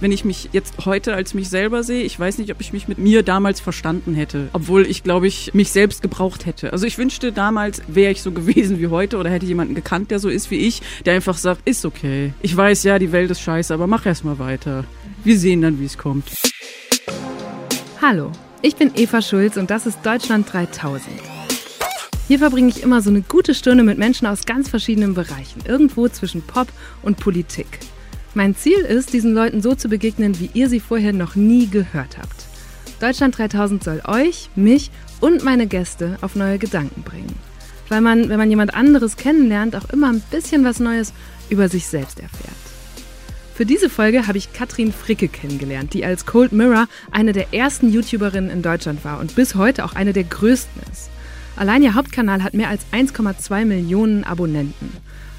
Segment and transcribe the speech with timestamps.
[0.00, 2.88] wenn ich mich jetzt heute als mich selber sehe, ich weiß nicht, ob ich mich
[2.88, 4.48] mit mir damals verstanden hätte.
[4.52, 6.72] Obwohl ich, glaube ich, mich selbst gebraucht hätte.
[6.72, 10.18] Also ich wünschte, damals wäre ich so gewesen wie heute oder hätte jemanden gekannt, der
[10.18, 12.32] so ist wie ich, der einfach sagt, ist okay.
[12.42, 14.84] Ich weiß ja, die Welt ist scheiße, aber mach erst mal weiter.
[15.24, 16.24] Wir sehen dann, wie es kommt.
[18.02, 18.30] Hallo,
[18.62, 21.08] ich bin Eva Schulz und das ist Deutschland 3000.
[22.28, 26.08] Hier verbringe ich immer so eine gute Stunde mit Menschen aus ganz verschiedenen Bereichen, irgendwo
[26.08, 26.68] zwischen Pop
[27.02, 27.78] und Politik.
[28.36, 32.18] Mein Ziel ist, diesen Leuten so zu begegnen, wie ihr sie vorher noch nie gehört
[32.18, 32.44] habt.
[33.00, 34.90] Deutschland 3000 soll euch, mich
[35.20, 37.34] und meine Gäste auf neue Gedanken bringen.
[37.88, 41.14] Weil man, wenn man jemand anderes kennenlernt, auch immer ein bisschen was Neues
[41.48, 42.52] über sich selbst erfährt.
[43.54, 47.90] Für diese Folge habe ich Katrin Fricke kennengelernt, die als Cold Mirror eine der ersten
[47.90, 51.08] YouTuberinnen in Deutschland war und bis heute auch eine der größten ist.
[51.56, 54.90] Allein ihr Hauptkanal hat mehr als 1,2 Millionen Abonnenten.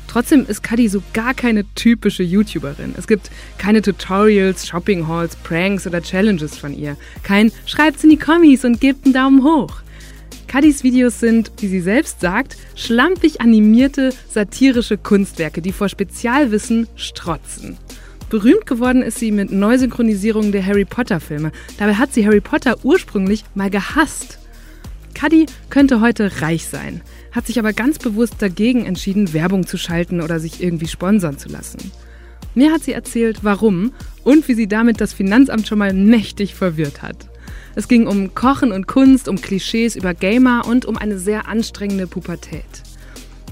[0.07, 2.95] Trotzdem ist Kadi so gar keine typische YouTuberin.
[2.97, 6.97] Es gibt keine Tutorials, Shopping Halls, Pranks oder Challenges von ihr.
[7.23, 9.81] Kein Schreibt's in die Kommis und gebt einen Daumen hoch.
[10.47, 17.77] Kadis Videos sind, wie sie selbst sagt, schlampig animierte, satirische Kunstwerke, die vor Spezialwissen strotzen.
[18.29, 21.51] Berühmt geworden ist sie mit Neusynchronisierungen der Harry Potter-Filme.
[21.77, 24.39] Dabei hat sie Harry Potter ursprünglich mal gehasst.
[25.13, 30.21] Cuddy könnte heute reich sein, hat sich aber ganz bewusst dagegen entschieden, Werbung zu schalten
[30.21, 31.91] oder sich irgendwie sponsern zu lassen.
[32.55, 33.91] Mir hat sie erzählt, warum
[34.23, 37.29] und wie sie damit das Finanzamt schon mal mächtig verwirrt hat.
[37.75, 42.07] Es ging um Kochen und Kunst, um Klischees über Gamer und um eine sehr anstrengende
[42.07, 42.63] Pubertät.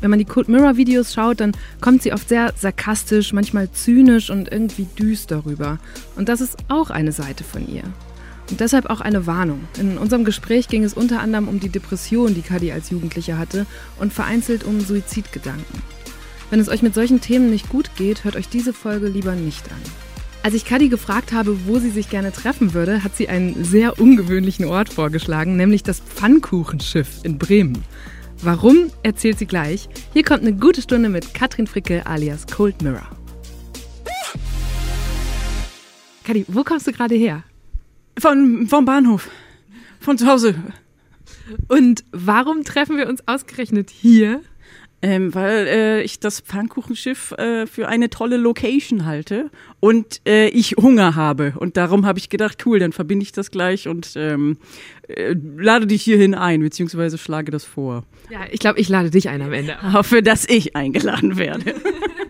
[0.02, 1.52] Wenn man die Cold Mirror Videos schaut, dann
[1.82, 5.78] kommt sie oft sehr sarkastisch, manchmal zynisch und irgendwie düster rüber.
[6.16, 7.84] Und das ist auch eine Seite von ihr.
[8.50, 9.62] Und deshalb auch eine Warnung.
[9.80, 13.66] In unserem Gespräch ging es unter anderem um die Depression, die Kadi als Jugendliche hatte
[14.00, 15.82] und vereinzelt um Suizidgedanken.
[16.52, 19.66] Wenn es euch mit solchen Themen nicht gut geht, hört euch diese Folge lieber nicht
[19.72, 19.82] an.
[20.44, 24.00] Als ich Kadi gefragt habe, wo sie sich gerne treffen würde, hat sie einen sehr
[24.00, 27.84] ungewöhnlichen Ort vorgeschlagen, nämlich das Pfannkuchenschiff in Bremen.
[28.44, 29.90] Warum, erzählt sie gleich.
[30.14, 33.10] Hier kommt eine gute Stunde mit Katrin Fricke alias Cold Mirror.
[36.26, 37.44] Kadi, wo kommst du gerade her?
[38.20, 39.30] Von, vom Bahnhof.
[40.00, 40.56] Von zu Hause.
[41.68, 44.42] Und warum treffen wir uns ausgerechnet hier?
[45.02, 50.78] Ähm, weil äh, ich das Pfannkuchenschiff äh, für eine tolle Location halte und äh, ich
[50.78, 51.54] Hunger habe.
[51.58, 54.58] Und darum habe ich gedacht, cool, dann verbinde ich das gleich und ähm,
[55.08, 58.04] äh, lade dich hierhin ein, beziehungsweise schlage das vor.
[58.32, 59.78] Ja, ich glaube, ich lade dich ein am Ende.
[59.94, 61.76] Hoffe, dass ich eingeladen werde.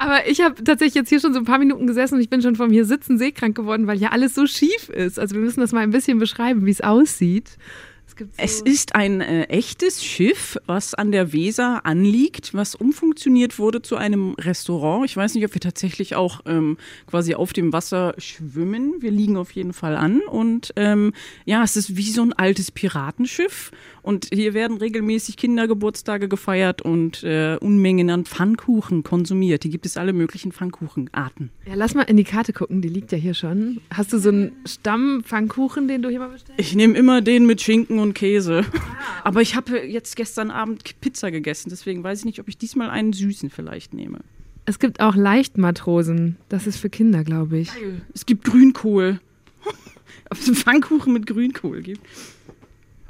[0.00, 2.40] Aber ich habe tatsächlich jetzt hier schon so ein paar Minuten gesessen und ich bin
[2.40, 5.18] schon vom hier sitzen seekrank geworden, weil hier alles so schief ist.
[5.18, 7.58] Also wir müssen das mal ein bisschen beschreiben, wie es aussieht.
[8.06, 13.58] Es, so es ist ein äh, echtes Schiff, was an der Weser anliegt, was umfunktioniert
[13.58, 15.04] wurde zu einem Restaurant.
[15.04, 18.94] Ich weiß nicht, ob wir tatsächlich auch ähm, quasi auf dem Wasser schwimmen.
[19.00, 20.22] Wir liegen auf jeden Fall an.
[20.22, 21.12] Und ähm,
[21.44, 23.70] ja, es ist wie so ein altes Piratenschiff.
[24.02, 29.62] Und hier werden regelmäßig Kindergeburtstage gefeiert und äh, Unmengen an Pfannkuchen konsumiert.
[29.62, 31.50] Hier gibt es alle möglichen Pfannkuchenarten.
[31.66, 33.80] Ja, lass mal in die Karte gucken, die liegt ja hier schon.
[33.92, 36.60] Hast du so einen Stamm-Pfannkuchen, den du hier mal bestellst?
[36.60, 38.64] Ich nehme immer den mit Schinken und Käse.
[38.72, 38.80] Ah.
[39.24, 42.90] Aber ich habe jetzt gestern Abend Pizza gegessen, deswegen weiß ich nicht, ob ich diesmal
[42.90, 44.20] einen süßen vielleicht nehme.
[44.64, 46.36] Es gibt auch Leichtmatrosen.
[46.48, 47.70] Das ist für Kinder, glaube ich.
[48.14, 49.20] Es gibt Grünkohl.
[50.30, 52.00] Ob es einen Pfannkuchen mit Grünkohl gibt.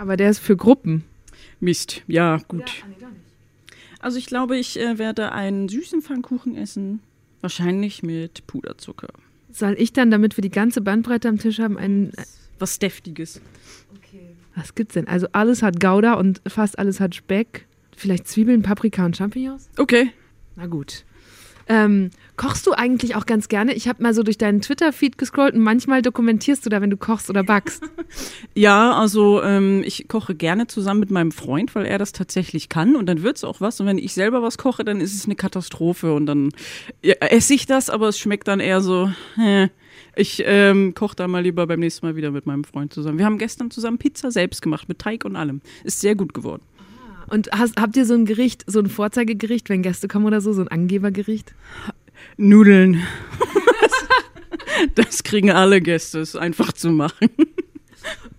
[0.00, 1.04] Aber der ist für Gruppen.
[1.60, 2.78] Mist, ja, gut.
[2.80, 3.06] Ja, nee,
[3.98, 7.00] also ich glaube, ich äh, werde einen süßen Pfannkuchen essen.
[7.42, 9.08] Wahrscheinlich mit Puderzucker.
[9.52, 12.12] Soll ich dann, damit wir die ganze Bandbreite am Tisch haben, einen.
[12.58, 13.42] Was Deftiges.
[13.98, 14.22] Okay.
[14.54, 15.06] Was gibt's denn?
[15.06, 17.66] Also alles hat Gouda und fast alles hat Speck.
[17.94, 19.68] Vielleicht Zwiebeln, Paprika und Champignons?
[19.76, 20.12] Okay.
[20.56, 21.04] Na gut.
[21.68, 22.08] Ähm,
[22.40, 23.74] kochst du eigentlich auch ganz gerne?
[23.74, 26.96] Ich habe mal so durch deinen Twitter-Feed gescrollt und manchmal dokumentierst du da, wenn du
[26.96, 27.82] kochst oder backst.
[28.54, 32.96] ja, also ähm, ich koche gerne zusammen mit meinem Freund, weil er das tatsächlich kann
[32.96, 33.78] und dann wird es auch was.
[33.78, 36.48] Und wenn ich selber was koche, dann ist es eine Katastrophe und dann
[37.02, 39.12] ja, esse ich das, aber es schmeckt dann eher so.
[39.38, 39.68] Äh.
[40.16, 43.18] Ich ähm, koche da mal lieber beim nächsten Mal wieder mit meinem Freund zusammen.
[43.18, 45.60] Wir haben gestern zusammen Pizza selbst gemacht, mit Teig und allem.
[45.84, 46.62] Ist sehr gut geworden.
[47.30, 50.52] Und hast, habt ihr so ein Gericht, so ein Vorzeigegericht, wenn Gäste kommen oder so,
[50.52, 51.54] so ein Angebergericht?
[52.36, 53.02] Nudeln.
[54.94, 57.28] das kriegen alle Gäste, ist einfach zu machen.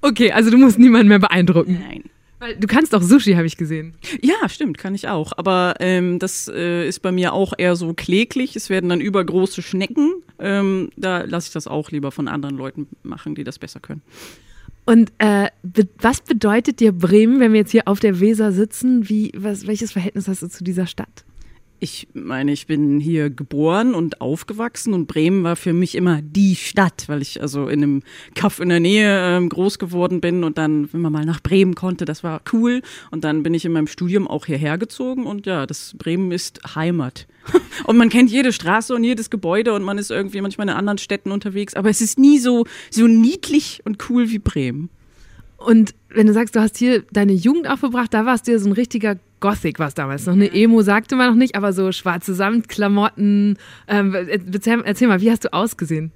[0.01, 1.79] Okay, also du musst niemanden mehr beeindrucken.
[1.87, 2.03] Nein.
[2.41, 3.93] Weil du kannst auch Sushi, habe ich gesehen.
[4.19, 5.31] Ja, stimmt, kann ich auch.
[5.37, 8.55] Aber ähm, das äh, ist bei mir auch eher so kläglich.
[8.55, 10.23] Es werden dann übergroße Schnecken.
[10.39, 14.01] Ähm, da lasse ich das auch lieber von anderen Leuten machen, die das besser können.
[14.85, 19.07] Und äh, be was bedeutet dir Bremen, wenn wir jetzt hier auf der Weser sitzen?
[19.07, 21.23] Wie, was, welches Verhältnis hast du zu dieser Stadt?
[21.83, 26.55] Ich meine, ich bin hier geboren und aufgewachsen und Bremen war für mich immer die
[26.55, 28.03] Stadt, weil ich also in einem
[28.35, 31.73] Kaff in der Nähe ähm, groß geworden bin und dann, wenn man mal nach Bremen
[31.73, 32.83] konnte, das war cool.
[33.09, 36.61] Und dann bin ich in meinem Studium auch hierher gezogen und ja, das Bremen ist
[36.75, 37.25] Heimat.
[37.85, 40.99] und man kennt jede Straße und jedes Gebäude und man ist irgendwie manchmal in anderen
[40.99, 44.91] Städten unterwegs, aber es ist nie so, so niedlich und cool wie Bremen.
[45.57, 48.69] Und wenn du sagst, du hast hier deine Jugend aufgebracht, da warst du ja so
[48.69, 50.25] ein richtiger Gothic was damals.
[50.25, 53.57] Noch eine Emo sagte man noch nicht, aber so schwarze Samtklamotten.
[53.87, 56.13] Ähm, erzähl, erzähl mal, wie hast du ausgesehen?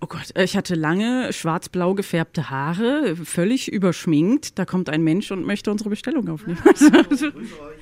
[0.00, 4.58] Oh Gott, ich hatte lange schwarz-blau gefärbte Haare, völlig überschminkt.
[4.58, 6.58] Da kommt ein Mensch und möchte unsere Bestellung aufnehmen.
[6.64, 7.32] Hallo,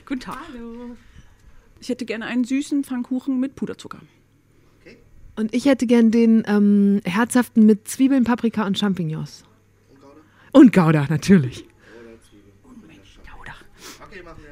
[0.06, 0.36] Guten Tag.
[0.52, 0.96] Hallo.
[1.80, 4.00] Ich hätte gerne einen süßen Pfannkuchen mit Puderzucker.
[4.80, 4.98] Okay.
[5.36, 9.44] Und ich hätte gerne den ähm, herzhaften mit Zwiebeln, Paprika und Champignons.
[9.88, 10.16] Und Gouda?
[10.52, 11.64] Und Gouda, natürlich.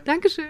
[0.09, 0.47] Dankeschön.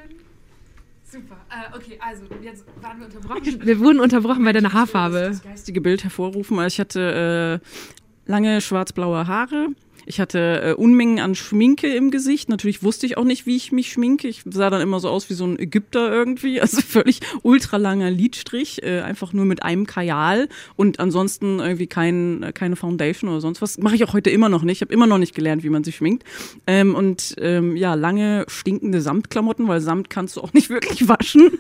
[1.03, 1.37] Super.
[1.51, 3.61] Äh, okay, also jetzt waren wir unterbrochen.
[3.67, 5.31] Wir wurden unterbrochen bei deiner Haarfarbe.
[5.31, 6.65] Das geistige Bild hervorrufen.
[6.65, 9.71] Ich hatte äh, lange schwarz-blaue Haare,
[10.09, 12.49] ich hatte äh, Unmengen an Schminke im Gesicht.
[12.49, 14.27] Natürlich wusste ich auch nicht, wie ich mich schminke.
[14.27, 16.59] Ich sah dann immer so aus wie so ein Ägypter irgendwie.
[16.69, 22.53] Also völlig ultralanger Lidstrich, äh, einfach nur mit einem Kajal und ansonsten irgendwie kein, äh,
[22.53, 23.79] keine Foundation oder sonst was.
[23.79, 24.79] Mache ich auch heute immer noch nicht.
[24.79, 26.25] Ich habe immer noch nicht gelernt, wie man sich schminkt.
[26.67, 31.51] Ähm, und ähm, ja, lange stinkende Samtklamotten, weil Samt kannst du auch nicht wirklich waschen.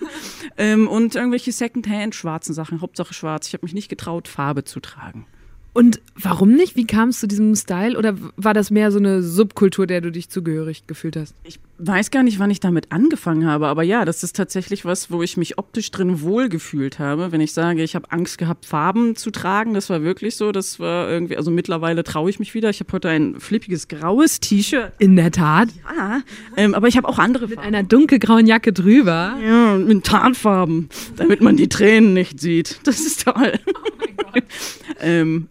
[0.58, 3.46] ähm, und irgendwelche Secondhand schwarzen Sachen, Hauptsache schwarz.
[3.46, 5.26] Ich habe mich nicht getraut, Farbe zu tragen.
[5.73, 6.76] Und warum nicht?
[6.76, 7.97] Wie kam es zu diesem Style?
[7.97, 11.35] Oder war das mehr so eine Subkultur, der du dich zugehörig gefühlt hast?
[11.44, 15.10] Ich weiß gar nicht, wann ich damit angefangen habe, aber ja, das ist tatsächlich was,
[15.10, 17.32] wo ich mich optisch drin wohlgefühlt habe.
[17.32, 20.52] Wenn ich sage, ich habe Angst gehabt, Farben zu tragen, das war wirklich so.
[20.52, 22.69] Das war irgendwie, also mittlerweile traue ich mich wieder.
[22.70, 24.92] Ich habe heute ein flippiges graues T-Shirt.
[24.98, 25.69] In der Tat.
[25.96, 26.20] Ja,
[26.56, 27.56] ähm, aber ich habe auch andere Farben.
[27.56, 29.36] Mit einer dunkelgrauen Jacke drüber.
[29.44, 32.81] Ja, mit Tarnfarben, damit man die Tränen nicht sieht.
[32.84, 33.52] Das ist toll.
[33.66, 34.44] Oh mein Gott.
[35.00, 35.48] ähm,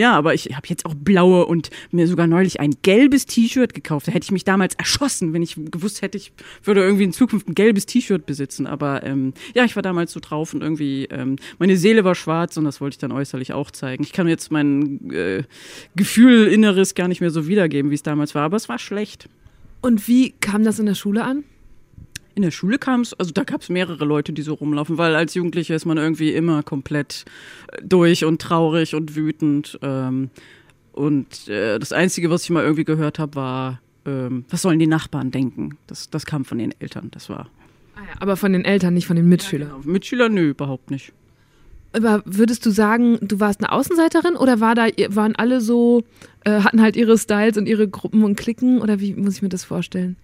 [0.00, 4.08] ja, aber ich habe jetzt auch blaue und mir sogar neulich ein gelbes T-Shirt gekauft.
[4.08, 6.32] Da hätte ich mich damals erschossen, wenn ich gewusst hätte, ich
[6.64, 8.66] würde irgendwie in Zukunft ein gelbes T-Shirt besitzen.
[8.66, 12.56] Aber ähm, ja, ich war damals so drauf und irgendwie ähm, meine Seele war schwarz
[12.56, 14.02] und das wollte ich dann äußerlich auch zeigen.
[14.02, 15.42] Ich kann jetzt mein äh,
[15.96, 19.28] Gefühl Inneres gar nicht mehr so wiedergeben, wie es damals war, aber es war schlecht.
[19.82, 21.44] Und wie kam das in der Schule an?
[22.40, 25.14] In der Schule kam es, also da gab es mehrere Leute, die so rumlaufen, weil
[25.14, 27.26] als Jugendlicher ist man irgendwie immer komplett
[27.70, 29.78] äh, durch und traurig und wütend.
[29.82, 30.30] Ähm,
[30.92, 34.86] und äh, das Einzige, was ich mal irgendwie gehört habe, war, ähm, was sollen die
[34.86, 35.76] Nachbarn denken?
[35.86, 37.50] Das, das kam von den Eltern, das war.
[37.94, 39.68] Ah ja, aber von den Eltern, nicht von den Mitschülern.
[39.68, 39.92] Ja, genau.
[39.92, 41.12] Mitschüler, nö, überhaupt nicht.
[41.92, 46.04] Aber würdest du sagen, du warst eine Außenseiterin oder war da, waren alle so,
[46.46, 49.50] äh, hatten halt ihre Styles und ihre Gruppen und Klicken oder wie muss ich mir
[49.50, 50.16] das vorstellen?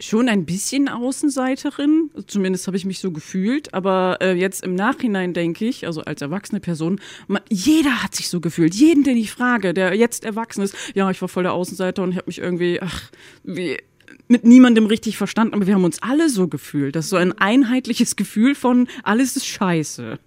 [0.00, 5.32] Schon ein bisschen Außenseiterin, zumindest habe ich mich so gefühlt, aber äh, jetzt im Nachhinein
[5.32, 9.30] denke ich, also als erwachsene Person, man, jeder hat sich so gefühlt, jeden, den ich
[9.30, 12.38] frage, der jetzt erwachsen ist, ja, ich war voll der Außenseiter und ich habe mich
[12.38, 13.10] irgendwie, ach,
[13.44, 13.78] wie,
[14.28, 16.96] mit niemandem richtig verstanden, aber wir haben uns alle so gefühlt.
[16.96, 20.18] Das ist so ein einheitliches Gefühl von, alles ist scheiße.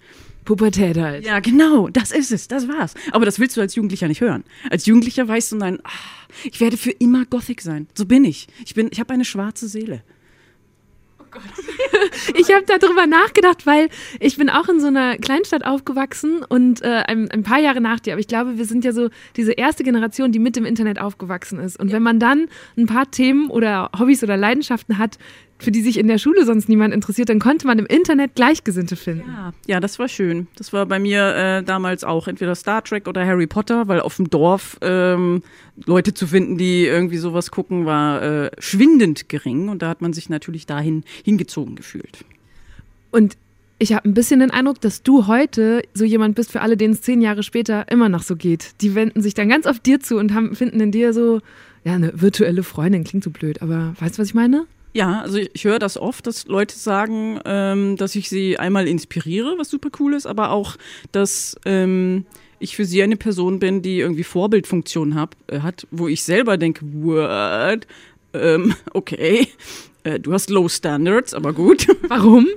[0.46, 1.26] Pubertät halt.
[1.26, 2.94] Ja, genau, das ist es, das war's.
[3.12, 4.44] Aber das willst du als Jugendlicher nicht hören.
[4.70, 7.88] Als Jugendlicher weißt du dann, ach, ich werde für immer Gothic sein.
[7.96, 8.48] So bin ich.
[8.66, 10.04] Ich bin, ich habe eine schwarze Seele.
[11.20, 11.42] Oh Gott.
[12.36, 13.90] ich habe darüber nachgedacht, weil
[14.20, 18.00] ich bin auch in so einer Kleinstadt aufgewachsen und äh, ein, ein, paar Jahre nach
[18.00, 18.14] dir.
[18.14, 21.60] Aber ich glaube, wir sind ja so diese erste Generation, die mit dem Internet aufgewachsen
[21.60, 21.80] ist.
[21.80, 21.96] Und ja.
[21.96, 25.18] wenn man dann ein paar Themen oder Hobbys oder Leidenschaften hat,
[25.58, 28.96] für die sich in der Schule sonst niemand interessiert, dann konnte man im Internet Gleichgesinnte
[28.96, 29.30] finden.
[29.30, 30.48] Ja, ja das war schön.
[30.58, 34.18] Das war bei mir äh, damals auch entweder Star Trek oder Harry Potter, weil auf
[34.18, 35.44] dem Dorf ähm,
[35.86, 40.14] Leute zu finden, die irgendwie sowas gucken, war äh, schwindend gering und da hat man
[40.14, 42.26] sich natürlich dahin hingezogen gefühlt.
[43.12, 43.38] Und
[43.78, 46.94] ich habe ein bisschen den Eindruck, dass du heute so jemand bist, für alle, denen
[46.94, 48.72] es zehn Jahre später immer noch so geht.
[48.82, 51.42] Die wenden sich dann ganz oft dir zu und haben, finden in dir so,
[51.84, 54.66] ja, eine virtuelle Freundin, klingt so blöd, aber weißt du, was ich meine?
[54.96, 59.56] Ja, also ich höre das oft, dass Leute sagen, ähm, dass ich sie einmal inspiriere,
[59.58, 60.78] was super cool ist, aber auch,
[61.12, 62.26] dass ähm,
[62.60, 66.56] ich für sie eine Person bin, die irgendwie Vorbildfunktion hab, äh, hat, wo ich selber
[66.56, 67.86] denke, what?
[68.34, 69.50] Ähm, okay,
[70.06, 71.88] äh, du hast Low Standards, aber gut.
[72.08, 72.48] Warum?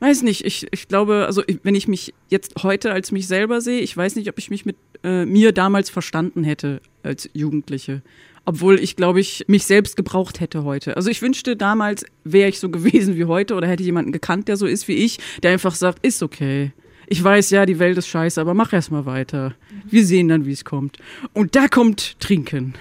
[0.00, 3.82] Weiß nicht, ich, ich glaube, also wenn ich mich jetzt heute als mich selber sehe,
[3.82, 8.02] ich weiß nicht, ob ich mich mit äh, mir damals verstanden hätte als Jugendliche
[8.48, 10.96] obwohl ich, glaube ich, mich selbst gebraucht hätte heute.
[10.96, 14.56] Also ich wünschte, damals wäre ich so gewesen wie heute oder hätte jemanden gekannt, der
[14.56, 16.72] so ist wie ich, der einfach sagt, ist okay.
[17.08, 19.54] Ich weiß, ja, die Welt ist scheiße, aber mach erst mal weiter.
[19.84, 20.96] Wir sehen dann, wie es kommt.
[21.34, 22.72] Und da kommt Trinken.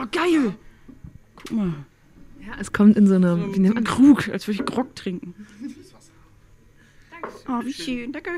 [0.00, 0.54] Oh, geil!
[1.36, 1.74] Guck mal.
[2.46, 5.34] Ja, es kommt in so einem, wie nennt man Krug, als würde ich Grog trinken.
[7.48, 8.30] Oh, wie schön, danke.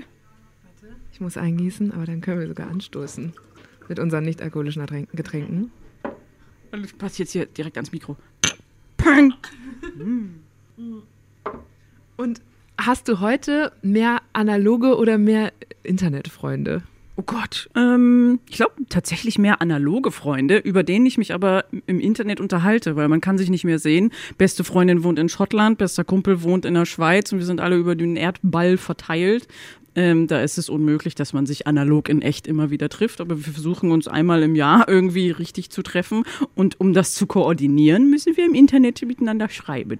[1.13, 3.35] Ich muss eingießen, aber dann können wir sogar anstoßen.
[3.89, 5.71] Mit unseren nicht-alkoholischen Getränken.
[7.17, 8.17] Jetzt hier direkt ans Mikro.
[8.97, 9.35] Pang!
[12.17, 12.41] Und
[12.79, 16.83] hast du heute mehr analoge oder mehr Internetfreunde?
[17.19, 21.99] Oh Gott, ähm, ich glaube tatsächlich mehr analoge Freunde, über denen ich mich aber im
[21.99, 24.13] Internet unterhalte, weil man kann sich nicht mehr sehen.
[24.37, 27.77] Beste Freundin wohnt in Schottland, bester Kumpel wohnt in der Schweiz und wir sind alle
[27.77, 29.49] über den Erdball verteilt.
[29.97, 33.39] Ähm, da ist es unmöglich, dass man sich analog in echt immer wieder trifft, aber
[33.45, 36.25] wir versuchen uns einmal im Jahr irgendwie richtig zu treffen
[36.55, 39.99] und um das zu koordinieren, müssen wir im Internet miteinander schreiben.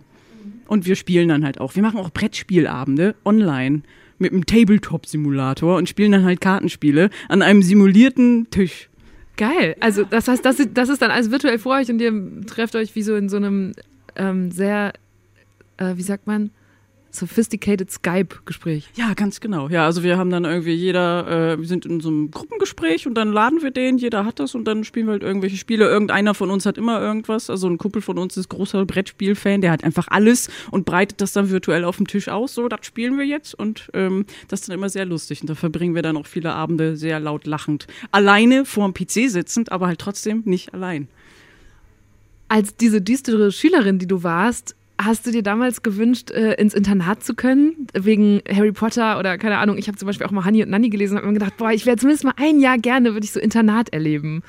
[0.69, 1.77] Und wir spielen dann halt auch.
[1.77, 3.83] Wir machen auch Brettspielabende online
[4.19, 8.91] mit einem Tabletop-Simulator und spielen dann halt Kartenspiele an einem simulierten Tisch.
[9.39, 9.77] Geil.
[9.81, 12.13] Also das heißt, das, das ist dann alles virtuell vor euch und ihr
[12.47, 13.73] trefft euch wie so in so einem
[14.15, 14.93] ähm, sehr,
[15.79, 16.51] äh, wie sagt man,
[17.17, 18.89] sophisticated Skype-Gespräch.
[18.95, 19.69] Ja, ganz genau.
[19.69, 23.15] Ja, also wir haben dann irgendwie jeder, äh, wir sind in so einem Gruppengespräch und
[23.15, 25.89] dann laden wir den, jeder hat das und dann spielen wir halt irgendwelche Spiele.
[25.89, 27.51] Irgendeiner von uns hat immer irgendwas.
[27.51, 31.33] Also ein Kumpel von uns ist großer Brettspiel-Fan, der hat einfach alles und breitet das
[31.33, 32.55] dann virtuell auf dem Tisch aus.
[32.55, 35.41] So, das spielen wir jetzt und ähm, das ist dann immer sehr lustig.
[35.41, 37.87] Und da verbringen wir dann auch viele Abende sehr laut lachend.
[38.13, 41.09] Alleine vorm PC sitzend, aber halt trotzdem nicht allein.
[42.49, 47.23] Als diese düstere Schülerin, die du warst, Hast du dir damals gewünscht, äh, ins Internat
[47.23, 49.77] zu können, wegen Harry Potter oder keine Ahnung?
[49.77, 51.71] Ich habe zum Beispiel auch mal Honey und Nanny gelesen und habe mir gedacht, boah,
[51.71, 54.43] ich wäre zumindest mal ein Jahr gerne, würde ich so Internat erleben.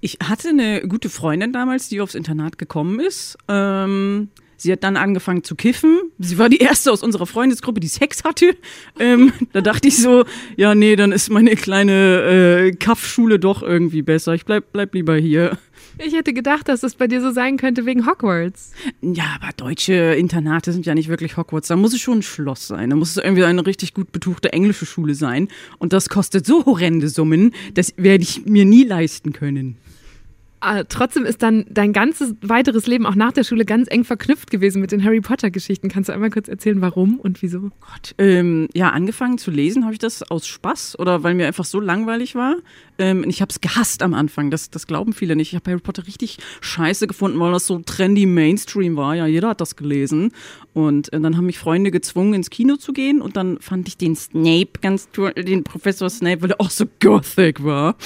[0.00, 3.36] Ich hatte eine gute Freundin damals, die aufs Internat gekommen ist.
[3.48, 5.98] Ähm, sie hat dann angefangen zu kiffen.
[6.20, 8.56] Sie war die erste aus unserer Freundesgruppe, die Sex hatte.
[9.00, 10.24] Ähm, da dachte ich so,
[10.56, 14.34] ja, nee, dann ist meine kleine äh, Kaffschule doch irgendwie besser.
[14.34, 15.58] Ich bleib, bleib lieber hier.
[15.98, 18.72] Ich hätte gedacht, dass es bei dir so sein könnte wegen Hogwarts.
[19.00, 21.68] Ja, aber deutsche Internate sind ja nicht wirklich Hogwarts.
[21.68, 22.90] Da muss es schon ein Schloss sein.
[22.90, 25.48] Da muss es irgendwie eine richtig gut betuchte englische Schule sein.
[25.78, 29.76] Und das kostet so horrende Summen, das werde ich mir nie leisten können.
[30.60, 34.50] Ah, trotzdem ist dann dein ganzes weiteres Leben auch nach der Schule ganz eng verknüpft
[34.50, 35.88] gewesen mit den Harry Potter Geschichten.
[35.88, 37.70] Kannst du einmal kurz erzählen, warum und wieso?
[37.80, 41.64] Gott, ähm, ja, angefangen zu lesen habe ich das aus Spaß oder weil mir einfach
[41.64, 42.56] so langweilig war.
[42.98, 44.50] Ähm, ich habe es gehasst am Anfang.
[44.50, 45.52] Das, das glauben viele nicht.
[45.52, 49.14] Ich habe Harry Potter richtig scheiße gefunden, weil das so trendy Mainstream war.
[49.14, 50.32] Ja, jeder hat das gelesen.
[50.74, 53.22] Und äh, dann haben mich Freunde gezwungen, ins Kino zu gehen.
[53.22, 56.84] Und dann fand ich den Snape ganz toll, den Professor Snape, weil er auch so
[57.00, 57.96] gothic war.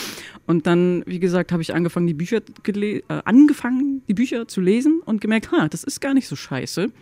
[0.52, 5.00] Und dann, wie gesagt, habe ich angefangen, die Bücher äh, angefangen, die Bücher zu lesen
[5.02, 6.92] und gemerkt, ha, das ist gar nicht so scheiße.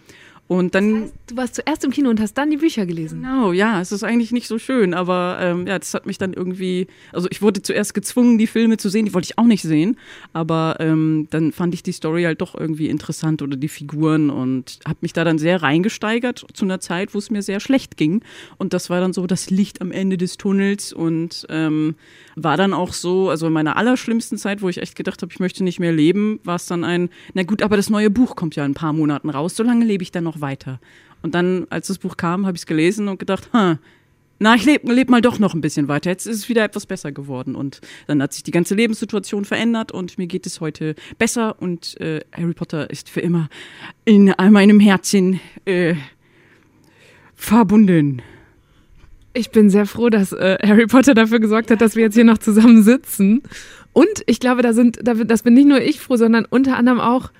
[0.50, 0.95] Und dann.
[0.95, 3.23] Das heißt, du warst zuerst im Kino und hast dann die Bücher gelesen.
[3.23, 6.33] Genau, ja, es ist eigentlich nicht so schön, aber ähm, ja, das hat mich dann
[6.33, 6.88] irgendwie.
[7.12, 9.97] Also ich wurde zuerst gezwungen, die Filme zu sehen, die wollte ich auch nicht sehen.
[10.33, 14.80] Aber ähm, dann fand ich die Story halt doch irgendwie interessant oder die Figuren und
[14.85, 18.25] habe mich da dann sehr reingesteigert zu einer Zeit, wo es mir sehr schlecht ging.
[18.59, 21.95] Und das war dann so das Licht am Ende des Tunnels und ähm,
[22.35, 25.38] war dann auch so, also in meiner allerschlimmsten Zeit, wo ich echt gedacht habe, ich
[25.38, 28.57] möchte nicht mehr leben, war es dann ein, na gut, aber das neue Buch kommt
[28.57, 30.80] ja in ein paar Monaten raus, so lange lebe ich dann noch weiter.
[31.23, 33.78] Und dann, als das Buch kam, habe ich es gelesen und gedacht, ha,
[34.42, 36.09] na, ich lebe leb mal doch noch ein bisschen weiter.
[36.09, 37.54] Jetzt ist es wieder etwas besser geworden.
[37.54, 41.61] Und dann hat sich die ganze Lebenssituation verändert und mir geht es heute besser.
[41.61, 43.50] Und äh, Harry Potter ist für immer
[44.06, 45.94] in meinem Herzen äh,
[47.35, 48.23] verbunden.
[49.35, 52.25] Ich bin sehr froh, dass äh, Harry Potter dafür gesorgt hat, dass wir jetzt hier
[52.25, 53.42] noch zusammen sitzen.
[53.92, 56.99] Und ich glaube, da sind, da, das bin nicht nur ich froh, sondern unter anderem
[56.99, 57.30] auch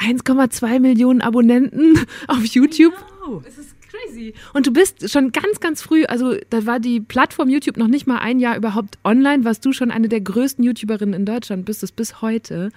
[0.00, 2.94] 1,2 Millionen Abonnenten auf YouTube.
[3.22, 3.42] Genau.
[3.46, 4.34] Es ist crazy.
[4.54, 8.06] Und du bist schon ganz, ganz früh, also da war die Plattform YouTube noch nicht
[8.06, 11.82] mal ein Jahr überhaupt online, warst du schon eine der größten YouTuberinnen in Deutschland, bist
[11.82, 12.70] es bis heute.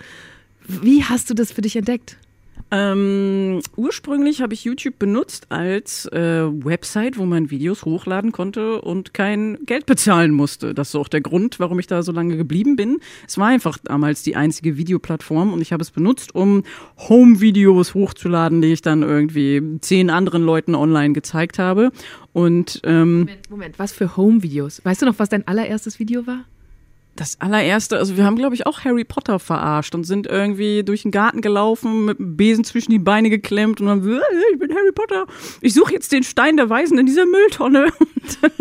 [0.66, 2.18] Wie hast du das für dich entdeckt?
[2.76, 9.14] Ähm, ursprünglich habe ich YouTube benutzt als äh, Website, wo man Videos hochladen konnte und
[9.14, 10.74] kein Geld bezahlen musste.
[10.74, 12.98] Das ist auch der Grund, warum ich da so lange geblieben bin.
[13.28, 16.64] Es war einfach damals die einzige Videoplattform und ich habe es benutzt, um
[16.98, 21.92] Home-Videos hochzuladen, die ich dann irgendwie zehn anderen Leuten online gezeigt habe.
[22.32, 24.84] Und ähm, Moment, Moment, was für Home-Videos?
[24.84, 26.46] Weißt du noch, was dein allererstes Video war?
[27.16, 31.04] Das allererste, also wir haben, glaube ich, auch Harry Potter verarscht und sind irgendwie durch
[31.04, 34.20] den Garten gelaufen, mit einem Besen zwischen die Beine geklemmt und dann, äh,
[34.52, 35.26] ich bin Harry Potter,
[35.62, 37.88] ich suche jetzt den Stein der Weisen in dieser Mülltonne.
[38.42, 38.52] Dann,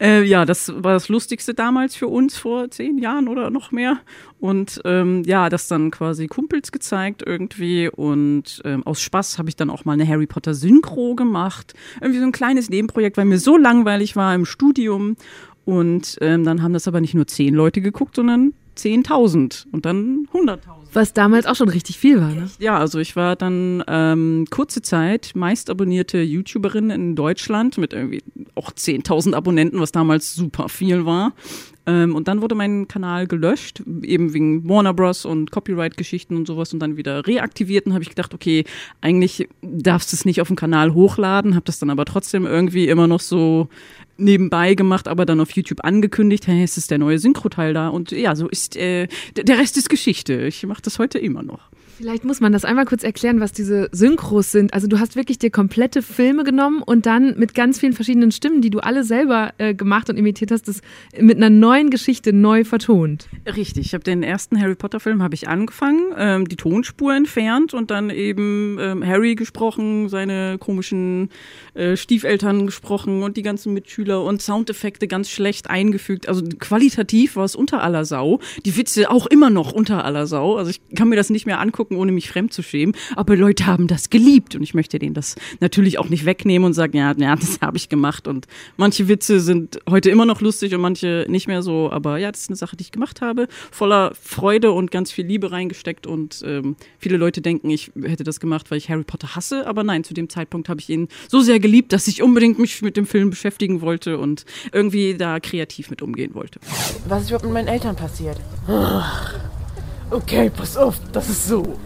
[0.00, 4.00] äh, ja, das war das Lustigste damals für uns vor zehn Jahren oder noch mehr.
[4.40, 7.88] Und ähm, ja, das dann quasi Kumpels gezeigt irgendwie.
[7.88, 11.74] Und ähm, aus Spaß habe ich dann auch mal eine Harry Potter Synchro gemacht.
[12.00, 15.16] Irgendwie so ein kleines Nebenprojekt, weil mir so langweilig war im Studium.
[15.66, 20.28] Und ähm, dann haben das aber nicht nur zehn Leute geguckt, sondern 10.000 und dann
[20.32, 20.58] 100.000.
[20.92, 22.48] Was damals auch schon richtig viel war, ne?
[22.58, 28.22] Ja, also ich war dann ähm, kurze Zeit meist abonnierte YouTuberin in Deutschland mit irgendwie
[28.54, 31.32] auch 10.000 Abonnenten, was damals super viel war.
[31.86, 35.24] Ähm, und dann wurde mein Kanal gelöscht, eben wegen Warner Bros.
[35.24, 37.86] und Copyright-Geschichten und sowas und dann wieder reaktiviert.
[37.86, 38.64] Und habe ich gedacht, okay,
[39.00, 42.88] eigentlich darfst du es nicht auf dem Kanal hochladen, habe das dann aber trotzdem irgendwie
[42.88, 43.68] immer noch so
[44.18, 47.88] nebenbei gemacht, aber dann auf YouTube angekündigt, hey, es ist der neue Synchro-Teil da.
[47.88, 50.46] Und ja, so ist äh, der Rest ist Geschichte.
[50.46, 51.70] Ich mache das heute immer noch.
[51.98, 54.74] Vielleicht muss man das einmal kurz erklären, was diese Synchros sind.
[54.74, 58.60] Also du hast wirklich dir komplette Filme genommen und dann mit ganz vielen verschiedenen Stimmen,
[58.60, 60.82] die du alle selber äh, gemacht und imitiert hast, das
[61.18, 63.28] mit einer neuen Geschichte neu vertont.
[63.46, 63.86] Richtig.
[63.86, 67.90] Ich habe den ersten Harry Potter Film habe ich angefangen, ähm, die Tonspur entfernt und
[67.90, 71.30] dann eben ähm, Harry gesprochen, seine komischen
[71.72, 76.28] äh, Stiefeltern gesprochen und die ganzen Mitschüler und Soundeffekte ganz schlecht eingefügt.
[76.28, 78.40] Also qualitativ war es unter aller Sau.
[78.66, 80.56] Die Witze auch immer noch unter aller Sau.
[80.56, 82.94] Also ich kann mir das nicht mehr angucken angucken, ohne mich fremd zu schämen.
[83.14, 86.72] Aber Leute haben das geliebt und ich möchte denen das natürlich auch nicht wegnehmen und
[86.72, 88.28] sagen, ja, ja, das habe ich gemacht.
[88.28, 91.90] Und manche Witze sind heute immer noch lustig und manche nicht mehr so.
[91.90, 95.26] Aber ja, das ist eine Sache, die ich gemacht habe, voller Freude und ganz viel
[95.26, 96.06] Liebe reingesteckt.
[96.06, 99.66] Und ähm, viele Leute denken, ich hätte das gemacht, weil ich Harry Potter hasse.
[99.66, 102.82] Aber nein, zu dem Zeitpunkt habe ich ihn so sehr geliebt, dass ich unbedingt mich
[102.82, 106.60] mit dem Film beschäftigen wollte und irgendwie da kreativ mit umgehen wollte.
[107.08, 108.38] Was ist überhaupt mit meinen Eltern passiert?
[110.10, 111.78] Okay, pass auf, das ist so.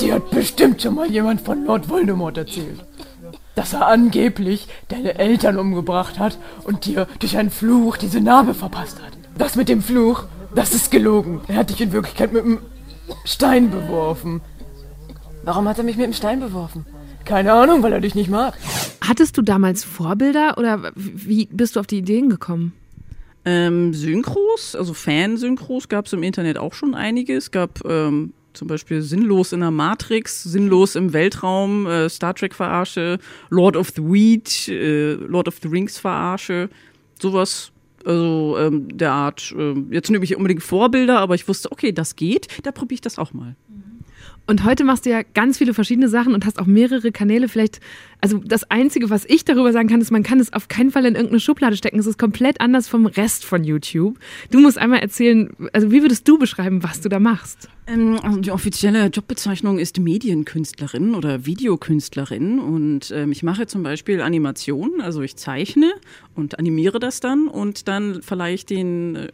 [0.00, 2.84] Dir hat bestimmt schon mal jemand von Lord Voldemort erzählt.
[3.54, 9.02] Dass er angeblich deine Eltern umgebracht hat und dir durch einen Fluch diese Narbe verpasst
[9.02, 9.12] hat.
[9.36, 11.42] Das mit dem Fluch, das ist gelogen.
[11.48, 12.58] Er hat dich in Wirklichkeit mit einem
[13.24, 14.40] Stein beworfen.
[15.44, 16.86] Warum hat er mich mit dem Stein beworfen?
[17.24, 18.54] Keine Ahnung, weil er dich nicht mag.
[19.06, 22.72] Hattest du damals Vorbilder oder wie bist du auf die Ideen gekommen?
[23.44, 27.36] Ähm, Synchros, also Fansynchros gab es im Internet auch schon einige.
[27.36, 32.54] Es gab ähm, zum Beispiel Sinnlos in der Matrix, Sinnlos im Weltraum, äh, Star Trek
[32.54, 33.18] Verarsche,
[33.50, 36.68] Lord of the Weed, äh, Lord of the Rings Verarsche,
[37.20, 37.72] sowas.
[38.04, 42.16] Also ähm, der Art, äh, jetzt nehme ich unbedingt Vorbilder, aber ich wusste, okay, das
[42.16, 43.54] geht, da probiere ich das auch mal.
[44.48, 47.48] Und heute machst du ja ganz viele verschiedene Sachen und hast auch mehrere Kanäle.
[47.48, 47.80] Vielleicht,
[48.22, 51.04] also das Einzige, was ich darüber sagen kann, ist, man kann es auf keinen Fall
[51.04, 51.98] in irgendeine Schublade stecken.
[51.98, 54.18] Es ist komplett anders vom Rest von YouTube.
[54.50, 57.68] Du musst einmal erzählen, also wie würdest du beschreiben, was du da machst?
[57.86, 64.22] Ähm, also die offizielle Jobbezeichnung ist Medienkünstlerin oder Videokünstlerin und ähm, ich mache zum Beispiel
[64.22, 65.92] Animationen, also ich zeichne
[66.34, 69.28] und animiere das dann und dann verleihe ich den äh,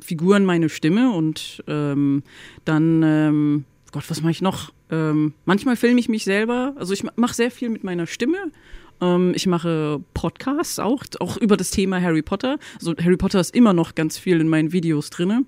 [0.00, 2.24] Figuren meine Stimme und ähm,
[2.64, 4.72] dann ähm, Gott, was mache ich noch?
[4.90, 6.74] Ähm, manchmal filme ich mich selber.
[6.76, 8.38] Also ich mache sehr viel mit meiner Stimme.
[9.00, 12.58] Ähm, ich mache Podcasts auch, auch über das Thema Harry Potter.
[12.76, 15.46] Also Harry Potter ist immer noch ganz viel in meinen Videos drin.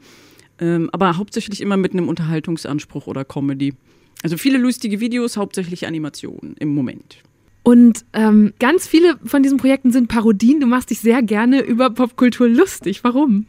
[0.59, 3.75] Ähm, aber hauptsächlich immer mit einem Unterhaltungsanspruch oder Comedy.
[4.23, 7.19] Also viele lustige Videos, hauptsächlich Animationen im Moment.
[7.65, 10.61] Und ähm, ganz viele von diesen Projekten sind Parodien.
[10.61, 13.05] Du machst dich sehr gerne über Popkultur lustig.
[13.05, 13.47] Warum?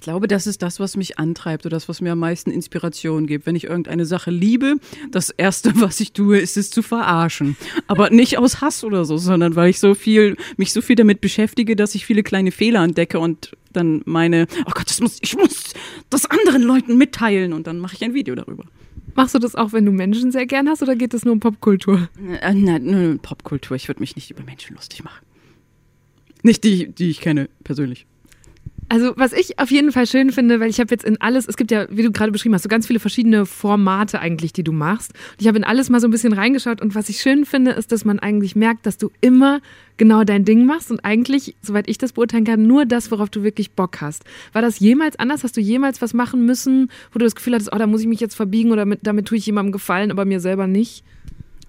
[0.00, 3.46] Glaube, das ist das, was mich antreibt oder das, was mir am meisten Inspiration gibt.
[3.46, 4.76] Wenn ich irgendeine Sache liebe,
[5.10, 7.56] das Erste, was ich tue, ist es zu verarschen.
[7.86, 11.20] Aber nicht aus Hass oder so, sondern weil ich so viel, mich so viel damit
[11.20, 15.36] beschäftige, dass ich viele kleine Fehler entdecke und dann meine, oh Gott, das muss, ich
[15.36, 15.74] muss
[16.10, 18.64] das anderen Leuten mitteilen und dann mache ich ein Video darüber.
[19.16, 21.40] Machst du das auch, wenn du Menschen sehr gern hast oder geht es nur um
[21.40, 22.08] Popkultur?
[22.40, 23.76] Äh, nein, nur um Popkultur.
[23.76, 25.24] Ich würde mich nicht über Menschen lustig machen.
[26.42, 28.06] Nicht die, die ich kenne, persönlich.
[28.88, 31.56] Also was ich auf jeden Fall schön finde, weil ich habe jetzt in alles, es
[31.56, 34.72] gibt ja, wie du gerade beschrieben hast, so ganz viele verschiedene Formate eigentlich, die du
[34.72, 35.12] machst.
[35.32, 37.72] Und ich habe in alles mal so ein bisschen reingeschaut und was ich schön finde,
[37.72, 39.60] ist, dass man eigentlich merkt, dass du immer
[39.96, 43.42] genau dein Ding machst und eigentlich, soweit ich das beurteilen kann, nur das, worauf du
[43.42, 44.24] wirklich Bock hast.
[44.52, 45.44] War das jemals anders?
[45.44, 48.06] Hast du jemals was machen müssen, wo du das Gefühl hattest, oh, da muss ich
[48.06, 51.04] mich jetzt verbiegen oder mit, damit tue ich jemandem gefallen, aber mir selber nicht?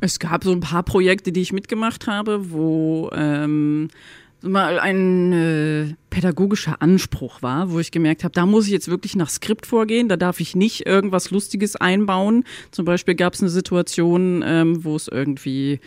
[0.02, 3.90] Es gab so ein paar Projekte, die ich mitgemacht habe, wo ähm,
[4.46, 9.16] mal ein äh, pädagogischer Anspruch war, wo ich gemerkt habe, da muss ich jetzt wirklich
[9.16, 12.44] nach Skript vorgehen, da darf ich nicht irgendwas Lustiges einbauen.
[12.72, 15.80] Zum Beispiel gab es eine Situation, ähm, wo es irgendwie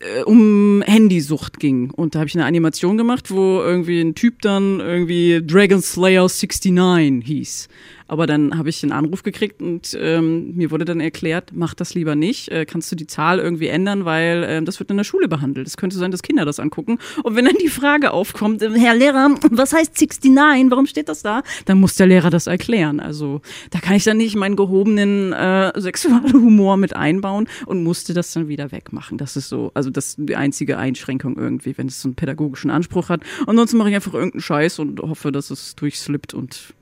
[0.00, 4.42] äh, um Handysucht ging und da habe ich eine Animation gemacht, wo irgendwie ein Typ
[4.42, 7.68] dann irgendwie Dragon Slayer 69 hieß.
[8.08, 11.94] Aber dann habe ich einen Anruf gekriegt und ähm, mir wurde dann erklärt, mach das
[11.94, 12.48] lieber nicht.
[12.50, 15.66] Äh, kannst du die Zahl irgendwie ändern, weil äh, das wird in der Schule behandelt.
[15.66, 16.98] Es könnte sein, dass Kinder das angucken.
[17.22, 20.70] Und wenn dann die Frage aufkommt, äh, Herr Lehrer, was heißt 69?
[20.70, 21.42] Warum steht das da?
[21.64, 23.00] Dann muss der Lehrer das erklären.
[23.00, 23.40] Also
[23.70, 28.48] da kann ich dann nicht meinen gehobenen äh, Sexualhumor mit einbauen und musste das dann
[28.48, 29.18] wieder wegmachen.
[29.18, 32.70] Das ist so, also das ist die einzige Einschränkung irgendwie, wenn es so einen pädagogischen
[32.70, 33.22] Anspruch hat.
[33.46, 36.74] Ansonsten mache ich einfach irgendeinen Scheiß und hoffe, dass es durchslippt und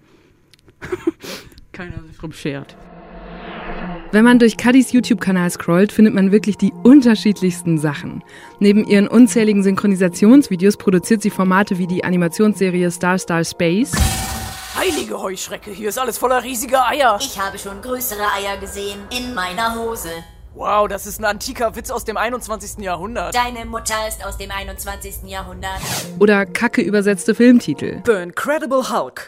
[1.72, 2.76] keiner sich drum schert.
[4.12, 8.22] Wenn man durch Cuddys YouTube-Kanal scrollt, findet man wirklich die unterschiedlichsten Sachen.
[8.60, 13.90] Neben ihren unzähligen Synchronisationsvideos produziert sie Formate wie die Animationsserie Star Star Space.
[14.78, 17.18] Heilige Heuschrecke, hier ist alles voller riesiger Eier.
[17.20, 20.10] Ich habe schon größere Eier gesehen in meiner Hose.
[20.54, 22.84] Wow, das ist ein antiker Witz aus dem 21.
[22.84, 23.34] Jahrhundert.
[23.34, 25.24] Deine Mutter ist aus dem 21.
[25.28, 25.80] Jahrhundert.
[26.20, 28.02] Oder kacke übersetzte Filmtitel.
[28.06, 29.26] The Incredible Hulk.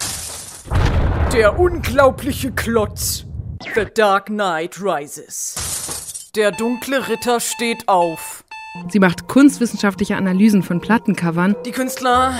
[1.37, 3.27] Der unglaubliche Klotz.
[3.75, 6.31] The Dark Knight Rises.
[6.35, 8.42] Der dunkle Ritter steht auf.
[8.88, 12.33] Sie macht kunstwissenschaftliche Analysen von Plattencovern Die Künstlerin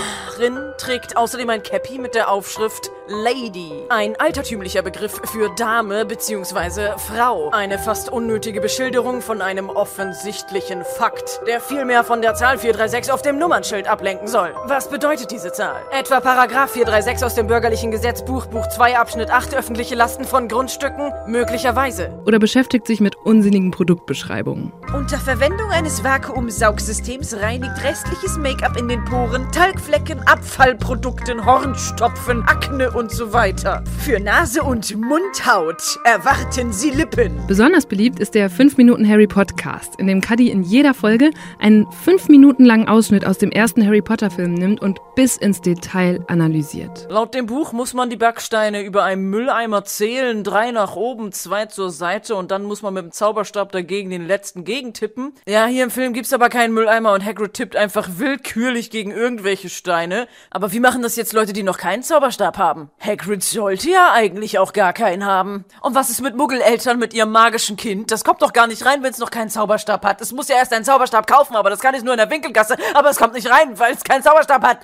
[0.79, 3.71] trägt außerdem ein Cappy mit der Aufschrift Lady.
[3.87, 6.97] Ein altertümlicher Begriff für Dame bzw.
[6.97, 7.49] Frau.
[7.51, 13.21] Eine fast unnötige Beschilderung von einem offensichtlichen Fakt, der vielmehr von der Zahl 436 auf
[13.21, 14.53] dem Nummernschild ablenken soll.
[14.65, 15.81] Was bedeutet diese Zahl?
[15.91, 21.13] Etwa Paragraph 436 aus dem bürgerlichen Gesetzbuch, Buch 2, Abschnitt 8, öffentliche Lasten von Grundstücken?
[21.27, 22.11] Möglicherweise.
[22.25, 24.73] oder beschäftigt sich mit unsinnigen Produktbeschreibungen.
[24.93, 33.11] Unter Verwendung eines Vakuumsaugsystems reinigt restliches Make-up in den Poren, Talgflecken, Abfallprodukten, Hornstopfen, Akne und
[33.11, 33.83] so weiter.
[33.99, 37.39] Für Nase und Mundhaut erwarten Sie Lippen.
[37.45, 41.29] Besonders beliebt ist der 5 Minuten Harry Podcast, in dem Cuddy in jeder Folge
[41.59, 45.61] einen 5 Minuten langen Ausschnitt aus dem ersten Harry Potter Film nimmt und bis ins
[45.61, 47.05] Detail analysiert.
[47.11, 51.67] Laut dem Buch muss man die Backsteine über einem Mülleimer zählen, drei nach oben, zwei
[51.67, 55.33] zur Seite und dann muss man mit dem Zauberstab dagegen den letzten gegentippen.
[55.47, 59.69] Ja, hier im Film gibt's aber keinen Mülleimer und Hagrid tippt einfach willkürlich gegen irgendwelche
[59.69, 60.27] Steine.
[60.49, 62.86] Aber wie machen das jetzt Leute, die noch keinen Zauberstab haben?
[62.99, 65.65] Hagrid sollte ja eigentlich auch gar keinen haben.
[65.81, 68.11] Und was ist mit Muggeleltern mit ihrem magischen Kind?
[68.11, 70.21] Das kommt doch gar nicht rein, wenn es noch keinen Zauberstab hat.
[70.21, 72.75] Es muss ja erst einen Zauberstab kaufen, aber das kann es nur in der Winkelgasse.
[72.93, 74.79] Aber es kommt nicht rein, weil es keinen Zauberstab hat.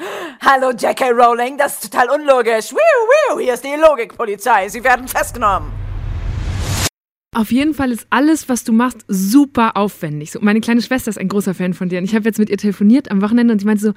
[0.46, 1.10] Hallo J.K.
[1.10, 2.72] Rowling, das ist total unlogisch.
[2.72, 4.70] Wiu, wiu, hier ist die Logikpolizei.
[4.70, 5.72] Sie werden festgenommen.
[7.36, 10.32] Auf jeden Fall ist alles, was du machst, super aufwendig.
[10.32, 12.50] So, meine kleine Schwester ist ein großer Fan von dir und ich habe jetzt mit
[12.50, 13.94] ihr telefoniert am Wochenende und sie meinte so,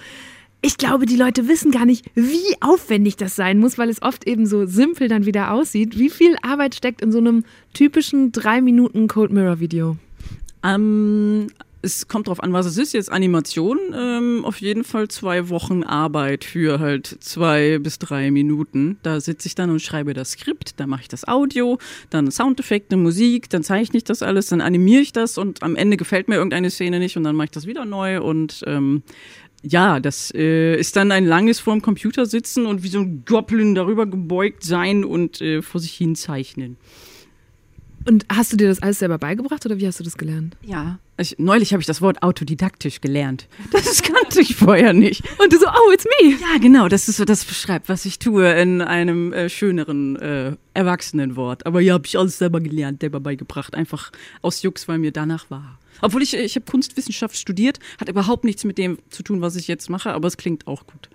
[0.62, 4.26] ich glaube, die Leute wissen gar nicht, wie aufwendig das sein muss, weil es oft
[4.26, 5.98] eben so simpel dann wieder aussieht.
[5.98, 9.96] Wie viel Arbeit steckt in so einem typischen 3 Minuten Cold Mirror Video?
[10.64, 11.48] Ähm,
[11.86, 12.92] es kommt drauf an, was es ist.
[12.92, 18.98] Jetzt Animation, ähm, auf jeden Fall zwei Wochen Arbeit für halt zwei bis drei Minuten.
[19.02, 21.78] Da sitze ich dann und schreibe das Skript, dann mache ich das Audio,
[22.10, 25.96] dann Soundeffekte, Musik, dann zeichne ich das alles, dann animiere ich das und am Ende
[25.96, 29.02] gefällt mir irgendeine Szene nicht und dann mache ich das wieder neu und ähm,
[29.68, 33.74] ja, das äh, ist dann ein langes vorm Computer sitzen und wie so ein Goblin
[33.74, 36.76] darüber gebeugt sein und äh, vor sich hin zeichnen.
[38.06, 40.56] Und hast du dir das alles selber beigebracht oder wie hast du das gelernt?
[40.62, 40.98] Ja.
[41.18, 43.48] Ich, neulich habe ich das Wort autodidaktisch gelernt.
[43.72, 45.24] Das kannte ich vorher nicht.
[45.38, 46.30] Und du so, oh, it's me.
[46.32, 51.36] Ja, genau, das ist das beschreibt, was ich tue in einem äh, schöneren, äh, erwachsenen
[51.36, 51.66] Wort.
[51.66, 53.74] Aber ja, habe ich alles selber gelernt, selber beigebracht.
[53.74, 55.78] Einfach aus Jux, weil mir danach war.
[56.00, 59.66] Obwohl ich, ich habe Kunstwissenschaft studiert, hat überhaupt nichts mit dem zu tun, was ich
[59.66, 61.08] jetzt mache, aber es klingt auch gut.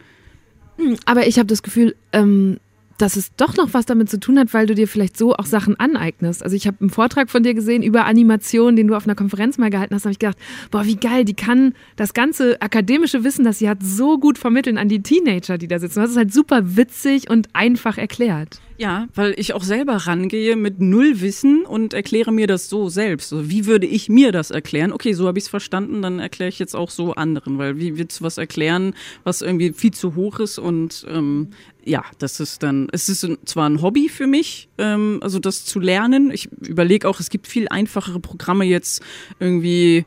[1.05, 2.59] Aber ich habe das Gefühl, ähm,
[3.01, 5.45] dass es doch noch was damit zu tun hat, weil du dir vielleicht so auch
[5.45, 6.43] Sachen aneignest.
[6.43, 9.57] Also ich habe einen Vortrag von dir gesehen über Animation, den du auf einer Konferenz
[9.57, 10.03] mal gehalten hast.
[10.03, 10.37] Da habe ich gedacht,
[10.69, 14.77] boah, wie geil, die kann das ganze akademische Wissen, das sie hat, so gut vermitteln
[14.77, 15.99] an die Teenager, die da sitzen.
[15.99, 18.61] Das ist halt super witzig und einfach erklärt.
[18.81, 23.31] Ja, weil ich auch selber rangehe mit null Wissen und erkläre mir das so selbst.
[23.31, 24.91] Also wie würde ich mir das erklären?
[24.91, 27.99] Okay, so habe ich es verstanden, dann erkläre ich jetzt auch so anderen, weil wie
[27.99, 31.49] willst du was erklären, was irgendwie viel zu hoch ist und ähm,
[31.85, 35.79] ja, das ist dann, es ist zwar ein Hobby für mich, ähm, also das zu
[35.79, 36.31] lernen.
[36.31, 39.03] Ich überlege auch, es gibt viel einfachere Programme jetzt
[39.39, 40.05] irgendwie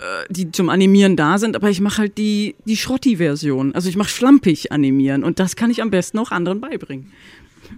[0.00, 3.74] äh, die zum Animieren da sind, aber ich mache halt die, die Schrotti-Version.
[3.74, 7.12] Also ich mache schlampig animieren und das kann ich am besten auch anderen beibringen.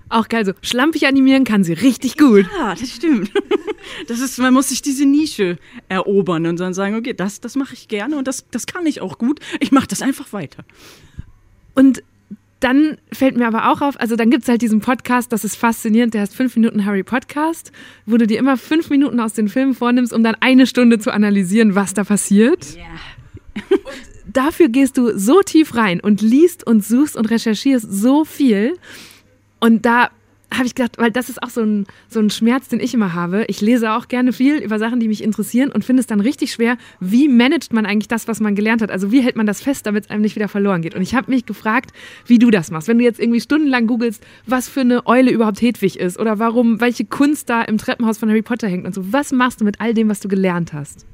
[0.08, 2.46] Auch geil, so schlampig animieren kann sie richtig gut.
[2.58, 3.30] Ja, das stimmt.
[4.06, 7.74] Das ist, man muss sich diese Nische erobern und dann sagen, okay, das, das mache
[7.74, 9.40] ich gerne und das, das kann ich auch gut.
[9.58, 10.64] Ich mache das einfach weiter.
[11.74, 12.00] Und
[12.60, 15.56] dann fällt mir aber auch auf, also dann gibt es halt diesen Podcast, das ist
[15.56, 17.72] faszinierend, der heißt 5 Minuten Harry Podcast,
[18.06, 21.12] wo du dir immer fünf Minuten aus den Filmen vornimmst, um dann eine Stunde zu
[21.12, 22.76] analysieren, was da passiert.
[22.76, 23.78] Ja.
[24.32, 28.78] Dafür gehst du so tief rein und liest und suchst und recherchierst so viel.
[29.62, 30.10] Und da
[30.52, 33.14] habe ich gedacht, weil das ist auch so ein, so ein Schmerz, den ich immer
[33.14, 33.44] habe.
[33.46, 36.52] Ich lese auch gerne viel über Sachen, die mich interessieren und finde es dann richtig
[36.52, 38.90] schwer, wie managt man eigentlich das, was man gelernt hat?
[38.90, 40.96] Also wie hält man das fest, damit es einem nicht wieder verloren geht?
[40.96, 41.92] Und ich habe mich gefragt,
[42.26, 42.88] wie du das machst.
[42.88, 46.80] Wenn du jetzt irgendwie stundenlang googelst, was für eine Eule überhaupt Hedwig ist oder warum,
[46.80, 49.12] welche Kunst da im Treppenhaus von Harry Potter hängt und so.
[49.12, 51.06] Was machst du mit all dem, was du gelernt hast?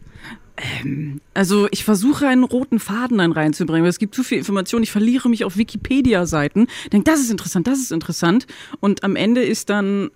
[1.34, 4.82] Also ich versuche einen roten Faden dann reinzubringen, weil es gibt zu viel Information.
[4.82, 8.46] Ich verliere mich auf Wikipedia-Seiten, denke, das ist interessant, das ist interessant.
[8.80, 10.10] Und am Ende ist dann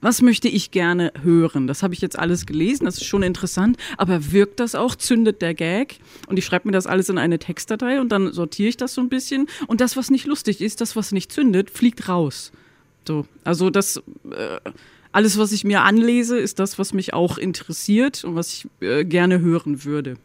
[0.00, 1.66] was möchte ich gerne hören?
[1.66, 4.94] Das habe ich jetzt alles gelesen, das ist schon interessant, aber wirkt das auch?
[4.94, 5.98] Zündet der Gag?
[6.28, 9.00] Und ich schreibe mir das alles in eine Textdatei und dann sortiere ich das so
[9.00, 9.48] ein bisschen.
[9.66, 12.52] Und das, was nicht lustig ist, das, was nicht zündet, fliegt raus.
[13.06, 13.96] So, also das.
[14.30, 14.60] Äh,
[15.16, 19.02] alles, was ich mir anlese, ist das, was mich auch interessiert und was ich äh,
[19.02, 20.18] gerne hören würde.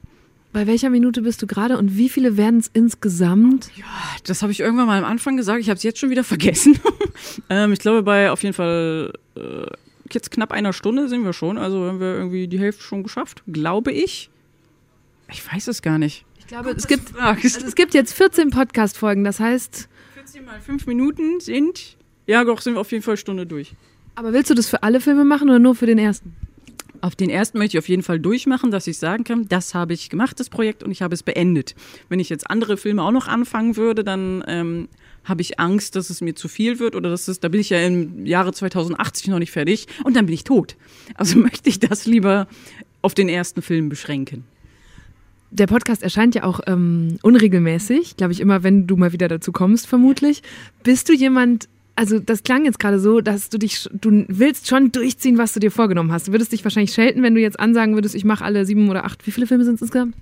[0.51, 3.71] Bei welcher Minute bist du gerade und wie viele werden es insgesamt?
[3.77, 3.85] Ja,
[4.25, 5.61] das habe ich irgendwann mal am Anfang gesagt.
[5.61, 6.77] Ich habe es jetzt schon wieder vergessen.
[7.49, 9.65] ähm, ich glaube, bei auf jeden Fall äh,
[10.11, 11.57] jetzt knapp einer Stunde sind wir schon.
[11.57, 14.29] Also haben wir irgendwie die Hälfte schon geschafft, glaube ich.
[15.31, 16.25] Ich weiß es gar nicht.
[16.37, 19.23] Ich glaube, es gibt, also es gibt jetzt 14 Podcast-Folgen.
[19.23, 19.87] Das heißt.
[20.15, 21.95] 14 mal 5 Minuten sind.
[22.27, 23.73] Ja, doch, sind wir auf jeden Fall eine Stunde durch.
[24.15, 26.33] Aber willst du das für alle Filme machen oder nur für den ersten?
[27.01, 29.93] Auf den ersten möchte ich auf jeden Fall durchmachen, dass ich sagen kann, das habe
[29.93, 31.73] ich gemacht, das Projekt, und ich habe es beendet.
[32.09, 34.87] Wenn ich jetzt andere Filme auch noch anfangen würde, dann ähm,
[35.23, 37.71] habe ich Angst, dass es mir zu viel wird oder dass es, da bin ich
[37.71, 40.75] ja im Jahre 2080 noch nicht fertig und dann bin ich tot.
[41.15, 42.47] Also möchte ich das lieber
[43.01, 44.43] auf den ersten Film beschränken.
[45.49, 49.51] Der Podcast erscheint ja auch ähm, unregelmäßig, glaube ich, immer, wenn du mal wieder dazu
[49.51, 50.43] kommst, vermutlich.
[50.83, 51.67] Bist du jemand,
[52.01, 55.59] also das klang jetzt gerade so, dass du dich, du willst schon durchziehen, was du
[55.59, 56.27] dir vorgenommen hast.
[56.27, 59.05] Du würdest dich wahrscheinlich schelten, wenn du jetzt ansagen würdest, ich mache alle sieben oder
[59.05, 59.27] acht.
[59.27, 60.15] Wie viele Filme sind es insgesamt?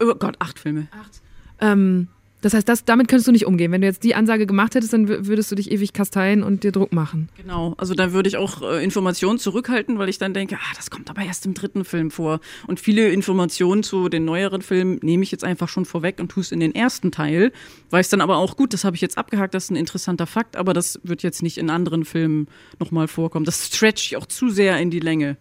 [0.00, 0.86] Oh Gott, acht Filme.
[0.92, 1.20] Acht.
[1.60, 2.06] Ähm,
[2.42, 3.72] das heißt, das, damit könntest du nicht umgehen.
[3.72, 6.72] Wenn du jetzt die Ansage gemacht hättest, dann würdest du dich ewig kasteien und dir
[6.72, 7.28] Druck machen.
[7.36, 10.90] Genau, also da würde ich auch äh, Informationen zurückhalten, weil ich dann denke, ah, das
[10.90, 12.40] kommt aber erst im dritten Film vor.
[12.66, 16.42] Und viele Informationen zu den neueren Filmen nehme ich jetzt einfach schon vorweg und tue
[16.42, 17.52] es in den ersten Teil.
[17.90, 20.56] Weiß dann aber auch, gut, das habe ich jetzt abgehakt, das ist ein interessanter Fakt,
[20.56, 22.48] aber das wird jetzt nicht in anderen Filmen
[22.80, 23.44] nochmal vorkommen.
[23.44, 25.36] Das stretch ich auch zu sehr in die Länge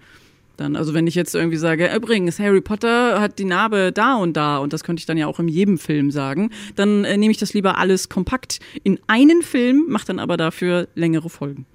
[0.61, 0.75] dann.
[0.75, 4.59] Also wenn ich jetzt irgendwie sage, übrigens, Harry Potter hat die Narbe da und da,
[4.59, 7.37] und das könnte ich dann ja auch in jedem Film sagen, dann äh, nehme ich
[7.37, 11.65] das lieber alles kompakt in einen Film, mache dann aber dafür längere Folgen.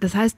[0.00, 0.36] Das heißt,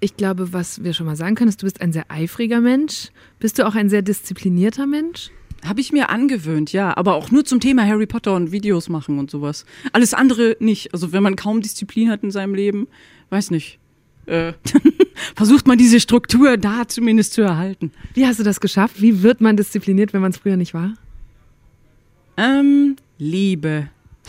[0.00, 3.10] ich glaube, was wir schon mal sagen können, ist, du bist ein sehr eifriger Mensch.
[3.38, 5.30] Bist du auch ein sehr disziplinierter Mensch?
[5.62, 9.18] Habe ich mir angewöhnt, ja, aber auch nur zum Thema Harry Potter und Videos machen
[9.18, 9.66] und sowas.
[9.92, 10.94] Alles andere nicht.
[10.94, 12.88] Also wenn man kaum Disziplin hat in seinem Leben,
[13.28, 13.79] weiß nicht.
[14.30, 14.52] Äh,
[15.34, 17.90] versucht man diese Struktur da zumindest zu erhalten.
[18.14, 19.02] Wie hast du das geschafft?
[19.02, 20.94] Wie wird man diszipliniert, wenn man es früher nicht war?
[22.36, 23.88] Ähm, Liebe.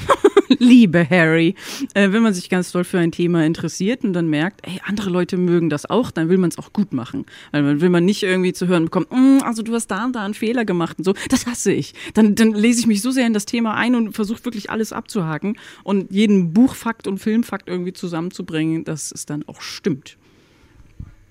[0.59, 1.55] Liebe Harry.
[1.93, 5.09] Äh, wenn man sich ganz doll für ein Thema interessiert und dann merkt, ey, andere
[5.09, 7.25] Leute mögen das auch, dann will man es auch gut machen.
[7.51, 10.15] Weil man will man nicht irgendwie zu hören bekommen, mm, also du hast da und
[10.15, 11.13] da einen Fehler gemacht und so.
[11.29, 11.93] Das hasse ich.
[12.13, 14.93] Dann, dann lese ich mich so sehr in das Thema ein und versuche wirklich alles
[14.93, 20.17] abzuhaken und jeden Buchfakt und Filmfakt irgendwie zusammenzubringen, dass es dann auch stimmt.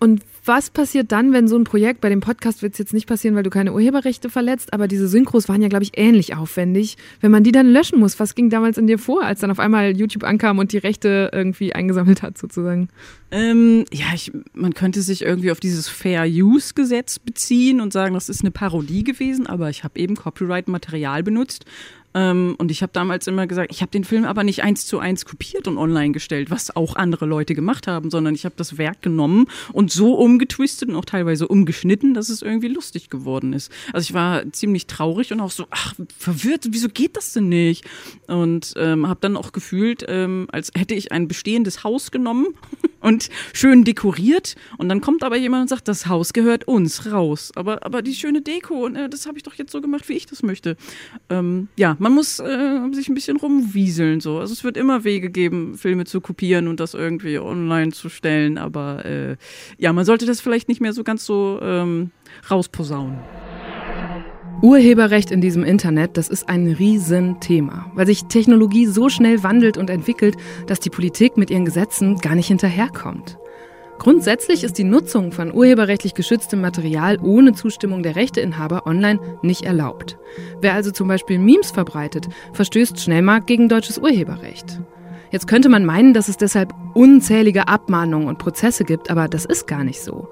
[0.02, 3.06] Und was passiert dann, wenn so ein Projekt, bei dem Podcast wird es jetzt nicht
[3.06, 6.96] passieren, weil du keine Urheberrechte verletzt, aber diese Synchros waren ja, glaube ich, ähnlich aufwendig.
[7.20, 9.58] Wenn man die dann löschen muss, was ging damals in dir vor, als dann auf
[9.58, 12.88] einmal YouTube ankam und die Rechte irgendwie eingesammelt hat, sozusagen?
[13.30, 18.14] Ähm, ja, ich, man könnte sich irgendwie auf dieses Fair Use Gesetz beziehen und sagen,
[18.14, 21.66] das ist eine Parodie gewesen, aber ich habe eben Copyright-Material benutzt
[22.14, 24.98] ähm, und ich habe damals immer gesagt, ich habe den Film aber nicht eins zu
[24.98, 28.78] eins kopiert und online gestellt, was auch andere Leute gemacht haben, sondern ich habe das
[28.78, 33.70] Werk genommen und so umgetwistet und auch teilweise umgeschnitten, dass es irgendwie lustig geworden ist.
[33.92, 37.84] Also ich war ziemlich traurig und auch so, ach, verwirrt, wieso geht das denn nicht?
[38.26, 42.48] Und ähm, habe dann auch gefühlt, ähm, als hätte ich ein bestehendes Haus genommen
[43.00, 47.52] und schön dekoriert und dann kommt aber jemand und sagt, das Haus gehört uns raus.
[47.54, 50.26] Aber, aber die schöne Deko, äh, das habe ich doch jetzt so gemacht, wie ich
[50.26, 50.76] das möchte.
[51.28, 54.38] Ähm, ja, man muss äh, sich ein bisschen rumwieseln so.
[54.38, 58.58] Also es wird immer Wege geben, Filme zu kopieren und das irgendwie online zu stellen,
[58.58, 59.36] aber äh,
[59.78, 62.10] ja, man sollte das vielleicht nicht mehr so ganz so ähm,
[62.50, 63.18] rausposaunen.
[64.62, 69.88] Urheberrecht in diesem Internet, das ist ein Riesenthema, weil sich Technologie so schnell wandelt und
[69.88, 70.36] entwickelt,
[70.66, 73.38] dass die Politik mit ihren Gesetzen gar nicht hinterherkommt.
[74.00, 80.16] Grundsätzlich ist die Nutzung von urheberrechtlich geschütztem Material ohne Zustimmung der Rechteinhaber online nicht erlaubt.
[80.62, 84.80] Wer also zum Beispiel Memes verbreitet, verstößt schnell mal gegen deutsches Urheberrecht.
[85.30, 89.66] Jetzt könnte man meinen, dass es deshalb unzählige Abmahnungen und Prozesse gibt, aber das ist
[89.66, 90.30] gar nicht so.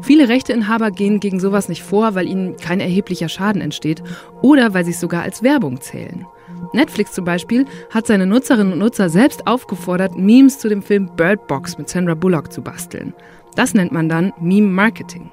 [0.00, 4.02] Viele Rechteinhaber gehen gegen sowas nicht vor, weil ihnen kein erheblicher Schaden entsteht
[4.40, 6.24] oder weil sie es sogar als Werbung zählen.
[6.72, 11.46] Netflix zum Beispiel hat seine Nutzerinnen und Nutzer selbst aufgefordert, Memes zu dem Film Bird
[11.46, 13.14] Box mit Sandra Bullock zu basteln.
[13.56, 15.30] Das nennt man dann Meme Marketing.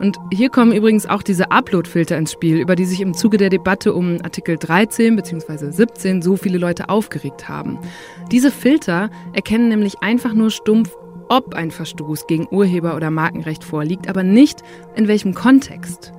[0.00, 3.50] Und hier kommen übrigens auch diese Upload-Filter ins Spiel, über die sich im Zuge der
[3.50, 5.70] Debatte um Artikel 13 bzw.
[5.70, 7.78] 17 so viele Leute aufgeregt haben.
[8.32, 10.96] Diese Filter erkennen nämlich einfach nur stumpf,
[11.28, 14.62] ob ein Verstoß gegen Urheber- oder Markenrecht vorliegt, aber nicht
[14.96, 16.12] in welchem Kontext.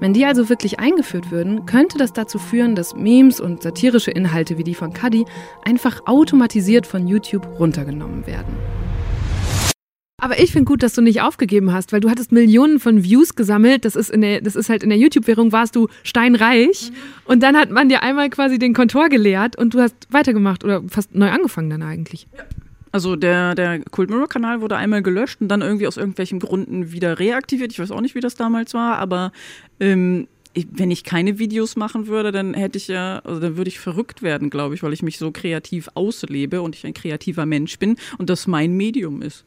[0.00, 4.58] Wenn die also wirklich eingeführt würden, könnte das dazu führen, dass Memes und satirische Inhalte
[4.58, 5.24] wie die von Cuddy
[5.64, 8.56] einfach automatisiert von YouTube runtergenommen werden.
[10.22, 13.34] Aber ich finde gut, dass du nicht aufgegeben hast, weil du hattest Millionen von Views
[13.34, 13.84] gesammelt.
[13.84, 16.92] Das ist, in der, das ist halt in der YouTube-Währung warst du steinreich.
[17.24, 20.80] Und dann hat man dir einmal quasi den Kontor geleert und du hast weitergemacht oder
[20.86, 22.28] fast neu angefangen dann eigentlich.
[22.92, 26.92] Also der, der Cult Mirror Kanal wurde einmal gelöscht und dann irgendwie aus irgendwelchen Gründen
[26.92, 27.72] wieder reaktiviert.
[27.72, 29.32] Ich weiß auch nicht, wie das damals war, aber
[29.80, 33.80] ähm, wenn ich keine Videos machen würde, dann hätte ich ja, also dann würde ich
[33.80, 37.78] verrückt werden, glaube ich, weil ich mich so kreativ auslebe und ich ein kreativer Mensch
[37.78, 39.46] bin und das mein Medium ist.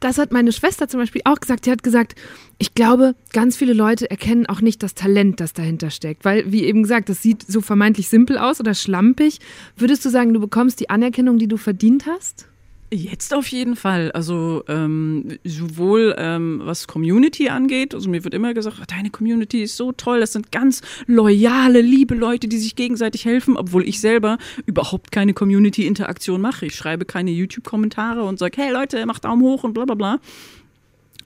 [0.00, 1.66] Das hat meine Schwester zum Beispiel auch gesagt.
[1.66, 2.14] Sie hat gesagt,
[2.58, 6.24] ich glaube, ganz viele Leute erkennen auch nicht das Talent, das dahinter steckt.
[6.24, 9.40] Weil, wie eben gesagt, das sieht so vermeintlich simpel aus oder schlampig.
[9.76, 12.46] Würdest du sagen, du bekommst die Anerkennung, die du verdient hast?
[12.92, 14.10] Jetzt auf jeden Fall.
[14.12, 19.62] Also ähm, sowohl ähm, was Community angeht, also mir wird immer gesagt, oh, deine Community
[19.62, 24.00] ist so toll, das sind ganz loyale, liebe Leute, die sich gegenseitig helfen, obwohl ich
[24.00, 26.66] selber überhaupt keine Community-Interaktion mache.
[26.66, 30.18] Ich schreibe keine YouTube-Kommentare und sage, hey Leute, macht Daumen hoch und bla bla bla.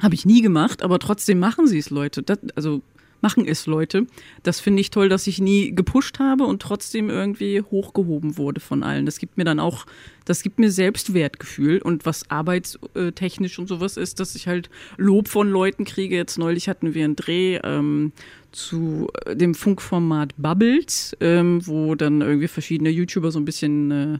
[0.00, 2.22] Habe ich nie gemacht, aber trotzdem machen sie es, Leute.
[2.22, 2.82] Das, also
[3.24, 4.06] machen es Leute.
[4.42, 8.82] Das finde ich toll, dass ich nie gepusht habe und trotzdem irgendwie hochgehoben wurde von
[8.82, 9.06] allen.
[9.06, 9.86] Das gibt mir dann auch,
[10.26, 15.48] das gibt mir Selbstwertgefühl und was arbeitstechnisch und sowas ist, dass ich halt Lob von
[15.48, 16.14] Leuten kriege.
[16.14, 18.12] Jetzt neulich hatten wir einen Dreh ähm,
[18.52, 24.18] zu dem Funkformat Bubbles, ähm, wo dann irgendwie verschiedene YouTuber so ein bisschen äh,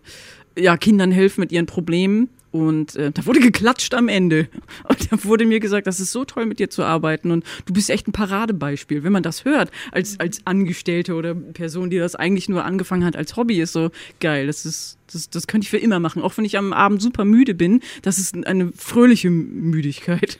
[0.59, 2.29] ja, Kindern helfen mit ihren Problemen.
[2.55, 4.49] Und äh, da wurde geklatscht am Ende.
[4.89, 7.33] Und da wurde mir gesagt, das ist so toll, mit dir zu arbeiten.
[7.33, 9.03] Und du bist echt ein Paradebeispiel.
[9.03, 13.17] Wenn man das hört, als, als Angestellte oder Person, die das eigentlich nur angefangen hat
[13.17, 13.91] als Hobby, ist so
[14.21, 14.47] geil.
[14.47, 16.23] Das ist, das, das könnte ich für immer machen.
[16.23, 20.39] Auch wenn ich am Abend super müde bin, das ist eine fröhliche Müdigkeit.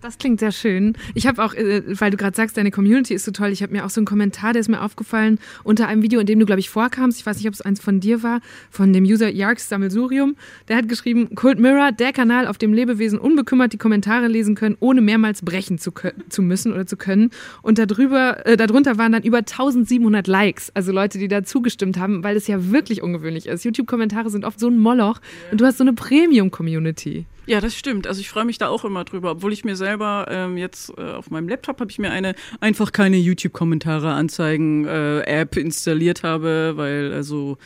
[0.00, 0.96] Das, klingt sehr schön.
[1.14, 3.72] Ich habe auch, äh, weil du gerade sagst, deine Community ist so toll, ich habe
[3.72, 6.46] mir auch so einen Kommentar, der ist mir aufgefallen, unter einem Video, in dem du,
[6.46, 7.18] glaube ich, vorkamst.
[7.18, 10.36] Ich weiß nicht, ob es eins von dir war, von dem User Yarks Sammelsurium.
[10.68, 14.76] Der hat geschrieben, Cult Mirror, der Kanal, auf dem Lebewesen unbekümmert die Kommentare lesen können,
[14.80, 15.92] ohne mehrmals brechen zu,
[16.28, 17.30] zu müssen oder zu können.
[17.62, 22.22] Und darüber, äh, darunter waren dann über 1700 Likes, also Leute, die da zugestimmt haben,
[22.22, 23.64] weil es ja wirklich ungewöhnlich ist.
[23.64, 27.26] YouTube-Kommentare sind oft so ein Moloch und du hast so eine Premium-Community.
[27.46, 28.08] Ja, das stimmt.
[28.08, 31.12] Also ich freue mich da auch immer drüber, obwohl ich mir selber ähm, jetzt äh,
[31.12, 36.72] auf meinem Laptop habe ich mir eine einfach keine YouTube-Kommentare anzeigen äh, App installiert habe,
[36.74, 37.56] weil also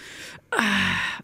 [0.50, 0.56] äh,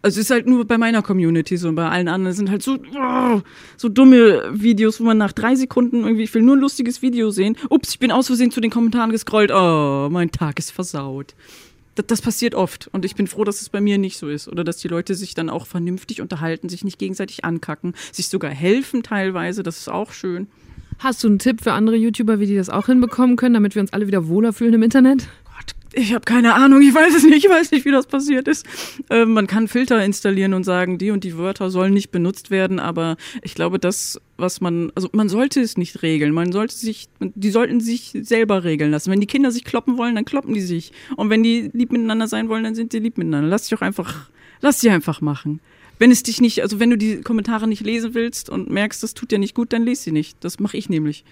[0.01, 2.79] also ist halt nur bei meiner Community so und bei allen anderen sind halt so
[2.97, 3.41] oh,
[3.77, 7.29] so dumme Videos, wo man nach drei Sekunden irgendwie ich will nur ein lustiges Video
[7.29, 7.57] sehen.
[7.69, 9.51] Ups, ich bin aus Versehen zu den Kommentaren gescrollt.
[9.53, 11.35] Oh, mein Tag ist versaut
[12.03, 12.87] das, passiert oft.
[12.91, 14.47] Und ich bin froh, dass es bei mir nicht so ist.
[14.47, 18.51] Oder dass die Leute sich dann auch vernünftig unterhalten, sich nicht gegenseitig ankacken, sich sogar
[18.51, 19.63] helfen teilweise.
[19.63, 20.47] Das ist auch schön.
[20.99, 23.81] Hast du einen Tipp für andere YouTuber, wie die das auch hinbekommen können, damit wir
[23.81, 25.27] uns alle wieder wohler fühlen im Internet?
[25.93, 28.65] Ich habe keine Ahnung, ich weiß es nicht, ich weiß nicht, wie das passiert ist.
[29.09, 32.79] Äh, man kann Filter installieren und sagen, die und die Wörter sollen nicht benutzt werden,
[32.79, 37.09] aber ich glaube, das, was man, also man sollte es nicht regeln, man sollte sich,
[37.19, 39.11] die sollten sich selber regeln lassen.
[39.11, 40.91] Wenn die Kinder sich kloppen wollen, dann kloppen die sich.
[41.15, 43.49] Und wenn die lieb miteinander sein wollen, dann sind die lieb miteinander.
[43.49, 44.29] Lass dich auch einfach,
[44.61, 45.59] lass sie einfach machen.
[45.99, 49.13] Wenn es dich nicht, also wenn du die Kommentare nicht lesen willst und merkst, das
[49.13, 50.37] tut dir nicht gut, dann lese sie nicht.
[50.41, 51.23] Das mache ich nämlich.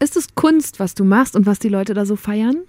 [0.00, 2.62] Ist es Kunst, was du machst und was die Leute da so feiern?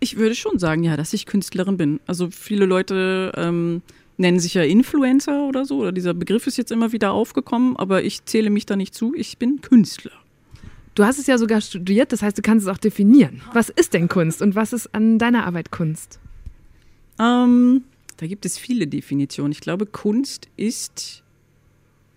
[0.00, 2.00] Ich würde schon sagen, ja, dass ich Künstlerin bin.
[2.06, 3.82] Also viele Leute ähm,
[4.16, 8.02] nennen sich ja Influencer oder so, oder dieser Begriff ist jetzt immer wieder aufgekommen, aber
[8.02, 9.14] ich zähle mich da nicht zu.
[9.14, 10.12] Ich bin Künstler.
[10.94, 13.42] Du hast es ja sogar studiert, das heißt, du kannst es auch definieren.
[13.52, 16.18] Was ist denn Kunst und was ist an deiner Arbeit Kunst?
[17.18, 17.84] Ähm,
[18.16, 19.52] da gibt es viele Definitionen.
[19.52, 21.22] Ich glaube, Kunst ist,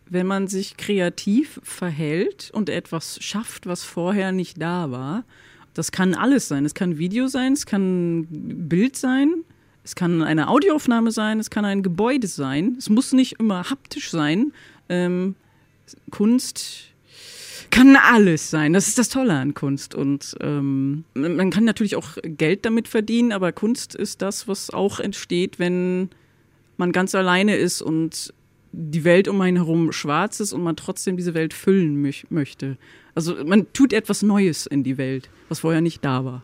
[0.10, 5.24] wenn man sich kreativ verhält und etwas schafft, was vorher nicht da war
[5.74, 6.66] das kann alles sein.
[6.66, 9.44] Es kann Video sein, es kann Bild sein,
[9.84, 12.76] es kann eine Audioaufnahme sein, es kann ein Gebäude sein.
[12.78, 14.54] Es muss nicht immer haptisch sein.
[14.90, 15.36] Ähm,
[16.12, 16.94] Kunst
[17.70, 18.74] kann alles sein.
[18.74, 19.96] Das ist das Tolle an Kunst.
[19.96, 25.00] Und ähm, man kann natürlich auch Geld damit verdienen, aber Kunst ist das, was auch
[25.00, 26.10] entsteht, wenn
[26.78, 28.34] man ganz alleine ist und
[28.72, 32.78] die Welt um einen herum schwarz ist und man trotzdem diese Welt füllen möchte.
[33.16, 36.44] Also man tut etwas Neues in die Welt, was vorher nicht da war.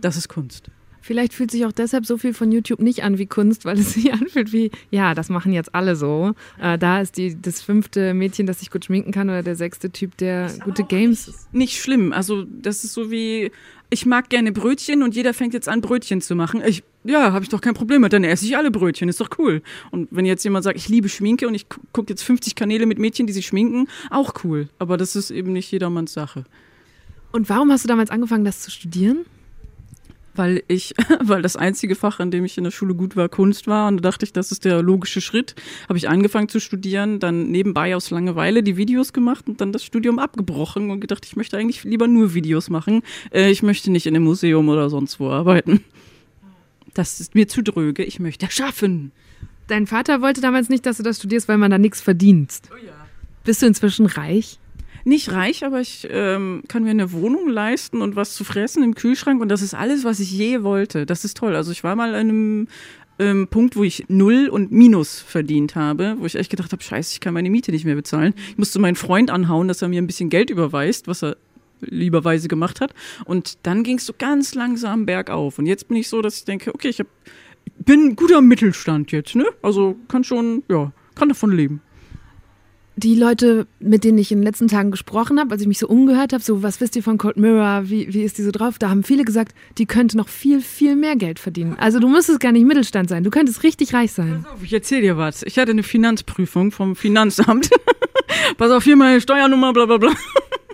[0.00, 0.70] Das ist Kunst.
[1.02, 3.94] Vielleicht fühlt sich auch deshalb so viel von YouTube nicht an wie Kunst, weil es
[3.94, 6.34] sich anfühlt wie, ja, das machen jetzt alle so.
[6.60, 9.90] Äh, da ist die, das fünfte Mädchen, das sich gut schminken kann oder der sechste
[9.90, 11.26] Typ, der gute Games.
[11.26, 12.12] Nicht, nicht schlimm.
[12.12, 13.50] Also das ist so wie,
[13.90, 16.62] ich mag gerne Brötchen und jeder fängt jetzt an, Brötchen zu machen.
[16.64, 19.30] Ich, ja, habe ich doch kein Problem mit, dann esse ich alle Brötchen, ist doch
[19.38, 19.62] cool.
[19.90, 22.98] Und wenn jetzt jemand sagt, ich liebe Schminke und ich gucke jetzt 50 Kanäle mit
[22.98, 24.68] Mädchen, die sich schminken, auch cool.
[24.78, 26.44] Aber das ist eben nicht jedermanns Sache.
[27.32, 29.26] Und warum hast du damals angefangen, das zu studieren?
[30.40, 33.66] Weil ich, weil das einzige Fach, an dem ich in der Schule gut war, Kunst
[33.66, 33.86] war.
[33.88, 35.54] Und da dachte ich, das ist der logische Schritt.
[35.86, 39.84] Habe ich angefangen zu studieren, dann nebenbei aus Langeweile die Videos gemacht und dann das
[39.84, 43.02] Studium abgebrochen und gedacht, ich möchte eigentlich lieber nur Videos machen.
[43.30, 45.84] Äh, ich möchte nicht in einem Museum oder sonst wo arbeiten.
[46.94, 48.02] Das ist mir zu dröge.
[48.02, 49.12] Ich möchte schaffen.
[49.66, 52.70] Dein Vater wollte damals nicht, dass du das studierst, weil man da nichts verdienst.
[52.72, 52.92] Oh ja.
[53.44, 54.58] Bist du inzwischen reich?
[55.04, 58.94] Nicht reich, aber ich ähm, kann mir eine Wohnung leisten und was zu fressen im
[58.94, 61.06] Kühlschrank und das ist alles, was ich je wollte.
[61.06, 61.56] Das ist toll.
[61.56, 62.68] Also ich war mal an einem
[63.18, 67.14] ähm, Punkt, wo ich Null und Minus verdient habe, wo ich echt gedacht habe, scheiße,
[67.14, 68.34] ich kann meine Miete nicht mehr bezahlen.
[68.50, 71.36] Ich musste meinen Freund anhauen, dass er mir ein bisschen Geld überweist, was er
[71.80, 72.94] lieberweise gemacht hat.
[73.24, 75.58] Und dann ging es so ganz langsam bergauf.
[75.58, 77.06] Und jetzt bin ich so, dass ich denke, okay, ich hab,
[77.78, 79.46] bin guter Mittelstand jetzt, ne?
[79.62, 81.80] Also kann schon, ja, kann davon leben
[83.00, 85.88] die Leute, mit denen ich in den letzten Tagen gesprochen habe, als ich mich so
[85.88, 88.78] umgehört habe, so was wisst ihr von Cold Mirror, wie, wie ist die so drauf,
[88.78, 91.76] da haben viele gesagt, die könnte noch viel, viel mehr Geld verdienen.
[91.78, 94.42] Also du müsstest gar nicht Mittelstand sein, du könntest richtig reich sein.
[94.42, 95.42] Pass auf, ich erzähle dir was.
[95.42, 97.70] Ich hatte eine Finanzprüfung vom Finanzamt.
[98.58, 100.12] Pass auf, hier meine Steuernummer, bla bla bla.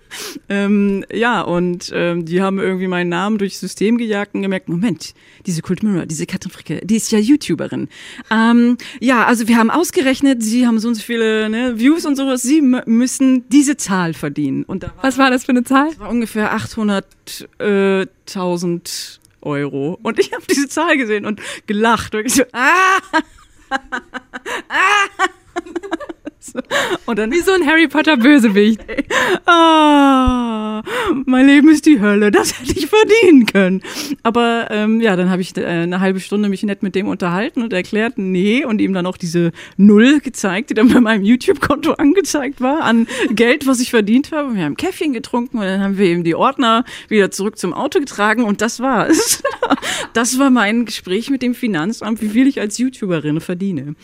[0.48, 5.14] ähm, ja, und ähm, die haben irgendwie meinen Namen durchs System gejagt und gemerkt, Moment,
[5.46, 7.88] diese Kult Mirror, diese Katrin Fricke, die ist ja YouTuberin.
[8.30, 12.16] Ähm, ja, also wir haben ausgerechnet, sie haben so und so viele ne, Views und
[12.16, 14.64] sowas, sie müssen diese Zahl verdienen.
[14.64, 15.90] Und war, Was war das für eine Zahl?
[15.90, 19.98] Das war ungefähr 800.000 Euro.
[20.02, 22.14] Und ich habe diese Zahl gesehen und gelacht.
[22.14, 22.98] Und ich so, ah!
[23.70, 23.78] ah!
[27.06, 28.80] Und dann, Wie so ein Harry Potter Bösewicht.
[29.46, 30.82] ah,
[31.24, 33.82] mein Leben ist die Hölle, das hätte ich verdienen können.
[34.22, 37.62] Aber ähm, ja, dann habe ich äh, eine halbe Stunde mich nett mit dem unterhalten
[37.62, 41.92] und erklärt, nee, und ihm dann auch diese Null gezeigt, die dann bei meinem YouTube-Konto
[41.98, 44.54] angezeigt war, an Geld, was ich verdient habe.
[44.54, 47.98] Wir haben Käffchen getrunken und dann haben wir eben die Ordner wieder zurück zum Auto
[47.98, 49.42] getragen und das war's.
[50.12, 53.94] das war mein Gespräch mit dem Finanzamt, wie viel ich als YouTuberin verdiene.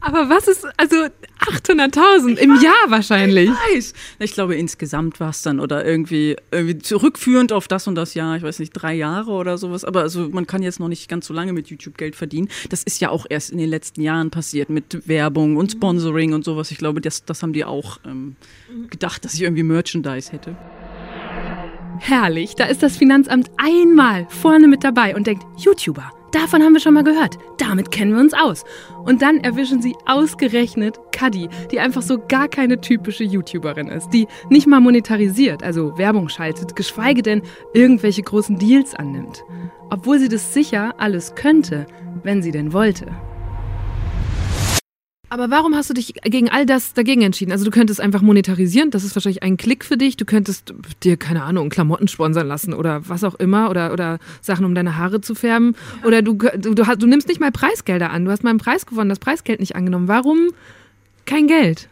[0.00, 0.96] Aber was ist, also
[1.40, 3.50] 800.000 im weiß, Jahr wahrscheinlich.
[3.50, 3.92] Ich weiß.
[4.20, 8.36] Ich glaube, insgesamt war es dann oder irgendwie, irgendwie zurückführend auf das und das Jahr,
[8.36, 9.84] ich weiß nicht, drei Jahre oder sowas.
[9.84, 12.48] Aber also man kann jetzt noch nicht ganz so lange mit YouTube Geld verdienen.
[12.68, 16.44] Das ist ja auch erst in den letzten Jahren passiert mit Werbung und Sponsoring und
[16.44, 16.70] sowas.
[16.70, 18.36] Ich glaube, das, das haben die auch ähm,
[18.90, 20.56] gedacht, dass ich irgendwie Merchandise hätte.
[22.00, 26.80] Herrlich, da ist das Finanzamt einmal vorne mit dabei und denkt, YouTuber Davon haben wir
[26.80, 27.38] schon mal gehört.
[27.56, 28.64] Damit kennen wir uns aus.
[29.08, 34.28] Und dann erwischen sie ausgerechnet Cuddy, die einfach so gar keine typische YouTuberin ist, die
[34.50, 37.40] nicht mal monetarisiert, also Werbung schaltet, geschweige denn
[37.72, 39.44] irgendwelche großen Deals annimmt.
[39.88, 41.86] Obwohl sie das sicher alles könnte,
[42.22, 43.06] wenn sie denn wollte.
[45.30, 47.52] Aber warum hast du dich gegen all das dagegen entschieden?
[47.52, 50.16] Also du könntest einfach monetarisieren, das ist wahrscheinlich ein Klick für dich.
[50.16, 50.72] Du könntest
[51.02, 54.96] dir, keine Ahnung, Klamotten sponsern lassen oder was auch immer oder, oder Sachen, um deine
[54.96, 55.76] Haare zu färben.
[56.04, 58.24] Oder du, du, du, du nimmst nicht mal Preisgelder an.
[58.24, 60.08] Du hast mal einen Preis gewonnen, das Preisgeld nicht angenommen.
[60.08, 60.48] Warum
[61.26, 61.88] kein Geld?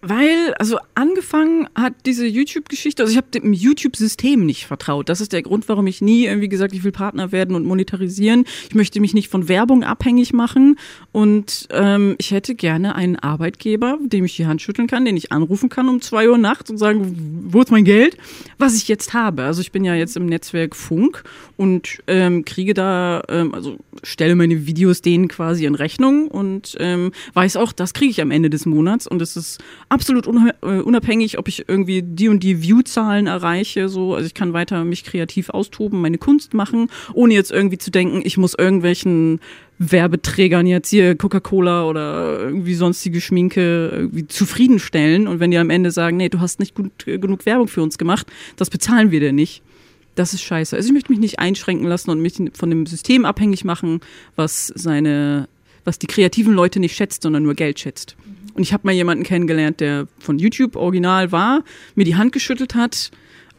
[0.00, 5.08] Weil, also angefangen hat diese YouTube-Geschichte, also ich habe dem YouTube-System nicht vertraut.
[5.08, 8.44] Das ist der Grund, warum ich nie irgendwie gesagt, ich will Partner werden und monetarisieren.
[8.68, 10.78] Ich möchte mich nicht von Werbung abhängig machen
[11.12, 15.32] und ähm, ich hätte gerne einen Arbeitgeber, dem ich die Hand schütteln kann, den ich
[15.32, 18.16] anrufen kann um zwei Uhr nachts und sagen, wo ist mein Geld?
[18.58, 19.44] Was ich jetzt habe.
[19.44, 21.24] Also ich bin ja jetzt im Netzwerk Funk
[21.56, 27.12] und ähm, kriege da, ähm, also stelle meine Videos denen quasi in Rechnung und ähm,
[27.34, 29.58] weiß auch, das kriege ich am Ende des Monats und es ist
[29.88, 33.88] absolut äh, unabhängig, ob ich irgendwie die und die View-Zahlen erreiche.
[33.88, 37.90] So, also ich kann weiter mich kreativ austoben, meine Kunst machen, ohne jetzt irgendwie zu
[37.90, 39.40] denken, ich muss irgendwelchen
[39.78, 45.28] Werbeträgern jetzt hier Coca-Cola oder irgendwie sonstige Schminke irgendwie zufriedenstellen.
[45.28, 47.82] Und wenn die am Ende sagen, nee, du hast nicht gut äh, genug Werbung für
[47.82, 48.26] uns gemacht,
[48.56, 49.62] das bezahlen wir dir nicht.
[50.16, 50.74] Das ist scheiße.
[50.74, 54.00] Also ich möchte mich nicht einschränken lassen und mich von dem System abhängig machen,
[54.34, 55.48] was seine,
[55.84, 58.16] was die kreativen Leute nicht schätzt, sondern nur Geld schätzt.
[58.58, 61.62] Und ich habe mal jemanden kennengelernt, der von YouTube original war,
[61.94, 63.12] mir die Hand geschüttelt hat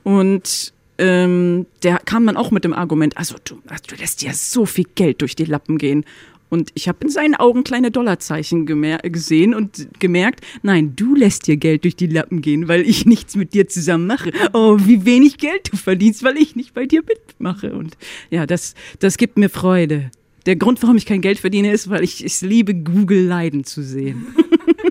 [0.03, 4.33] und ähm, der kam dann auch mit dem Argument, also du, also du lässt ja
[4.33, 6.03] so viel Geld durch die Lappen gehen.
[6.49, 11.55] Und ich habe in seinen Augen kleine Dollarzeichen gesehen und gemerkt, nein, du lässt dir
[11.55, 14.33] Geld durch die Lappen gehen, weil ich nichts mit dir zusammen mache.
[14.51, 17.71] Oh, wie wenig Geld du verdienst, weil ich nicht bei dir mitmache.
[17.71, 17.95] Und
[18.31, 20.11] ja, das, das gibt mir Freude.
[20.45, 23.83] Der Grund, warum ich kein Geld verdiene, ist, weil ich es liebe, Google leiden zu
[23.83, 24.27] sehen.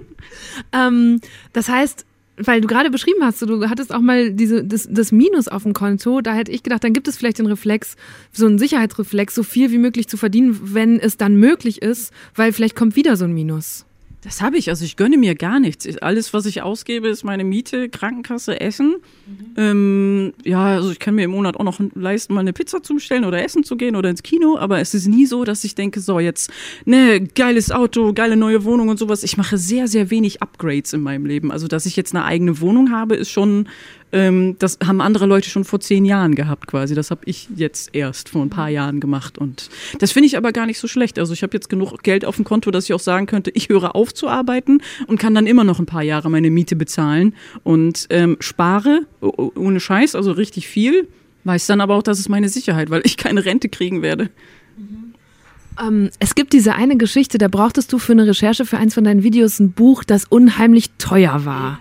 [0.72, 1.20] ähm,
[1.52, 2.04] das heißt,
[2.38, 5.72] weil du gerade beschrieben hast, du hattest auch mal diese, das, das Minus auf dem
[5.72, 7.96] Konto, da hätte ich gedacht, dann gibt es vielleicht den Reflex,
[8.32, 12.52] so einen Sicherheitsreflex, so viel wie möglich zu verdienen, wenn es dann möglich ist, weil
[12.52, 13.87] vielleicht kommt wieder so ein Minus.
[14.22, 14.68] Das habe ich.
[14.68, 15.86] Also ich gönne mir gar nichts.
[15.98, 18.96] Alles, was ich ausgebe, ist meine Miete, Krankenkasse, Essen.
[19.26, 19.54] Mhm.
[19.56, 22.94] Ähm, ja, also ich kann mir im Monat auch noch leisten, mal eine Pizza zu
[22.94, 24.58] bestellen oder essen zu gehen oder ins Kino.
[24.58, 26.50] Aber es ist nie so, dass ich denke, so jetzt,
[26.84, 29.22] ne, geiles Auto, geile neue Wohnung und sowas.
[29.22, 31.52] Ich mache sehr, sehr wenig Upgrades in meinem Leben.
[31.52, 33.68] Also dass ich jetzt eine eigene Wohnung habe, ist schon
[34.12, 36.94] ähm, das haben andere Leute schon vor zehn Jahren gehabt quasi.
[36.94, 39.38] Das habe ich jetzt erst vor ein paar Jahren gemacht.
[39.38, 41.18] Und das finde ich aber gar nicht so schlecht.
[41.18, 43.68] Also ich habe jetzt genug Geld auf dem Konto, dass ich auch sagen könnte, ich
[43.68, 47.34] höre auf zu arbeiten und kann dann immer noch ein paar Jahre meine Miete bezahlen
[47.64, 51.08] und ähm, spare ohne Scheiß, also richtig viel.
[51.44, 54.30] Weiß dann aber auch, das ist meine Sicherheit, weil ich keine Rente kriegen werde.
[54.76, 55.14] Mhm.
[55.80, 59.04] Ähm, es gibt diese eine Geschichte, da brauchtest du für eine Recherche für eins von
[59.04, 61.78] deinen Videos ein Buch, das unheimlich teuer war.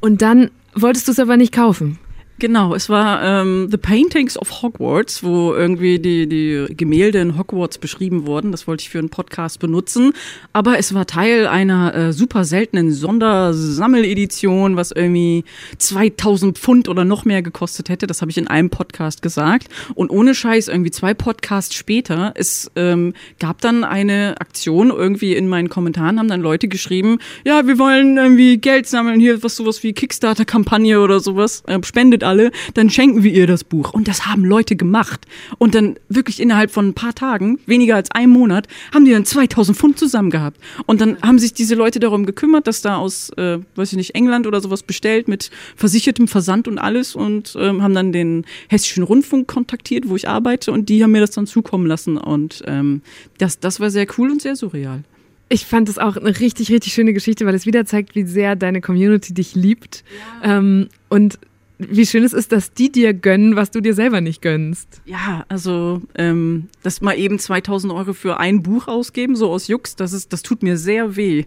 [0.00, 1.98] Und dann Wolltest du es aber nicht kaufen?
[2.40, 7.78] Genau, es war ähm, The Paintings of Hogwarts, wo irgendwie die, die Gemälde in Hogwarts
[7.78, 8.52] beschrieben wurden.
[8.52, 10.12] Das wollte ich für einen Podcast benutzen.
[10.52, 15.42] Aber es war Teil einer äh, super seltenen Sondersammeledition, was irgendwie
[15.78, 18.06] 2000 Pfund oder noch mehr gekostet hätte.
[18.06, 19.66] Das habe ich in einem Podcast gesagt.
[19.96, 25.48] Und ohne Scheiß, irgendwie zwei Podcasts später, es ähm, gab dann eine Aktion irgendwie in
[25.48, 29.82] meinen Kommentaren, haben dann Leute geschrieben, ja, wir wollen irgendwie Geld sammeln, hier was sowas
[29.82, 31.64] wie Kickstarter-Kampagne oder sowas.
[31.66, 33.92] Äh, spendet alle, dann schenken wir ihr das Buch.
[33.92, 35.26] Und das haben Leute gemacht.
[35.58, 39.24] Und dann wirklich innerhalb von ein paar Tagen, weniger als einem Monat, haben die dann
[39.24, 40.60] 2000 Pfund zusammen gehabt.
[40.86, 44.14] Und dann haben sich diese Leute darum gekümmert, dass da aus, äh, weiß ich nicht,
[44.14, 49.02] England oder sowas bestellt mit versichertem Versand und alles und ähm, haben dann den Hessischen
[49.02, 52.18] Rundfunk kontaktiert, wo ich arbeite und die haben mir das dann zukommen lassen.
[52.18, 53.02] Und ähm,
[53.38, 55.02] das, das war sehr cool und sehr surreal.
[55.50, 58.54] Ich fand das auch eine richtig, richtig schöne Geschichte, weil es wieder zeigt, wie sehr
[58.54, 60.04] deine Community dich liebt.
[60.42, 60.58] Ja.
[60.58, 61.38] Ähm, und
[61.78, 65.00] wie schön es ist, dass die dir gönnen, was du dir selber nicht gönnst.
[65.04, 69.94] Ja, also ähm, das mal eben 2000 Euro für ein Buch ausgeben, so aus Jux,
[69.94, 71.44] das ist, das tut mir sehr weh.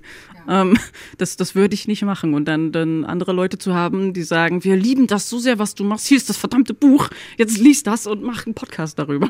[0.48, 0.62] Ja.
[0.62, 0.78] Ähm,
[1.18, 2.34] das, das würde ich nicht machen.
[2.34, 5.76] Und dann, dann andere Leute zu haben, die sagen, wir lieben das so sehr, was
[5.76, 6.08] du machst.
[6.08, 7.10] Hier ist das verdammte Buch.
[7.38, 9.28] Jetzt liest das und mach einen Podcast darüber.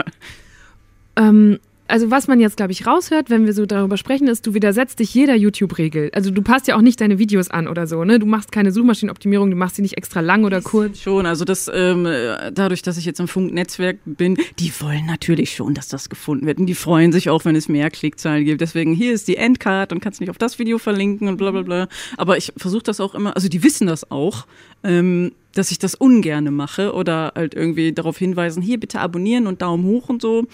[1.15, 1.59] Ähm,
[1.91, 4.99] also was man jetzt, glaube ich, raushört, wenn wir so darüber sprechen, ist, du widersetzt
[4.99, 6.09] dich jeder YouTube-Regel.
[6.13, 8.17] Also du passt ja auch nicht deine Videos an oder so, ne?
[8.17, 10.99] Du machst keine Suchmaschinenoptimierung, du machst sie nicht extra lang oder kurz.
[11.01, 12.07] Schon, also das, ähm,
[12.53, 16.59] dadurch, dass ich jetzt im Funknetzwerk bin, die wollen natürlich schon, dass das gefunden wird.
[16.59, 18.61] Und die freuen sich auch, wenn es mehr Klickzahlen gibt.
[18.61, 21.61] Deswegen, hier ist die Endcard und kannst nicht auf das Video verlinken und bla bla
[21.61, 21.87] bla.
[22.17, 24.45] Aber ich versuche das auch immer, also die wissen das auch.
[24.83, 29.61] Ähm, dass ich das ungerne mache oder halt irgendwie darauf hinweisen, hier bitte abonnieren und
[29.61, 30.45] Daumen hoch und so.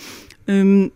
[0.48, 0.92] Ähm,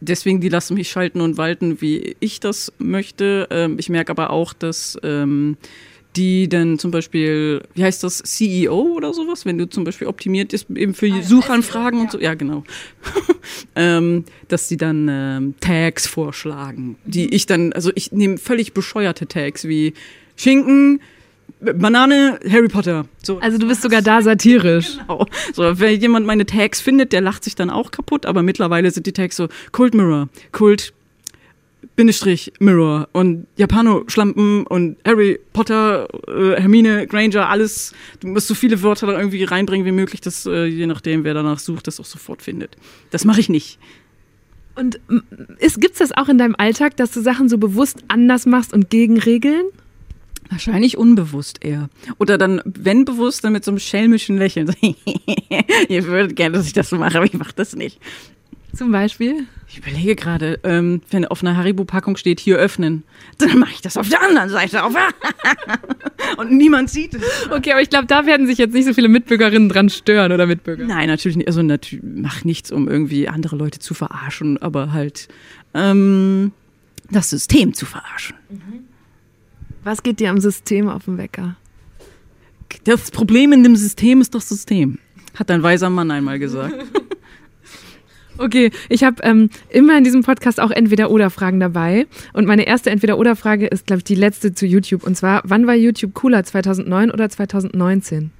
[0.00, 3.48] deswegen, die lassen mich schalten und walten, wie ich das möchte.
[3.50, 5.56] Ähm, ich merke aber auch, dass ähm,
[6.16, 10.52] die dann zum Beispiel, wie heißt das, CEO oder sowas, wenn du zum Beispiel optimiert
[10.52, 12.04] ist, eben für ah, Suchanfragen ja.
[12.04, 12.64] und so, ja genau,
[13.76, 17.32] ähm, dass die dann ähm, Tags vorschlagen, die mhm.
[17.32, 19.94] ich dann, also ich nehme völlig bescheuerte Tags wie
[20.36, 21.00] Schinken,
[21.60, 23.06] Banane, Harry Potter.
[23.22, 23.38] So.
[23.38, 24.98] Also du bist sogar da satirisch.
[25.08, 25.26] Genau.
[25.52, 29.06] So, wenn jemand meine Tags findet, der lacht sich dann auch kaputt, aber mittlerweile sind
[29.06, 30.92] die Tags so Kult Mirror, Kult
[31.96, 37.92] Bindestrich Mirror und Japano-Schlampen und Harry Potter, äh, Hermine Granger, alles.
[38.20, 41.34] Du musst so viele Wörter da irgendwie reinbringen wie möglich, dass äh, je nachdem, wer
[41.34, 42.76] danach sucht, das auch sofort findet.
[43.10, 43.78] Das mache ich nicht.
[44.74, 45.00] Und
[45.58, 48.90] gibt es das auch in deinem Alltag, dass du Sachen so bewusst anders machst und
[48.90, 49.64] gegen Regeln?
[50.50, 51.90] Wahrscheinlich unbewusst eher.
[52.18, 54.74] Oder dann, wenn bewusst, dann mit so einem schelmischen Lächeln.
[55.88, 58.00] Ihr würdet gerne, dass ich das so mache, aber ich mache das nicht.
[58.74, 59.46] Zum Beispiel?
[59.68, 63.02] Ich überlege gerade, ähm, wenn auf einer Haribo-Packung steht, hier öffnen,
[63.38, 64.94] dann mache ich das auf der anderen Seite auf.
[66.36, 67.22] Und niemand sieht es.
[67.50, 70.46] Okay, aber ich glaube, da werden sich jetzt nicht so viele Mitbürgerinnen dran stören oder
[70.46, 70.86] Mitbürger.
[70.86, 71.48] Nein, natürlich nicht.
[71.48, 75.28] Also natürlich mach nichts, um irgendwie andere Leute zu verarschen, aber halt
[75.74, 76.52] ähm,
[77.10, 78.36] das System zu verarschen.
[78.50, 78.87] Mhm.
[79.84, 81.56] Was geht dir am System auf den Wecker?
[82.84, 84.98] Das Problem in dem System ist das System,
[85.34, 86.74] hat ein weiser Mann einmal gesagt.
[88.40, 92.06] Okay, ich habe ähm, immer in diesem Podcast auch Entweder-Oder-Fragen dabei.
[92.32, 95.02] Und meine erste Entweder-Oder-Frage ist, glaube ich, die letzte zu YouTube.
[95.02, 98.30] Und zwar, wann war YouTube cooler, 2009 oder 2019?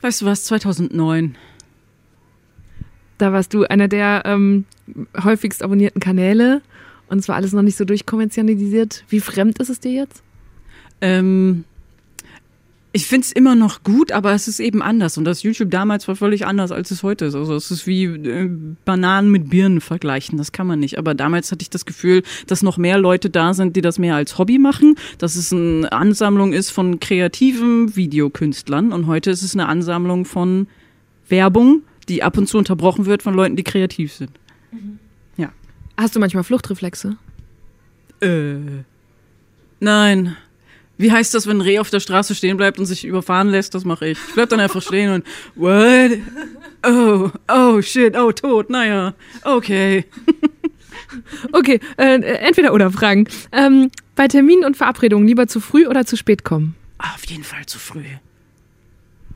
[0.00, 1.36] Weißt du was, 2009.
[3.18, 4.64] Da warst du einer der ähm,
[5.22, 6.62] häufigst abonnierten Kanäle.
[7.08, 9.04] Und es war alles noch nicht so durchkommerzialisiert.
[9.08, 10.22] Wie fremd ist es dir jetzt?
[11.00, 11.64] Ähm,
[12.92, 15.18] ich finde es immer noch gut, aber es ist eben anders.
[15.18, 17.34] Und das YouTube damals war völlig anders, als es heute ist.
[17.34, 18.50] Also es ist wie äh,
[18.84, 20.38] Bananen mit Birnen vergleichen.
[20.38, 20.98] Das kann man nicht.
[20.98, 24.16] Aber damals hatte ich das Gefühl, dass noch mehr Leute da sind, die das mehr
[24.16, 24.96] als Hobby machen.
[25.18, 28.92] Dass es eine Ansammlung ist von kreativen Videokünstlern.
[28.92, 30.66] Und heute ist es eine Ansammlung von
[31.28, 34.30] Werbung, die ab und zu unterbrochen wird von Leuten, die kreativ sind.
[35.98, 37.16] Hast du manchmal Fluchtreflexe?
[38.20, 38.84] Äh.
[39.80, 40.36] Nein.
[40.96, 43.74] Wie heißt das, wenn ein Reh auf der Straße stehen bleibt und sich überfahren lässt?
[43.74, 44.18] Das mache ich.
[44.28, 45.26] Ich bleib dann einfach stehen und
[45.56, 46.18] what?
[46.86, 50.04] Oh, oh shit, oh tot, naja, okay.
[51.52, 53.28] Okay, äh, entweder oder Fragen.
[53.50, 56.74] Ähm, bei Terminen und Verabredungen lieber zu früh oder zu spät kommen?
[56.98, 58.04] Auf jeden Fall zu früh.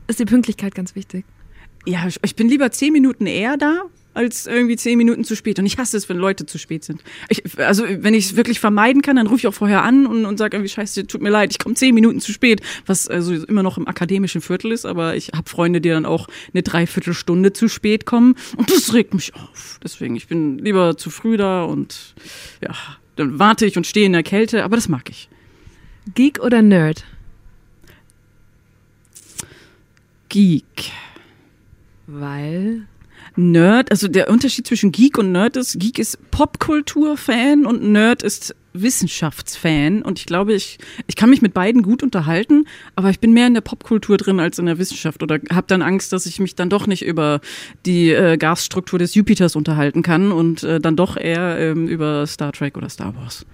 [0.07, 1.25] Ist die Pünktlichkeit ganz wichtig.
[1.85, 5.59] Ja, ich bin lieber zehn Minuten eher da, als irgendwie zehn Minuten zu spät.
[5.59, 7.01] Und ich hasse es, wenn Leute zu spät sind.
[7.29, 10.25] Ich, also, wenn ich es wirklich vermeiden kann, dann rufe ich auch vorher an und,
[10.25, 12.61] und sage irgendwie, scheiße, tut mir leid, ich komme zehn Minuten zu spät.
[12.85, 16.27] Was also immer noch im akademischen Viertel ist, aber ich habe Freunde, die dann auch
[16.53, 18.35] eine Dreiviertelstunde zu spät kommen.
[18.57, 19.79] Und das regt mich auf.
[19.83, 22.15] Deswegen, ich bin lieber zu früh da und
[22.61, 22.75] ja,
[23.15, 25.29] dann warte ich und stehe in der Kälte, aber das mag ich.
[26.15, 27.05] Geek oder Nerd?
[30.29, 30.91] Geek.
[32.07, 32.87] Weil.
[33.35, 38.55] Nerd, also der Unterschied zwischen Geek und Nerd ist, Geek ist Popkultur-Fan und Nerd ist
[38.73, 40.01] Wissenschaftsfan.
[40.01, 40.77] Und ich glaube, ich,
[41.07, 42.65] ich kann mich mit beiden gut unterhalten,
[42.95, 45.81] aber ich bin mehr in der Popkultur drin als in der Wissenschaft oder habe dann
[45.81, 47.39] Angst, dass ich mich dann doch nicht über
[47.85, 52.51] die äh, Gasstruktur des Jupiters unterhalten kann und äh, dann doch eher ähm, über Star
[52.51, 53.45] Trek oder Star Wars.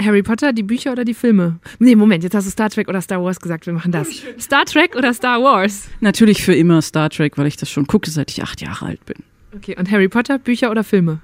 [0.00, 1.58] Harry Potter, die Bücher oder die Filme?
[1.78, 4.08] Nee, Moment, jetzt hast du Star Trek oder Star Wars gesagt, wir machen das.
[4.38, 5.88] Star Trek oder Star Wars?
[6.00, 9.04] Natürlich für immer Star Trek, weil ich das schon gucke, seit ich acht Jahre alt
[9.04, 9.16] bin.
[9.54, 11.20] Okay, und Harry Potter, Bücher oder Filme?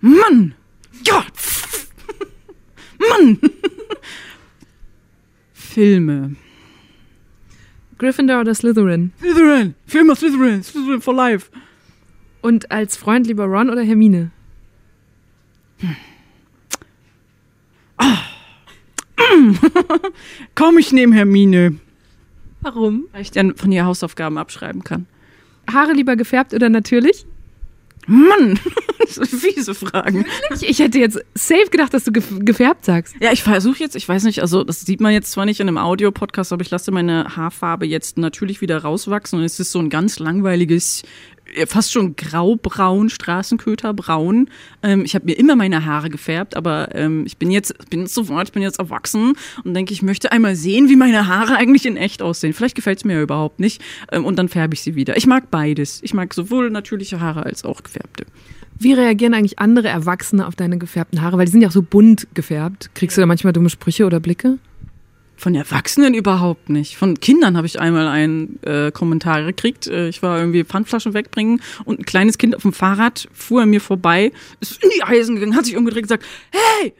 [0.00, 0.54] Mann!
[1.04, 1.24] Ja!
[2.98, 3.38] Mann!
[5.52, 6.36] Filme.
[7.98, 9.12] Gryffindor oder Slytherin?
[9.20, 9.74] Slytherin!
[9.86, 10.62] Für immer Slytherin!
[10.62, 11.50] Slytherin for life!
[12.42, 14.30] Und als Freund lieber Ron oder Hermine?
[20.54, 21.76] Komm, ich nehme Hermine.
[22.60, 23.06] Warum?
[23.12, 25.06] Weil ich dann von ihr Hausaufgaben abschreiben kann.
[25.72, 27.26] Haare lieber gefärbt oder natürlich?
[28.06, 28.58] Mann!
[29.24, 30.24] Fiese Fragen.
[30.54, 33.14] Ich, ich hätte jetzt safe gedacht, dass du gef gefärbt sagst.
[33.20, 35.68] Ja, ich versuche jetzt, ich weiß nicht, also das sieht man jetzt zwar nicht in
[35.68, 39.78] einem Audio-Podcast, aber ich lasse meine Haarfarbe jetzt natürlich wieder rauswachsen und es ist so
[39.78, 41.02] ein ganz langweiliges,
[41.54, 44.48] äh, fast schon graubraun, Straßenköterbraun.
[44.82, 48.14] Ähm, ich habe mir immer meine Haare gefärbt, aber ähm, ich bin jetzt, bin jetzt
[48.14, 49.34] sofort, ich bin jetzt erwachsen
[49.64, 52.52] und denke, ich möchte einmal sehen, wie meine Haare eigentlich in echt aussehen.
[52.52, 53.82] Vielleicht gefällt es mir ja überhaupt nicht
[54.12, 55.16] ähm, und dann färbe ich sie wieder.
[55.16, 56.00] Ich mag beides.
[56.02, 58.26] Ich mag sowohl natürliche Haare als auch gefärbte.
[58.78, 61.38] Wie reagieren eigentlich andere Erwachsene auf deine gefärbten Haare?
[61.38, 62.90] Weil die sind ja auch so bunt gefärbt.
[62.94, 64.58] Kriegst du da manchmal dumme Sprüche oder Blicke?
[65.36, 66.96] Von Erwachsenen überhaupt nicht.
[66.96, 69.86] Von Kindern habe ich einmal einen äh, Kommentar gekriegt.
[69.86, 73.70] Äh, ich war irgendwie Pfandflaschen wegbringen und ein kleines Kind auf dem Fahrrad fuhr an
[73.70, 76.92] mir vorbei, ist in die Eisen gegangen, hat sich umgedreht und gesagt, hey,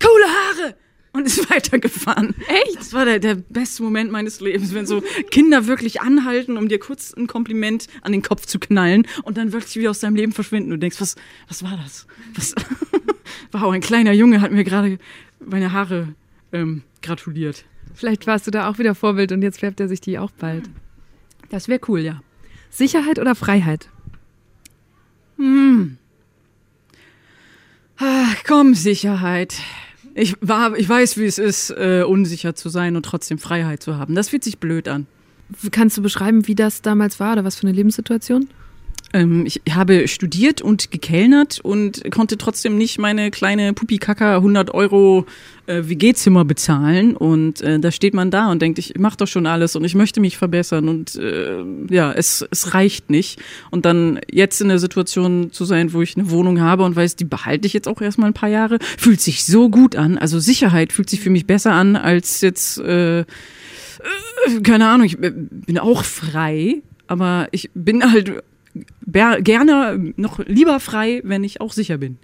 [0.00, 0.76] coole Haare!
[1.16, 2.34] Und ist weitergefahren.
[2.46, 2.76] Echt?
[2.78, 6.78] Das war der, der beste Moment meines Lebens, wenn so Kinder wirklich anhalten, um dir
[6.78, 10.32] kurz ein Kompliment an den Kopf zu knallen und dann wirklich wieder aus deinem Leben
[10.32, 10.68] verschwinden.
[10.68, 11.16] Du denkst, was,
[11.48, 12.06] was war das?
[12.34, 12.54] Was?
[13.52, 14.98] wow, ein kleiner Junge hat mir gerade
[15.40, 16.14] meine Haare
[16.52, 17.64] ähm, gratuliert.
[17.94, 20.68] Vielleicht warst du da auch wieder Vorbild und jetzt färbt er sich die auch bald.
[21.48, 22.20] Das wäre cool, ja.
[22.68, 23.88] Sicherheit oder Freiheit?
[27.98, 29.54] Ah, komm, Sicherheit.
[30.18, 33.96] Ich, war, ich weiß, wie es ist, äh, unsicher zu sein und trotzdem Freiheit zu
[33.98, 34.14] haben.
[34.14, 35.06] Das fühlt sich blöd an.
[35.70, 38.48] Kannst du beschreiben, wie das damals war oder was für eine Lebenssituation?
[39.16, 45.24] Ähm, ich habe studiert und gekellnert und konnte trotzdem nicht meine kleine Pupikaka 100 Euro
[45.66, 47.16] äh, WG-Zimmer bezahlen.
[47.16, 49.94] Und äh, da steht man da und denkt, ich mache doch schon alles und ich
[49.94, 50.88] möchte mich verbessern.
[50.90, 53.40] Und äh, ja, es, es reicht nicht.
[53.70, 57.16] Und dann jetzt in der Situation zu sein, wo ich eine Wohnung habe und weiß,
[57.16, 60.18] die behalte ich jetzt auch erstmal ein paar Jahre, fühlt sich so gut an.
[60.18, 63.24] Also Sicherheit fühlt sich für mich besser an als jetzt, äh, äh,
[64.62, 68.42] keine Ahnung, ich bin auch frei, aber ich bin halt
[69.06, 72.18] gerne noch lieber frei, wenn ich auch sicher bin.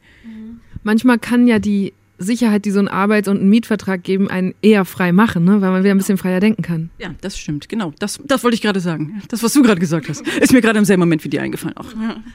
[0.83, 4.85] Manchmal kann ja die Sicherheit, die so ein Arbeits- und ein Mietvertrag geben, einen eher
[4.85, 5.61] frei machen, ne?
[5.61, 6.91] weil man wieder ein bisschen freier denken kann.
[6.99, 7.93] Ja, das stimmt, genau.
[7.99, 9.23] Das, das wollte ich gerade sagen.
[9.29, 11.77] Das, was du gerade gesagt hast, ist mir gerade im selben Moment wie dir eingefallen.
[11.77, 11.87] Auch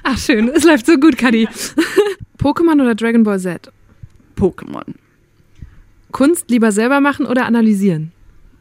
[0.04, 1.48] Ach schön, es läuft so gut, Kadi.
[2.38, 3.72] Pokémon oder Dragon Ball Z?
[4.36, 4.94] Pokémon.
[6.12, 8.12] Kunst lieber selber machen oder analysieren?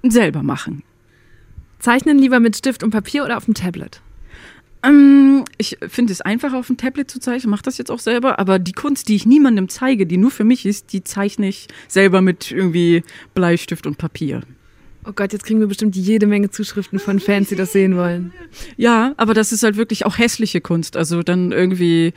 [0.02, 0.82] Selber machen.
[1.78, 4.00] Zeichnen lieber mit Stift und Papier oder auf dem Tablet?
[4.82, 8.38] Ähm, ich finde es einfacher auf dem Tablet zu zeichnen, mache das jetzt auch selber,
[8.38, 11.68] aber die Kunst, die ich niemandem zeige, die nur für mich ist, die zeichne ich
[11.88, 13.02] selber mit irgendwie
[13.34, 14.42] Bleistift und Papier.
[15.08, 18.32] Oh Gott, jetzt kriegen wir bestimmt jede Menge Zuschriften von Fans, die das sehen wollen.
[18.76, 20.96] Ja, aber das ist halt wirklich auch hässliche Kunst.
[20.96, 22.12] Also dann irgendwie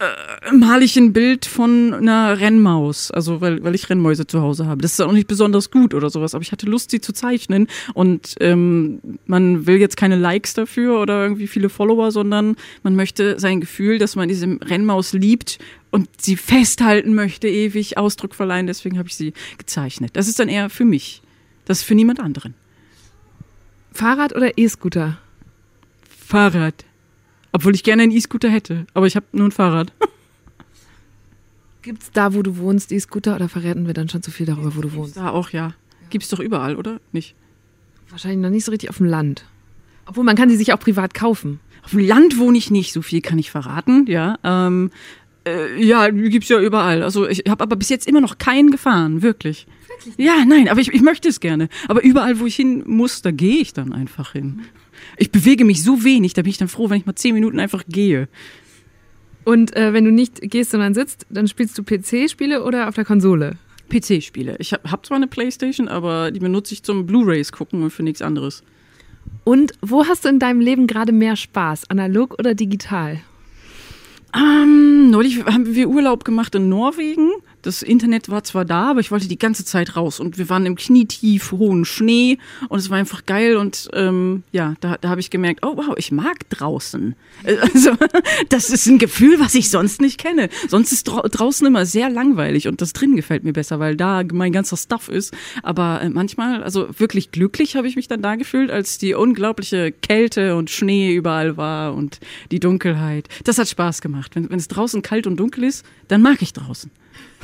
[0.00, 4.66] äh, male ich ein Bild von einer Rennmaus, also weil, weil ich Rennmäuse zu Hause
[4.66, 4.82] habe.
[4.82, 7.68] Das ist auch nicht besonders gut oder sowas, aber ich hatte Lust, sie zu zeichnen
[7.94, 13.38] und ähm, man will jetzt keine Likes dafür oder irgendwie viele Follower, sondern man möchte
[13.38, 15.58] sein Gefühl, dass man diese Rennmaus liebt
[15.90, 18.66] und sie festhalten möchte, ewig Ausdruck verleihen.
[18.66, 20.10] Deswegen habe ich sie gezeichnet.
[20.14, 21.22] Das ist dann eher für mich.
[21.66, 22.54] Das ist für niemand anderen.
[23.92, 25.18] Fahrrad oder E-Scooter?
[26.26, 26.84] Fahrrad.
[27.54, 29.92] Obwohl ich gerne einen E-Scooter hätte, aber ich habe nur ein Fahrrad.
[31.82, 34.80] Gibt's da, wo du wohnst, E-Scooter oder verraten wir dann schon zu viel darüber, wo
[34.80, 35.16] du wohnst?
[35.16, 35.72] Da auch, ja.
[36.10, 36.98] Gibt's doch überall, oder?
[37.12, 37.36] Nicht?
[38.10, 39.44] Wahrscheinlich noch nicht so richtig auf dem Land.
[40.04, 41.60] Obwohl man kann sie sich auch privat kaufen.
[41.84, 44.36] Auf dem Land wohne ich nicht, so viel kann ich verraten, ja.
[44.42, 44.90] Ähm,
[45.46, 47.04] äh, ja, gibt's ja überall.
[47.04, 49.68] Also ich habe aber bis jetzt immer noch keinen gefahren, wirklich.
[49.98, 50.26] Wirklich?
[50.26, 51.68] Ja, nein, aber ich, ich möchte es gerne.
[51.88, 54.62] Aber überall, wo ich hin muss, da gehe ich dann einfach hin.
[55.16, 57.60] Ich bewege mich so wenig, da bin ich dann froh, wenn ich mal zehn Minuten
[57.60, 58.28] einfach gehe.
[59.44, 63.04] Und äh, wenn du nicht gehst, sondern sitzt, dann spielst du PC-Spiele oder auf der
[63.04, 63.58] Konsole?
[63.90, 64.56] PC-Spiele.
[64.58, 68.02] Ich habe hab zwar eine Playstation, aber die benutze ich zum Blu-rays gucken und für
[68.02, 68.62] nichts anderes.
[69.44, 73.20] Und wo hast du in deinem Leben gerade mehr Spaß, analog oder digital?
[74.34, 77.30] Ähm, neulich haben wir Urlaub gemacht in Norwegen.
[77.64, 80.20] Das Internet war zwar da, aber ich wollte die ganze Zeit raus.
[80.20, 82.36] Und wir waren im knietief hohen Schnee
[82.68, 83.56] und es war einfach geil.
[83.56, 87.16] Und ähm, ja, da, da habe ich gemerkt, oh wow, ich mag draußen.
[87.74, 87.92] Also
[88.50, 90.50] das ist ein Gefühl, was ich sonst nicht kenne.
[90.68, 94.22] Sonst ist dra draußen immer sehr langweilig und das drin gefällt mir besser, weil da
[94.32, 95.34] mein ganzer Stuff ist.
[95.62, 99.92] Aber äh, manchmal, also wirklich glücklich habe ich mich dann da gefühlt, als die unglaubliche
[99.92, 103.28] Kälte und Schnee überall war und die Dunkelheit.
[103.44, 104.34] Das hat Spaß gemacht.
[104.34, 106.90] Wenn, wenn es draußen kalt und dunkel ist, dann mag ich draußen.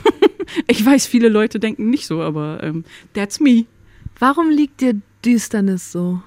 [0.66, 2.84] ich weiß, viele Leute denken nicht so, aber ähm,
[3.14, 3.66] that's me.
[4.18, 6.22] Warum liegt dir Düsternis so?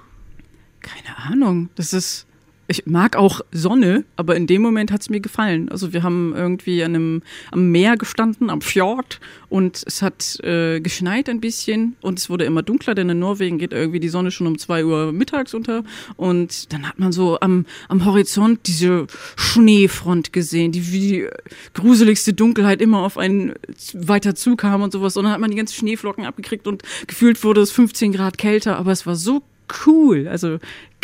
[0.80, 1.70] Keine Ahnung.
[1.74, 2.26] Das ist
[2.66, 5.68] ich mag auch Sonne, aber in dem Moment hat es mir gefallen.
[5.68, 10.80] Also wir haben irgendwie an einem, am Meer gestanden, am Fjord und es hat äh,
[10.80, 14.30] geschneit ein bisschen und es wurde immer dunkler, denn in Norwegen geht irgendwie die Sonne
[14.30, 15.84] schon um zwei Uhr mittags unter
[16.16, 19.06] und dann hat man so am, am Horizont diese
[19.36, 21.28] Schneefront gesehen, die wie die
[21.74, 23.54] gruseligste Dunkelheit immer auf einen
[23.92, 27.60] weiter zukam und sowas und dann hat man die ganzen Schneeflocken abgekriegt und gefühlt wurde
[27.60, 29.42] es 15 Grad kälter, aber es war so
[29.86, 30.28] cool.
[30.28, 30.58] Also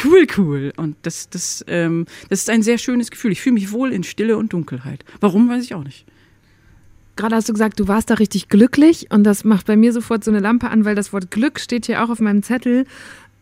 [0.05, 0.73] cool, cool.
[0.77, 3.33] Und das, das, ähm, das ist ein sehr schönes Gefühl.
[3.33, 5.05] Ich fühle mich wohl in Stille und Dunkelheit.
[5.21, 6.07] Warum, weiß ich auch nicht.
[7.17, 10.25] Gerade hast du gesagt, du warst da richtig glücklich und das macht bei mir sofort
[10.25, 12.87] so eine Lampe an, weil das Wort Glück steht hier auch auf meinem Zettel.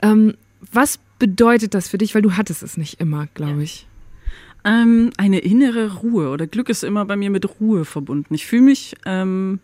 [0.02, 0.34] Ähm,
[0.72, 2.14] was bedeutet das für dich?
[2.14, 3.86] Weil du hattest es nicht immer, glaube ich.
[4.64, 8.34] Ähm, eine innere Ruhe oder Glück ist immer bei mir mit Ruhe verbunden.
[8.34, 9.60] Ich fühle mich, ähm,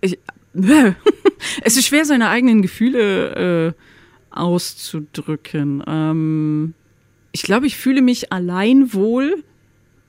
[0.00, 0.18] ich,
[1.62, 3.34] es ist schwer, seine eigenen Gefühle
[3.68, 3.72] äh,
[4.36, 5.82] auszudrücken.
[5.86, 6.74] Ähm,
[7.32, 9.42] ich glaube, ich fühle mich allein wohl,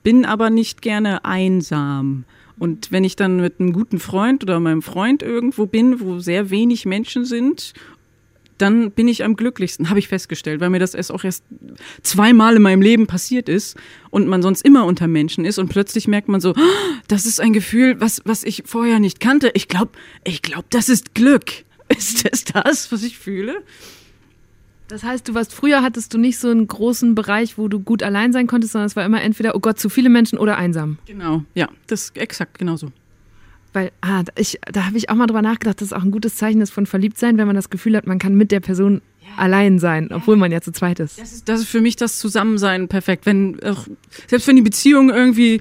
[0.02, 2.24] bin aber nicht gerne einsam.
[2.58, 6.50] Und wenn ich dann mit einem guten Freund oder meinem Freund irgendwo bin, wo sehr
[6.50, 7.72] wenig Menschen sind,
[8.58, 11.44] dann bin ich am glücklichsten, habe ich festgestellt, weil mir das erst auch erst
[12.02, 13.76] zweimal in meinem Leben passiert ist
[14.10, 17.40] und man sonst immer unter Menschen ist und plötzlich merkt man so, oh, das ist
[17.40, 19.52] ein Gefühl, was, was ich vorher nicht kannte.
[19.54, 19.92] Ich glaube,
[20.24, 21.44] ich glaube, das ist Glück.
[21.96, 23.64] Ist das das, was ich fühle?
[24.88, 28.02] Das heißt, du warst früher hattest du nicht so einen großen Bereich, wo du gut
[28.02, 30.98] allein sein konntest, sondern es war immer entweder, oh Gott, zu viele Menschen oder einsam.
[31.06, 32.90] Genau, ja, das ist exakt genauso.
[33.74, 36.36] Weil, ah, ich, da habe ich auch mal drüber nachgedacht, das ist auch ein gutes
[36.36, 39.28] Zeichen ist von Verliebtsein, wenn man das Gefühl hat, man kann mit der Person ja.
[39.36, 41.20] allein sein, obwohl man ja zu zweit ist.
[41.20, 41.48] Das, ist.
[41.50, 43.26] das ist für mich das Zusammensein perfekt.
[43.26, 43.86] Wenn, auch,
[44.26, 45.60] selbst wenn die Beziehung irgendwie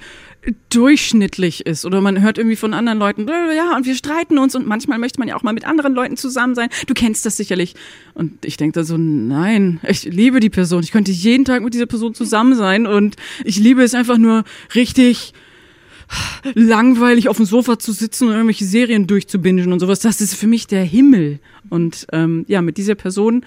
[0.70, 4.68] durchschnittlich ist oder man hört irgendwie von anderen Leuten, ja, und wir streiten uns und
[4.68, 6.70] manchmal möchte man ja auch mal mit anderen Leuten zusammen sein.
[6.88, 7.76] Du kennst das sicherlich.
[8.14, 10.84] Und ich denke da so, nein, ich liebe die Person.
[10.84, 14.44] Ich könnte jeden Tag mit dieser Person zusammen sein und ich liebe es einfach nur
[14.76, 15.34] richtig
[16.54, 20.00] langweilig auf dem Sofa zu sitzen und irgendwelche Serien durchzubingen und sowas.
[20.00, 21.40] Das ist für mich der Himmel.
[21.70, 23.46] Und ähm, ja, mit dieser Person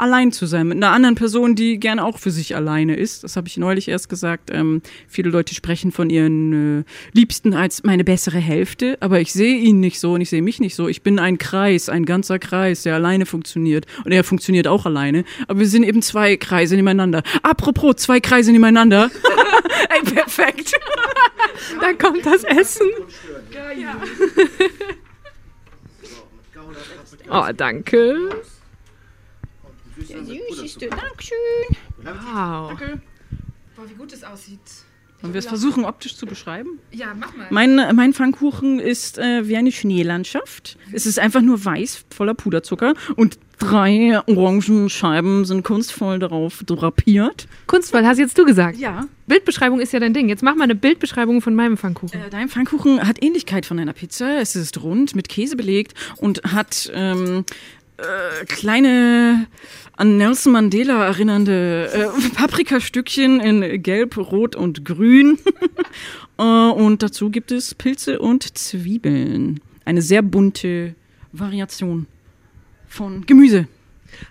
[0.00, 3.24] allein zu sein, mit einer anderen Person, die gerne auch für sich alleine ist.
[3.24, 4.50] Das habe ich neulich erst gesagt.
[4.52, 9.56] Ähm, viele Leute sprechen von ihren äh, Liebsten als meine bessere Hälfte, aber ich sehe
[9.56, 10.88] ihn nicht so und ich sehe mich nicht so.
[10.88, 13.86] Ich bin ein Kreis, ein ganzer Kreis, der alleine funktioniert.
[14.04, 15.24] Und er funktioniert auch alleine.
[15.48, 17.22] Aber wir sind eben zwei Kreise nebeneinander.
[17.42, 19.10] Apropos, zwei Kreise nebeneinander.
[19.90, 20.72] Ey, perfekt.
[21.80, 22.88] da kommt das Essen.
[23.78, 23.96] Ja.
[27.32, 28.30] Oh, danke.
[30.08, 30.88] Ja, süßeste.
[30.88, 31.36] Dankeschön.
[31.98, 32.68] Wow.
[32.68, 33.00] Danke.
[33.76, 34.60] Boah, wie gut es aussieht.
[35.22, 36.78] Wollen wir es versuchen, optisch zu beschreiben?
[36.92, 37.46] Ja, mach mal.
[37.50, 40.78] Mein, mein Pfannkuchen ist äh, wie eine Schneelandschaft.
[40.92, 47.46] Es ist einfach nur weiß, voller Puderzucker und Drei Orangenscheiben sind kunstvoll darauf drapiert.
[47.66, 48.78] Kunstvoll, hast jetzt du gesagt.
[48.78, 49.06] Ja.
[49.26, 50.30] Bildbeschreibung ist ja dein Ding.
[50.30, 52.18] Jetzt mach mal eine Bildbeschreibung von meinem Pfannkuchen.
[52.18, 54.40] Äh, dein Pfannkuchen hat Ähnlichkeit von einer Pizza.
[54.40, 57.44] Es ist rund, mit Käse belegt und hat ähm,
[58.00, 59.46] äh, kleine
[59.96, 65.38] an Nelson Mandela erinnernde äh, Paprikastückchen in Gelb, Rot und Grün.
[66.38, 69.60] äh, und dazu gibt es Pilze und Zwiebeln.
[69.84, 70.94] Eine sehr bunte
[71.32, 72.06] Variation
[72.88, 73.68] von Gemüse.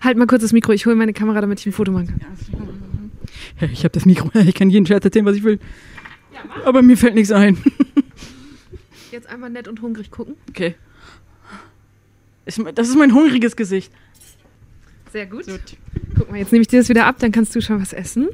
[0.00, 3.70] Halt mal kurz das Mikro, ich hole meine Kamera, damit ich ein Foto machen kann.
[3.72, 5.58] Ich habe das Mikro, ich kann jeden Scherz erzählen, was ich will.
[6.64, 7.58] Aber mir fällt nichts ein.
[9.12, 10.36] Jetzt einmal nett und hungrig gucken.
[10.48, 10.74] Okay.
[12.74, 13.92] Das ist mein hungriges Gesicht.
[15.12, 15.44] Sehr gut.
[16.16, 18.28] Guck mal, jetzt nehme ich dir das wieder ab, dann kannst du schon was essen.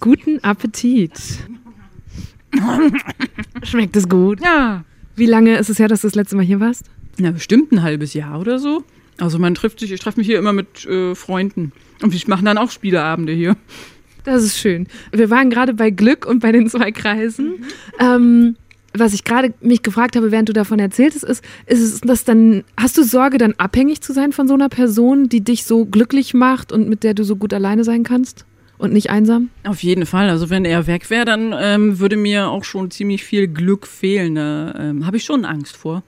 [0.00, 1.12] Guten Appetit.
[3.62, 4.40] Schmeckt es gut?
[4.42, 4.84] Ja.
[5.16, 6.84] Wie lange ist es her, dass du das letzte Mal hier warst?
[7.18, 8.84] Na, bestimmt ein halbes Jahr oder so.
[9.18, 11.72] Also man trifft sich, ich treffe mich hier immer mit äh, Freunden.
[12.02, 13.56] Und wir machen dann auch Spieleabende hier.
[14.24, 14.86] Das ist schön.
[15.10, 17.64] Wir waren gerade bei Glück und bei den zwei Kreisen.
[17.98, 18.56] Ähm,
[18.94, 22.98] was ich gerade mich gefragt habe, während du davon erzähltest, ist, ist das dann, hast
[22.98, 26.72] du Sorge, dann abhängig zu sein von so einer Person, die dich so glücklich macht
[26.72, 28.44] und mit der du so gut alleine sein kannst?
[28.78, 29.50] Und nicht einsam?
[29.64, 30.28] Auf jeden Fall.
[30.28, 34.34] Also wenn er weg wäre, dann ähm, würde mir auch schon ziemlich viel Glück fehlen.
[34.34, 36.02] Da ähm, habe ich schon Angst vor.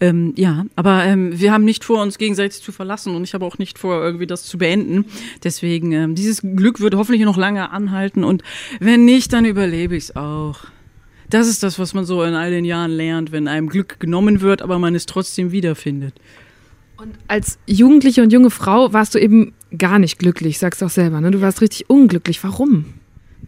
[0.00, 3.44] Ähm, ja, aber ähm, wir haben nicht vor, uns gegenseitig zu verlassen und ich habe
[3.44, 5.04] auch nicht vor, irgendwie das zu beenden.
[5.44, 8.42] Deswegen, ähm, dieses Glück wird hoffentlich noch lange anhalten und
[8.80, 10.64] wenn nicht, dann überlebe ich es auch.
[11.34, 14.40] Das ist das, was man so in all den Jahren lernt, wenn einem Glück genommen
[14.40, 16.14] wird, aber man es trotzdem wiederfindet.
[16.96, 20.90] Und als Jugendliche und junge Frau warst du eben gar nicht glücklich, sagst du auch
[20.90, 21.32] selber, ne?
[21.32, 22.44] Du warst richtig unglücklich.
[22.44, 22.84] Warum?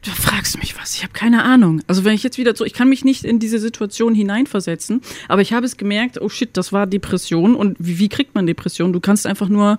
[0.02, 1.80] Du fragst mich was, ich habe keine Ahnung.
[1.86, 5.42] Also wenn ich jetzt wieder so, ich kann mich nicht in diese Situation hineinversetzen, aber
[5.42, 8.92] ich habe es gemerkt, oh shit, das war Depression und wie, wie kriegt man Depression?
[8.92, 9.78] Du kannst einfach nur,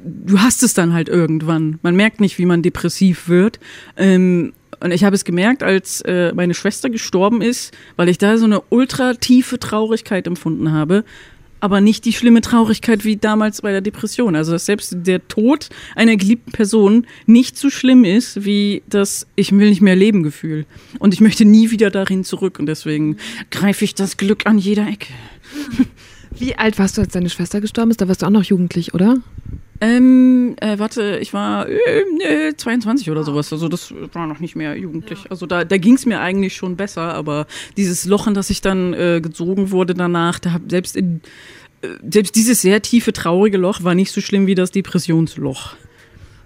[0.00, 1.80] du hast es dann halt irgendwann.
[1.82, 3.60] Man merkt nicht, wie man depressiv wird.
[3.98, 8.36] Ähm, und ich habe es gemerkt, als äh, meine Schwester gestorben ist, weil ich da
[8.36, 11.04] so eine ultra tiefe Traurigkeit empfunden habe
[11.60, 14.36] aber nicht die schlimme Traurigkeit wie damals bei der Depression.
[14.36, 19.52] Also dass selbst der Tod einer geliebten Person nicht so schlimm ist wie das Ich
[19.52, 20.66] will nicht mehr leben Gefühl.
[20.98, 23.16] Und ich möchte nie wieder darin zurück und deswegen
[23.50, 25.12] greife ich das Glück an jeder Ecke.
[26.38, 28.00] Wie alt warst du, als deine Schwester gestorben ist?
[28.00, 29.16] Da warst du auch noch jugendlich, oder?
[29.80, 33.52] Ähm, äh, warte, ich war äh, 22 oder sowas.
[33.52, 35.30] Also das war noch nicht mehr jugendlich.
[35.30, 37.46] Also da, da ging es mir eigentlich schon besser, aber
[37.76, 41.20] dieses Loch, in das ich dann äh, gezogen wurde danach, da hab selbst in
[41.82, 45.76] äh, selbst dieses sehr tiefe, traurige Loch war nicht so schlimm wie das Depressionsloch.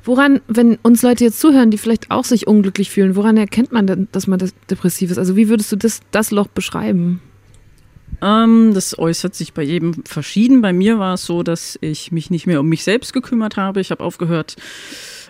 [0.02, 3.86] Woran, wenn uns Leute jetzt zuhören, die vielleicht auch sich unglücklich fühlen, woran erkennt man
[3.86, 5.18] denn, dass man depressiv ist?
[5.18, 7.20] Also wie würdest du das, das Loch beschreiben?
[8.22, 10.62] Ähm, das äußert sich bei jedem verschieden.
[10.62, 13.80] Bei mir war es so, dass ich mich nicht mehr um mich selbst gekümmert habe.
[13.80, 14.56] Ich habe aufgehört,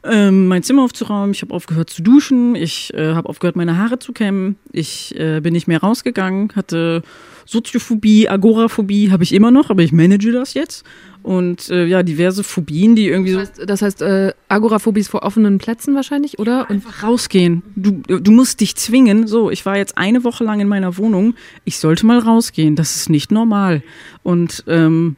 [0.04, 1.32] ähm, mein Zimmer aufzuräumen.
[1.32, 2.54] Ich habe aufgehört zu duschen.
[2.54, 4.56] Ich äh, habe aufgehört, meine Haare zu kämmen.
[4.72, 7.02] Ich äh, bin nicht mehr rausgegangen, hatte
[7.50, 10.84] Soziophobie, Agoraphobie habe ich immer noch, aber ich manage das jetzt.
[11.24, 13.40] Und äh, ja, diverse Phobien, die irgendwie so.
[13.40, 16.70] Das heißt, das heißt äh, Agoraphobie ist vor offenen Plätzen wahrscheinlich, oder?
[16.70, 17.64] Und einfach rausgehen.
[17.74, 19.26] Du, du musst dich zwingen.
[19.26, 21.34] So, ich war jetzt eine Woche lang in meiner Wohnung.
[21.64, 22.76] Ich sollte mal rausgehen.
[22.76, 23.82] Das ist nicht normal.
[24.22, 25.16] Und ähm,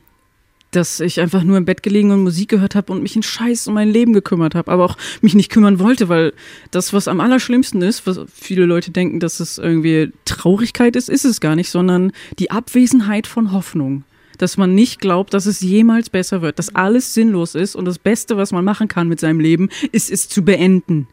[0.72, 3.68] dass ich einfach nur im Bett gelegen und Musik gehört habe und mich in Scheiß
[3.68, 6.32] um mein Leben gekümmert habe, aber auch mich nicht kümmern wollte, weil
[6.70, 11.24] das, was am allerschlimmsten ist, was viele Leute denken, dass es irgendwie Traurigkeit ist, ist
[11.24, 14.04] es gar nicht, sondern die Abwesenheit von Hoffnung
[14.42, 17.98] dass man nicht glaubt, dass es jemals besser wird, dass alles sinnlos ist und das
[17.98, 21.06] Beste, was man machen kann mit seinem Leben, ist es zu beenden.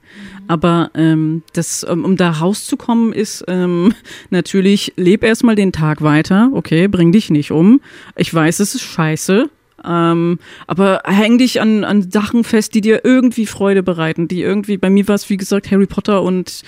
[0.47, 3.93] Aber ähm, das, um, um da rauszukommen, ist ähm,
[4.32, 7.82] natürlich, leb erstmal den Tag weiter, okay, bring dich nicht um.
[8.15, 9.49] Ich weiß, es ist scheiße,
[9.86, 14.77] ähm, aber häng dich an, an Sachen fest, die dir irgendwie Freude bereiten, die irgendwie,
[14.77, 16.63] bei mir war es wie gesagt Harry Potter und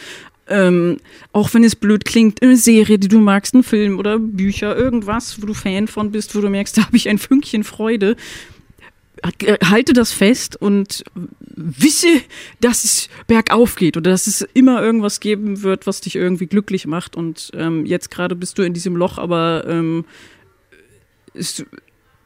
[0.51, 0.97] ähm,
[1.31, 5.41] auch wenn es blöd klingt, eine Serie, die du magst, ein Film oder Bücher, irgendwas,
[5.41, 8.15] wo du Fan von bist, wo du merkst, da habe ich ein Fünkchen Freude.
[9.39, 11.03] Äh, halte das fest und
[11.55, 12.07] wisse,
[12.59, 16.87] dass es bergauf geht oder dass es immer irgendwas geben wird, was dich irgendwie glücklich
[16.87, 17.15] macht.
[17.15, 20.05] Und ähm, jetzt gerade bist du in diesem Loch, aber ähm,
[21.33, 21.65] es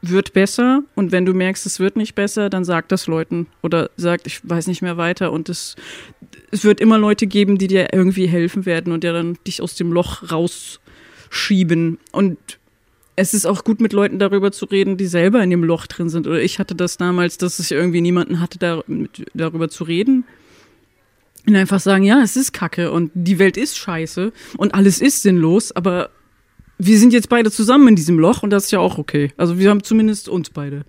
[0.09, 3.89] wird besser und wenn du merkst, es wird nicht besser, dann sag das Leuten oder
[3.97, 5.75] sag, ich weiß nicht mehr weiter und es,
[6.51, 9.75] es wird immer Leute geben, die dir irgendwie helfen werden und ja dann dich aus
[9.75, 12.37] dem Loch rausschieben und
[13.17, 16.09] es ist auch gut, mit Leuten darüber zu reden, die selber in dem Loch drin
[16.09, 16.27] sind.
[16.27, 20.25] Oder ich hatte das damals, dass ich irgendwie niemanden hatte, da, mit, darüber zu reden.
[21.47, 25.21] Und einfach sagen, ja, es ist Kacke und die Welt ist scheiße und alles ist
[25.21, 26.09] sinnlos, aber
[26.77, 29.31] wir sind jetzt beide zusammen in diesem Loch und das ist ja auch okay.
[29.37, 30.83] Also wir haben zumindest uns beide.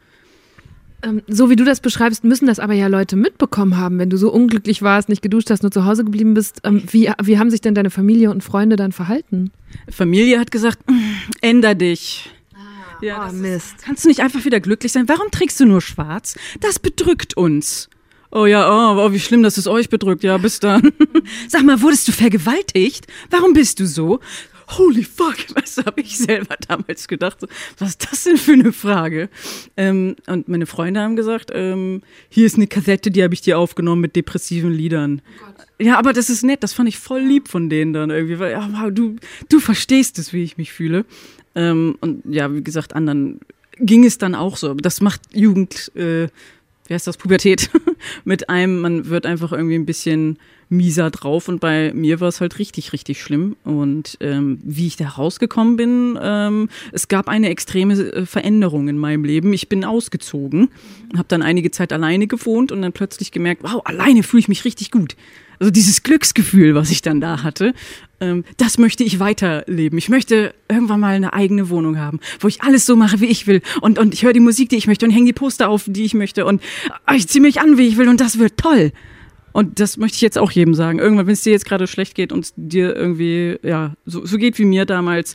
[1.03, 4.17] Ähm, so wie du das beschreibst, müssen das aber ja Leute mitbekommen haben, wenn du
[4.17, 6.61] so unglücklich warst, nicht geduscht hast, nur zu Hause geblieben bist.
[6.65, 9.53] Ähm, wie, wie haben sich denn deine Familie und Freunde dann verhalten?
[9.91, 10.99] Familie hat gesagt, "Mm,
[11.43, 12.31] änder dich.
[13.03, 13.75] Ja, oh, das ist- Mist.
[13.85, 15.07] Kannst du nicht einfach wieder glücklich sein?
[15.07, 16.35] Warum trägst du nur schwarz?
[16.61, 17.91] Das bedrückt uns.
[18.31, 20.25] Oh ja, oh, oh, wie schlimm, dass es euch bedrückt.
[20.25, 20.93] Ja, bis dann.
[21.49, 23.07] Sag mal, wurdest du vergewaltigt?
[23.31, 24.21] Warum bist du so?
[24.69, 27.41] Holy fuck, was habe ich selber damals gedacht?
[27.41, 27.47] So,
[27.79, 29.29] Was ist das denn für eine Frage?
[29.77, 33.59] Ähm, und meine Freunde haben gesagt, ähm, hier ist eine Kassette, die habe ich dir
[33.59, 35.23] aufgenommen mit depressiven Liedern.
[35.79, 38.53] Ja, aber das ist nett, das fand ich voll lieb von denen dann irgendwie, weil
[38.53, 39.17] ja, wow, du,
[39.49, 41.05] du verstehst es, wie ich mich fühle.
[41.55, 43.41] Ähm, und ja, wie gesagt, anderen
[43.79, 44.75] ging es dann auch so.
[44.75, 46.29] Das macht Jugend, äh,
[46.87, 47.71] wie heißt das, Pubertät
[48.25, 48.81] mit einem.
[48.81, 50.39] Man wird einfach irgendwie ein bisschen
[50.69, 53.57] mieser drauf und bei mir war es halt richtig, richtig schlimm.
[53.65, 58.99] Und ähm, wie ich da rausgekommen bin, ähm, es gab eine extreme äh, Veränderung in
[58.99, 59.53] meinem Leben.
[59.53, 60.69] Ich bin ausgezogen,
[61.15, 64.65] habe dann einige Zeit alleine gewohnt und dann plötzlich gemerkt, wow, alleine fühle ich mich
[64.65, 65.17] richtig gut.
[65.59, 67.73] Also dieses Glücksgefühl, was ich dann da hatte,
[68.21, 69.99] ähm, das möchte ich weiterleben.
[69.99, 73.47] Ich möchte irgendwann mal eine eigene Wohnung haben, wo ich alles so mache, wie ich
[73.47, 73.63] will.
[73.81, 76.05] Und, und ich höre die Musik, die ich möchte und hänge die Poster auf, die
[76.05, 76.45] ich möchte.
[76.45, 76.63] Und
[77.07, 78.93] äh, ich ziehe mich an, wie ich will und das wird toll.
[79.57, 80.99] Und das möchte ich jetzt auch jedem sagen.
[80.99, 84.59] Irgendwann, wenn es dir jetzt gerade schlecht geht und dir irgendwie, ja, so, so geht
[84.59, 85.35] wie mir damals,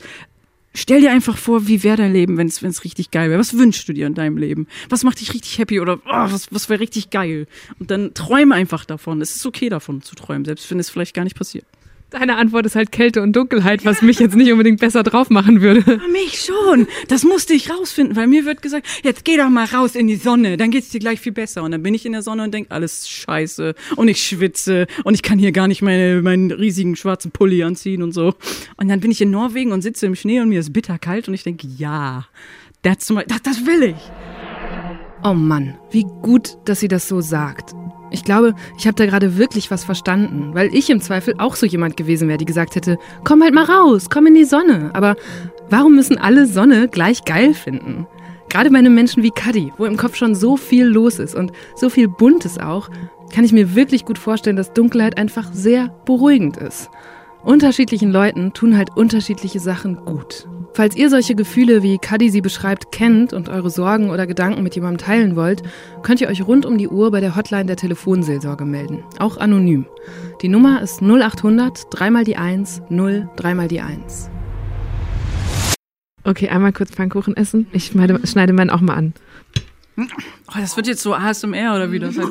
[0.76, 3.40] stell dir einfach vor, wie wäre dein Leben, wenn es richtig geil wäre.
[3.40, 4.68] Was wünschst du dir in deinem Leben?
[4.90, 7.48] Was macht dich richtig happy oder oh, was, was wäre richtig geil?
[7.80, 9.22] Und dann träume einfach davon.
[9.22, 11.66] Es ist okay davon zu träumen, selbst wenn es vielleicht gar nicht passiert.
[12.12, 15.62] Deine Antwort ist halt Kälte und Dunkelheit, was mich jetzt nicht unbedingt besser drauf machen
[15.62, 15.84] würde.
[15.88, 16.86] Ja, mich schon.
[17.08, 20.18] Das musste ich rausfinden, weil mir wird gesagt, jetzt geh doch mal raus in die
[20.18, 21.64] Sonne, dann geht's dir gleich viel besser.
[21.64, 23.76] Und dann bin ich in der Sonne und denk, alles scheiße.
[23.96, 28.04] Und ich schwitze und ich kann hier gar nicht meine, meinen riesigen schwarzen Pulli anziehen
[28.04, 28.34] und so.
[28.76, 31.34] Und dann bin ich in Norwegen und sitze im Schnee und mir ist bitterkalt und
[31.34, 32.26] ich denke, ja,
[32.84, 34.12] that's my, das, das will ich.
[35.24, 37.74] Oh Mann, wie gut, dass sie das so sagt.
[38.12, 41.66] Ich glaube, ich habe da gerade wirklich was verstanden, weil ich im Zweifel auch so
[41.66, 44.92] jemand gewesen wäre, die gesagt hätte, komm halt mal raus, komm in die Sonne.
[44.94, 45.16] Aber
[45.70, 48.06] warum müssen alle Sonne gleich geil finden?
[48.50, 51.54] Gerade bei einem Menschen wie Cuddy, wo im Kopf schon so viel los ist und
[51.74, 52.90] so viel Buntes auch,
[53.34, 56.90] kann ich mir wirklich gut vorstellen, dass Dunkelheit einfach sehr beruhigend ist.
[57.44, 60.48] Unterschiedlichen Leuten tun halt unterschiedliche Sachen gut.
[60.74, 64.76] Falls ihr solche Gefühle, wie Cuddy sie beschreibt, kennt und eure Sorgen oder Gedanken mit
[64.76, 65.64] jemandem teilen wollt,
[66.04, 69.04] könnt ihr euch rund um die Uhr bei der Hotline der Telefonseelsorge melden.
[69.18, 69.88] Auch anonym.
[70.44, 74.30] Die Nummer ist 0800 3 mal die 1 0 3 mal die 1.
[76.24, 77.66] Okay, einmal kurz Pfannkuchen essen.
[77.72, 79.14] Ich schneide, schneide meinen auch mal an.
[79.98, 82.30] Oh, das wird jetzt so ASMR oder wie das heißt.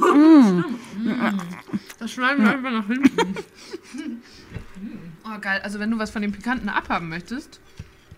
[1.98, 3.10] Das schneiden wir einfach nach hinten.
[5.36, 5.60] oh, geil.
[5.62, 7.60] Also, wenn du was von dem Pikanten abhaben möchtest,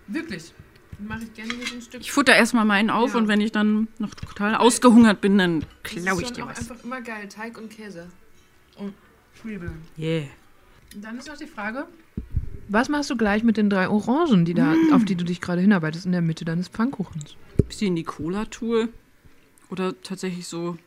[0.07, 0.53] wirklich,
[0.99, 2.01] mache ich gerne hier so ein Stück.
[2.01, 3.19] Ich futter erstmal meinen auf Ja.
[3.19, 6.59] und wenn ich dann noch total ausgehungert bin, dann klaue ich dir was.
[6.59, 7.27] einfach immer geil.
[7.27, 8.09] Teig und Käse.
[8.77, 8.93] Und
[9.41, 9.81] Zwiebeln.
[9.97, 10.27] Yeah.
[10.95, 11.87] Und dann ist noch die Frage,
[12.69, 15.61] was machst du gleich mit den drei Orangen, die da, auf die du dich gerade
[15.61, 17.35] hinarbeitest, in der Mitte deines Pfannkuchens?
[17.69, 18.89] Sie in die Cola tue
[19.69, 20.77] oder tatsächlich so.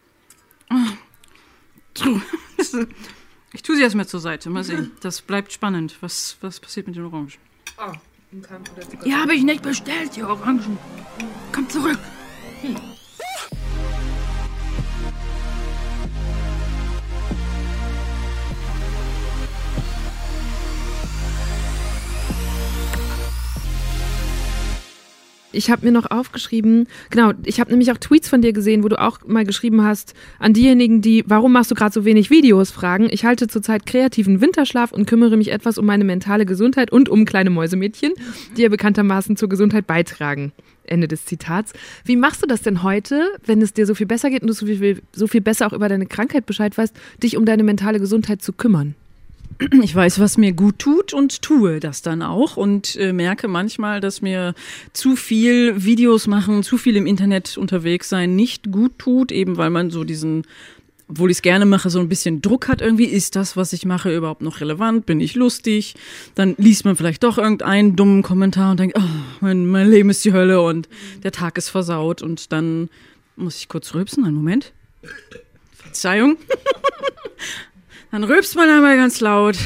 [3.53, 4.51] Ich tue sie erstmal zur Seite.
[4.51, 4.93] Mal sehen.
[5.01, 5.97] Das bleibt spannend.
[6.01, 7.33] Was, was passiert mit den Orangen?
[7.77, 7.93] Ah,
[9.05, 10.79] Die habe ich nicht bestellt, die Orangen.
[11.53, 11.99] Komm zurück.
[25.57, 28.89] Ich habe mir noch aufgeschrieben, genau, ich habe nämlich auch Tweets von dir gesehen, wo
[28.89, 32.71] du auch mal geschrieben hast, an diejenigen, die, warum machst du gerade so wenig Videos,
[32.71, 33.09] fragen.
[33.11, 37.25] Ich halte zurzeit kreativen Winterschlaf und kümmere mich etwas um meine mentale Gesundheit und um
[37.25, 38.13] kleine Mäusemädchen,
[38.57, 40.53] die ja bekanntermaßen zur Gesundheit beitragen.
[40.85, 41.73] Ende des Zitats.
[42.05, 44.53] Wie machst du das denn heute, wenn es dir so viel besser geht und du
[44.53, 47.99] so viel, so viel besser auch über deine Krankheit Bescheid weißt, dich um deine mentale
[47.99, 48.95] Gesundheit zu kümmern?
[49.83, 54.01] Ich weiß, was mir gut tut und tue das dann auch und äh, merke manchmal,
[54.01, 54.55] dass mir
[54.93, 59.71] zu viel Videos machen, zu viel im Internet unterwegs sein nicht gut tut, eben weil
[59.71, 60.45] man so diesen
[61.09, 63.85] obwohl ich es gerne mache, so ein bisschen Druck hat irgendwie, ist das, was ich
[63.85, 65.07] mache, überhaupt noch relevant?
[65.07, 65.95] Bin ich lustig?
[66.35, 69.03] Dann liest man vielleicht doch irgendeinen dummen Kommentar und denkt, oh,
[69.41, 70.89] mein, mein Leben ist die Hölle und
[71.23, 72.89] der Tag ist versaut und dann
[73.37, 74.73] muss ich kurz rülpsen, einen Moment.
[75.77, 76.39] Verzeihung.
[78.11, 79.57] Dann rülpst man einmal ganz laut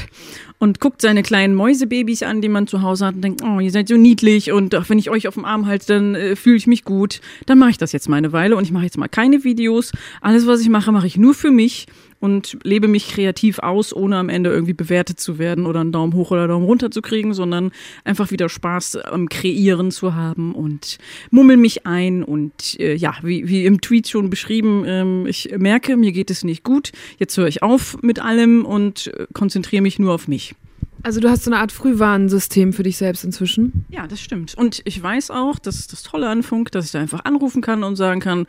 [0.58, 3.70] und guckt seine kleinen Mäusebabys an, die man zu Hause hat und denkt, oh, ihr
[3.70, 6.56] seid so niedlich und ach, wenn ich euch auf dem Arm halte, dann äh, fühle
[6.56, 7.20] ich mich gut.
[7.46, 9.90] Dann mache ich das jetzt mal eine Weile und ich mache jetzt mal keine Videos.
[10.20, 11.86] Alles, was ich mache, mache ich nur für mich
[12.20, 16.14] und lebe mich kreativ aus, ohne am Ende irgendwie bewertet zu werden oder einen Daumen
[16.14, 17.72] hoch oder Daumen runter zu kriegen, sondern
[18.04, 20.98] einfach wieder Spaß am Kreieren zu haben und
[21.30, 25.96] mummel mich ein und äh, ja, wie, wie im Tweet schon beschrieben, ähm, ich merke,
[25.96, 29.98] mir geht es nicht gut, jetzt höre ich auf mit allem und äh, konzentriere mich
[29.98, 30.54] nur auf mich.
[31.02, 33.84] Also du hast so eine Art Frühwarnsystem für dich selbst inzwischen?
[33.88, 34.54] Ja, das stimmt.
[34.54, 37.62] Und ich weiß auch, das ist das Tolle an Funk, dass ich da einfach anrufen
[37.62, 38.46] kann und sagen kann,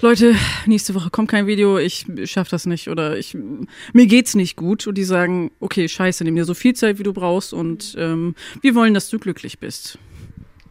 [0.00, 0.34] Leute,
[0.66, 3.36] nächste Woche kommt kein Video, ich schaff das nicht oder ich
[3.92, 4.86] mir geht's nicht gut.
[4.86, 8.34] Und die sagen, okay, scheiße, nimm dir so viel Zeit, wie du brauchst und ähm,
[8.60, 9.98] wir wollen, dass du glücklich bist.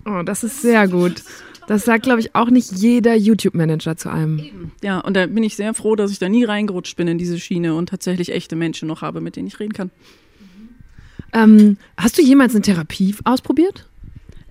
[0.06, 1.24] Oh, das ist sehr gut.
[1.68, 4.72] Das sagt, glaube ich, auch nicht jeder YouTube-Manager zu einem.
[4.84, 7.40] Ja, und da bin ich sehr froh, dass ich da nie reingerutscht bin in diese
[7.40, 9.92] Schiene und tatsächlich echte Menschen noch habe, mit denen ich reden kann.
[11.34, 13.88] Ähm, hast du jemals eine Therapie ausprobiert?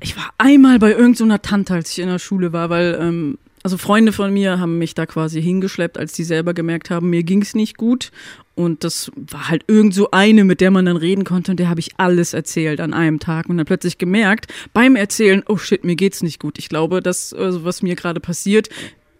[0.01, 3.39] Ich war einmal bei irgendeiner so Tante, als ich in der Schule war, weil ähm,
[3.63, 7.23] also Freunde von mir haben mich da quasi hingeschleppt, als die selber gemerkt haben, mir
[7.23, 8.11] ging's nicht gut.
[8.55, 11.69] Und das war halt irgend so eine, mit der man dann reden konnte und der
[11.69, 15.85] habe ich alles erzählt an einem Tag und dann plötzlich gemerkt, beim Erzählen, oh shit,
[15.85, 16.59] mir geht's nicht gut.
[16.59, 18.69] Ich glaube, das, also was mir gerade passiert,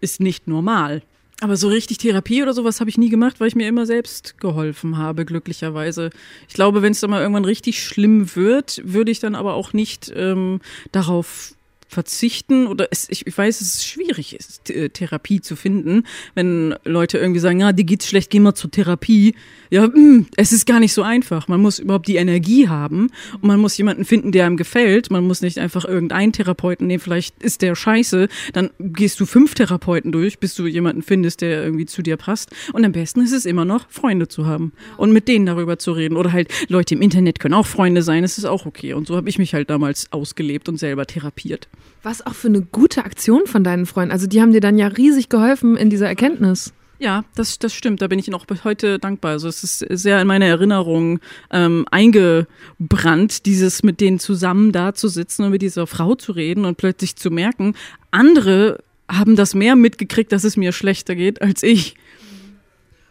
[0.01, 1.01] ist nicht normal.
[1.39, 4.39] Aber so richtig Therapie oder sowas habe ich nie gemacht, weil ich mir immer selbst
[4.39, 6.09] geholfen habe, glücklicherweise.
[6.47, 9.73] Ich glaube, wenn es dann mal irgendwann richtig schlimm wird, würde ich dann aber auch
[9.73, 10.61] nicht ähm,
[10.91, 11.55] darauf
[11.93, 16.03] verzichten oder es, ich, ich weiß, es ist schwierig ist, Therapie zu finden,
[16.35, 19.35] wenn Leute irgendwie sagen, ja, dir geht's schlecht, geh mal zur Therapie.
[19.69, 21.47] Ja, mh, hm, es ist gar nicht so einfach.
[21.47, 25.09] Man muss überhaupt die Energie haben und man muss jemanden finden, der einem gefällt.
[25.09, 29.55] Man muss nicht einfach irgendeinen Therapeuten nehmen, vielleicht ist der scheiße, dann gehst du fünf
[29.55, 32.51] Therapeuten durch, bis du jemanden findest, der irgendwie zu dir passt.
[32.73, 35.91] Und am besten ist es immer noch, Freunde zu haben und mit denen darüber zu
[35.91, 36.17] reden.
[36.17, 38.93] Oder halt Leute im Internet können auch Freunde sein, es ist auch okay.
[38.93, 41.67] Und so habe ich mich halt damals ausgelebt und selber therapiert.
[42.01, 44.11] Was auch für eine gute Aktion von deinen Freunden.
[44.11, 46.73] Also die haben dir dann ja riesig geholfen in dieser Erkenntnis.
[46.99, 48.01] Ja, das, das stimmt.
[48.01, 49.31] Da bin ich noch bis heute dankbar.
[49.31, 51.19] Also es ist sehr in meine Erinnerung
[51.51, 56.65] ähm, eingebrannt, dieses mit denen zusammen da zu sitzen und mit dieser Frau zu reden
[56.65, 57.75] und plötzlich zu merken,
[58.11, 58.79] andere
[59.09, 61.95] haben das mehr mitgekriegt, dass es mir schlechter geht als ich.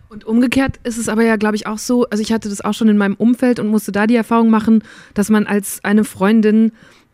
[0.08, 2.74] Und umgekehrt ist es aber ja, glaube ich, auch so, also ich hatte das auch
[2.74, 6.72] schon in meinem Umfeld und musste da die Erfahrung machen, dass man als eine Freundin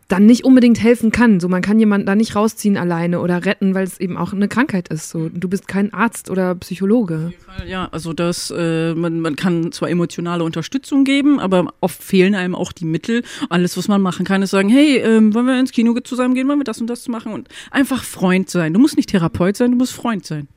[0.09, 1.39] dann nicht unbedingt helfen kann.
[1.39, 4.47] So, man kann jemanden da nicht rausziehen alleine oder retten, weil es eben auch eine
[4.47, 5.09] Krankheit ist.
[5.09, 7.31] So, du bist kein Arzt oder Psychologe.
[7.67, 12.55] Ja, also das, äh, man, man kann zwar emotionale Unterstützung geben, aber oft fehlen einem
[12.55, 13.23] auch die Mittel.
[13.49, 16.47] Alles, was man machen kann, ist sagen, hey, ähm, wollen wir ins Kino zusammen gehen,
[16.47, 18.73] wollen wir das und das machen und einfach Freund sein.
[18.73, 20.47] Du musst nicht Therapeut sein, du musst Freund sein.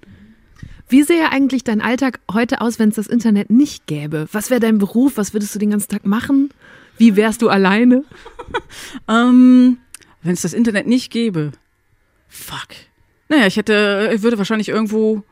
[0.88, 4.28] Wie sähe eigentlich dein Alltag heute aus, wenn es das Internet nicht gäbe?
[4.32, 5.16] Was wäre dein Beruf?
[5.16, 6.50] Was würdest du den ganzen Tag machen?
[7.02, 8.04] Wie wärst du alleine?
[9.08, 9.78] ähm,
[10.22, 11.50] Wenn es das Internet nicht gäbe.
[12.28, 12.68] Fuck.
[13.28, 15.24] Naja, ich hätte, ich würde wahrscheinlich irgendwo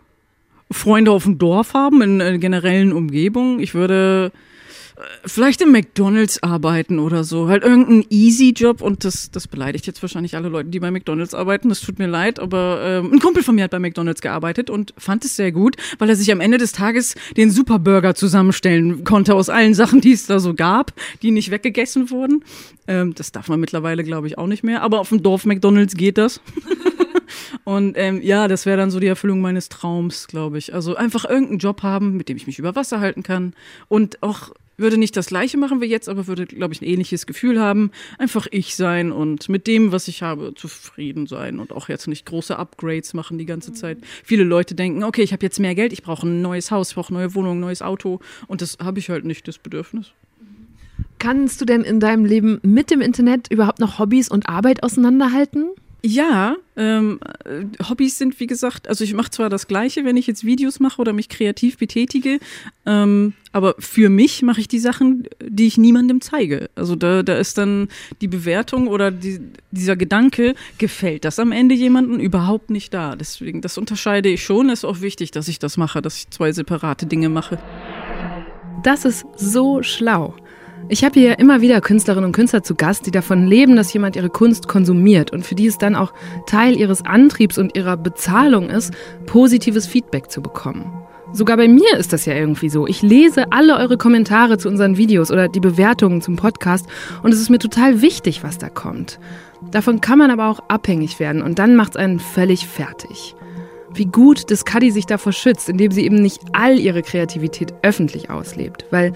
[0.73, 3.61] Freunde auf dem Dorf haben, in, in generellen Umgebungen.
[3.61, 4.33] Ich würde
[5.25, 7.49] vielleicht im McDonalds arbeiten oder so.
[7.49, 11.69] Halt irgendein Easy-Job und das, das beleidigt jetzt wahrscheinlich alle Leute, die bei McDonalds arbeiten.
[11.69, 14.95] Das tut mir leid, aber ähm, ein Kumpel von mir hat bei McDonalds gearbeitet und
[14.99, 19.35] fand es sehr gut, weil er sich am Ende des Tages den Superburger zusammenstellen konnte
[19.35, 20.93] aus allen Sachen, die es da so gab,
[21.23, 22.45] die nicht weggegessen wurden.
[22.87, 24.83] Ähm, das darf man mittlerweile, glaube ich, auch nicht mehr.
[24.83, 26.41] Aber auf dem Dorf McDonalds geht das.
[27.65, 30.75] Und ähm, ja, das wäre dann so die Erfüllung meines Traums, glaube ich.
[30.75, 33.55] Also einfach irgendeinen Job haben, mit dem ich mich über Wasser halten kann
[33.89, 34.51] und auch
[34.81, 37.91] würde nicht das gleiche machen wie jetzt, aber würde, glaube ich, ein ähnliches Gefühl haben.
[38.19, 42.27] Einfach ich sein und mit dem, was ich habe, zufrieden sein und auch jetzt nicht
[42.27, 43.99] große Upgrades machen die ganze Zeit.
[44.25, 46.95] Viele Leute denken, okay, ich habe jetzt mehr Geld, ich brauche ein neues Haus, ich
[46.95, 50.13] brauche eine neue Wohnung, ein neues Auto und das habe ich halt nicht, das Bedürfnis.
[51.19, 55.71] Kannst du denn in deinem Leben mit dem Internet überhaupt noch Hobbys und Arbeit auseinanderhalten?
[56.03, 60.27] Ja, ähm, äh, Hobbys sind wie gesagt, also ich mache zwar das Gleiche, wenn ich
[60.27, 62.39] jetzt Videos mache oder mich kreativ betätige,
[62.87, 66.71] ähm, aber für mich mache ich die Sachen, die ich niemandem zeige.
[66.75, 67.89] Also da, da ist dann
[68.23, 69.41] die Bewertung oder die,
[69.73, 73.17] dieser Gedanke, gefällt das am Ende jemandem überhaupt nicht da.
[73.17, 74.71] Deswegen, das unterscheide ich schon.
[74.71, 77.59] Ist auch wichtig, dass ich das mache, dass ich zwei separate Dinge mache.
[78.83, 80.37] Das ist so schlau.
[80.93, 84.17] Ich habe hier immer wieder Künstlerinnen und Künstler zu Gast, die davon leben, dass jemand
[84.17, 86.13] ihre Kunst konsumiert und für die es dann auch
[86.47, 88.93] Teil ihres Antriebs und ihrer Bezahlung ist,
[89.25, 90.93] positives Feedback zu bekommen.
[91.33, 92.89] Sogar bei mir ist das ja irgendwie so.
[92.89, 96.89] Ich lese alle eure Kommentare zu unseren Videos oder die Bewertungen zum Podcast
[97.23, 99.21] und es ist mir total wichtig, was da kommt.
[99.71, 103.37] Davon kann man aber auch abhängig werden und dann macht es einen völlig fertig.
[103.93, 108.87] Wie gut, Cuddy sich davor schützt, indem sie eben nicht all ihre Kreativität öffentlich auslebt.
[108.91, 109.15] Weil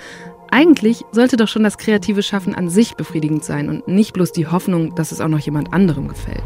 [0.51, 4.47] eigentlich sollte doch schon das kreative Schaffen an sich befriedigend sein und nicht bloß die
[4.47, 6.45] Hoffnung, dass es auch noch jemand anderem gefällt.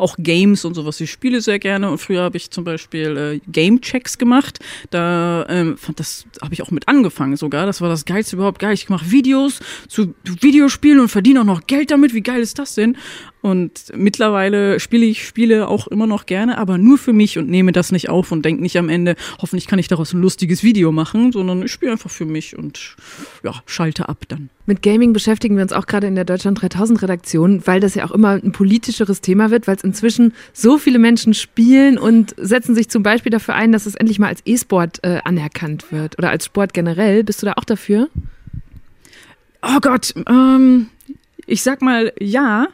[0.00, 1.00] Auch Games und sowas.
[1.00, 4.58] Ich spiele sehr gerne und früher habe ich zum Beispiel äh, Game-Checks gemacht.
[4.90, 7.66] Da ähm, fand das habe ich auch mit angefangen sogar.
[7.66, 8.58] Das war das geilste überhaupt.
[8.58, 12.14] Geil, ich mache Videos zu Videospielen und verdiene auch noch Geld damit.
[12.14, 12.96] Wie geil ist das denn?
[13.42, 17.72] Und mittlerweile spiele ich Spiele auch immer noch gerne, aber nur für mich und nehme
[17.72, 20.92] das nicht auf und denke nicht am Ende, hoffentlich kann ich daraus ein lustiges Video
[20.92, 22.96] machen, sondern ich spiele einfach für mich und
[23.42, 24.50] ja, schalte ab dann.
[24.66, 28.04] Mit Gaming beschäftigen wir uns auch gerade in der Deutschland 3000 Redaktion, weil das ja
[28.04, 32.74] auch immer ein politischeres Thema wird, weil es inzwischen so viele Menschen spielen und setzen
[32.74, 36.30] sich zum Beispiel dafür ein, dass es endlich mal als E-Sport äh, anerkannt wird oder
[36.30, 37.24] als Sport generell.
[37.24, 38.08] Bist du da auch dafür?
[39.62, 40.88] Oh Gott, ähm,
[41.46, 42.68] ich sag mal ja,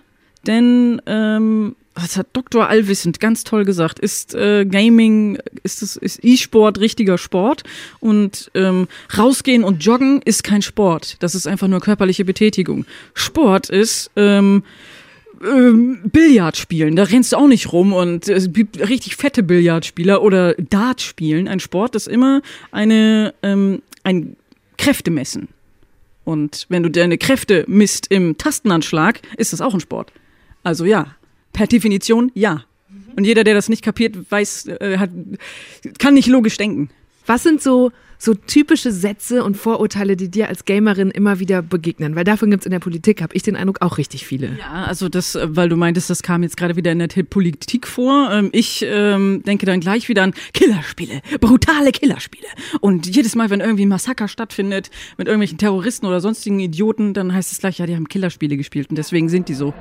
[0.47, 2.69] denn ähm, das hat Dr.
[2.69, 7.63] Allwissend ganz toll gesagt, ist äh, Gaming, ist es ist E-Sport richtiger Sport
[8.01, 8.87] und ähm,
[9.17, 11.17] rausgehen und joggen ist kein Sport.
[11.21, 12.85] Das ist einfach nur körperliche Betätigung.
[13.15, 14.63] Sport ist ähm,
[15.43, 20.23] ähm, Billard spielen, da rennst du auch nicht rum und es gibt richtig fette Billardspieler
[20.23, 21.49] oder Dart spielen.
[21.49, 24.37] Ein Sport ist immer eine ähm, ein
[24.79, 25.49] Kräftemessen.
[26.25, 30.13] Und wenn du deine Kräfte misst im Tastenanschlag, ist das auch ein Sport.
[30.63, 31.15] Also ja,
[31.53, 32.65] per Definition ja.
[33.17, 35.11] Und jeder, der das nicht kapiert, weiß, äh, hat,
[35.99, 36.91] kann nicht logisch denken.
[37.27, 42.15] Was sind so, so typische Sätze und Vorurteile, die dir als Gamerin immer wieder begegnen?
[42.15, 44.57] Weil davon gibt es in der Politik, habe ich den Eindruck, auch richtig viele.
[44.59, 48.31] Ja, also das, weil du meintest, das kam jetzt gerade wieder in der Politik vor.
[48.33, 52.47] Ähm, ich ähm, denke dann gleich wieder an Killerspiele, brutale Killerspiele.
[52.81, 57.35] Und jedes Mal, wenn irgendwie ein Massaker stattfindet mit irgendwelchen Terroristen oder sonstigen Idioten, dann
[57.35, 59.75] heißt es gleich, ja, die haben Killerspiele gespielt und deswegen sind die so.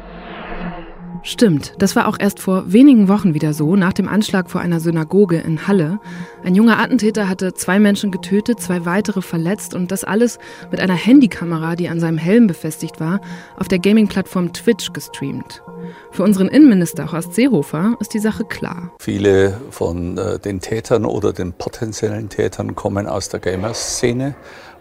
[1.27, 4.79] Stimmt, das war auch erst vor wenigen Wochen wieder so, nach dem Anschlag vor einer
[4.79, 5.99] Synagoge in Halle.
[6.43, 10.37] Ein junger Attentäter hatte zwei Menschen getötet, zwei weitere verletzt und das alles
[10.69, 13.21] mit einer Handykamera, die an seinem Helm befestigt war,
[13.57, 15.63] auf der Gaming-Plattform Twitch gestreamt.
[16.11, 18.91] Für unseren Innenminister Horst Seehofer ist die Sache klar.
[18.99, 24.35] Viele von äh, den Tätern oder den potenziellen Tätern kommen aus der Gamerszene.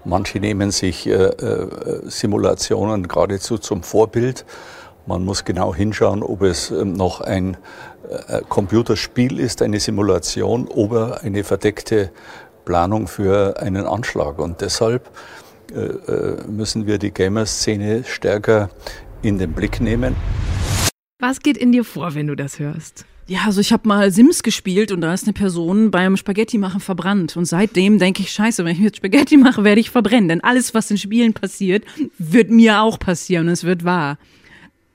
[0.04, 1.68] Manche nehmen sich äh, äh,
[2.02, 4.44] Simulationen geradezu zum Vorbild.
[5.06, 7.56] Man muss genau hinschauen, ob es ähm, noch ein
[8.08, 12.10] äh, Computerspiel ist, eine Simulation oder eine verdeckte
[12.64, 14.38] Planung für einen Anschlag.
[14.38, 15.10] Und deshalb
[15.74, 18.70] äh, äh, müssen wir die Gamer-Szene stärker
[19.22, 20.16] in den Blick nehmen.
[21.20, 23.04] Was geht in dir vor, wenn du das hörst?
[23.26, 26.80] Ja, also ich habe mal Sims gespielt und da ist eine Person beim Spaghetti machen
[26.80, 27.36] verbrannt.
[27.36, 30.28] Und seitdem denke ich, scheiße, wenn ich jetzt Spaghetti mache, werde ich verbrennen.
[30.28, 31.84] Denn alles, was in Spielen passiert,
[32.18, 34.18] wird mir auch passieren und es wird wahr.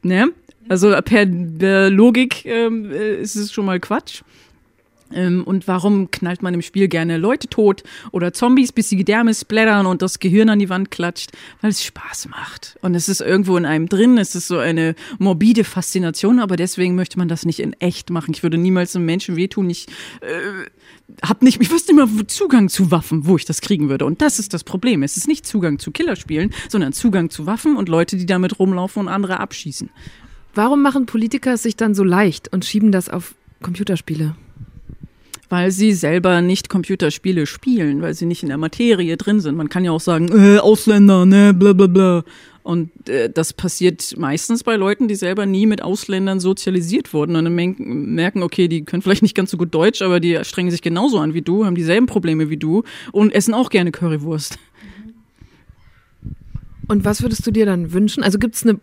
[0.01, 0.31] Ne?
[0.67, 4.21] Also per der Logik ähm, äh, ist es schon mal Quatsch.
[5.14, 9.34] Ähm, und warum knallt man im Spiel gerne Leute tot oder Zombies, bis die Gedärme
[9.34, 11.31] splattern und das Gehirn an die Wand klatscht?
[11.61, 12.77] Weil es Spaß macht.
[12.81, 16.95] Und es ist irgendwo in einem drin, es ist so eine morbide Faszination, aber deswegen
[16.95, 18.31] möchte man das nicht in echt machen.
[18.34, 19.69] Ich würde niemals einem Menschen wehtun.
[19.69, 19.88] Ich
[20.22, 20.69] äh,
[21.23, 24.06] hab nicht, ich wüsste immer Zugang zu Waffen, wo ich das kriegen würde.
[24.06, 25.03] Und das ist das Problem.
[25.03, 29.02] Es ist nicht Zugang zu Killerspielen, sondern Zugang zu Waffen und Leute, die damit rumlaufen
[29.02, 29.90] und andere abschießen.
[30.56, 34.36] Warum machen Politiker es sich dann so leicht und schieben das auf Computerspiele?
[35.49, 39.55] Weil sie selber nicht Computerspiele spielen, weil sie nicht in der Materie drin sind.
[39.55, 42.23] Man kann ja auch sagen, äh, Ausländer, ne, bla bla bla.
[42.61, 47.45] Und äh, das passiert meistens bei Leuten, die selber nie mit Ausländern sozialisiert wurden und
[47.45, 50.84] dann merken, okay, die können vielleicht nicht ganz so gut Deutsch, aber die strengen sich
[50.84, 54.59] genauso an wie du, haben dieselben Probleme wie du und essen auch gerne Currywurst.
[56.88, 58.23] Und was würdest du dir dann wünschen?
[58.23, 58.80] Also gibt es eine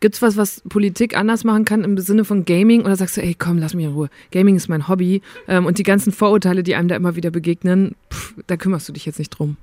[0.00, 2.82] Gibt es was, was Politik anders machen kann im Sinne von Gaming?
[2.82, 4.10] Oder sagst du, ey, komm, lass mich in Ruhe.
[4.32, 5.22] Gaming ist mein Hobby.
[5.48, 8.92] Ähm, und die ganzen Vorurteile, die einem da immer wieder begegnen, pff, da kümmerst du
[8.92, 9.56] dich jetzt nicht drum.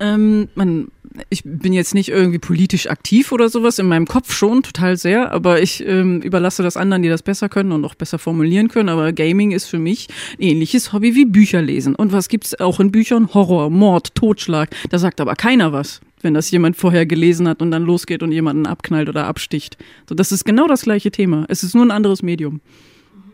[0.00, 0.88] Ähm, man,
[1.30, 5.32] ich bin jetzt nicht irgendwie politisch aktiv oder sowas, in meinem Kopf schon, total sehr,
[5.32, 8.88] aber ich ähm, überlasse das anderen, die das besser können und auch besser formulieren können.
[8.88, 10.08] Aber Gaming ist für mich
[10.38, 11.94] ein ähnliches Hobby wie Bücher lesen.
[11.94, 13.32] Und was gibt's auch in Büchern?
[13.32, 14.70] Horror, Mord, Totschlag.
[14.90, 18.32] Da sagt aber keiner was wenn das jemand vorher gelesen hat und dann losgeht und
[18.32, 19.76] jemanden abknallt oder absticht.
[20.08, 21.44] So, das ist genau das gleiche Thema.
[21.48, 22.60] Es ist nur ein anderes Medium.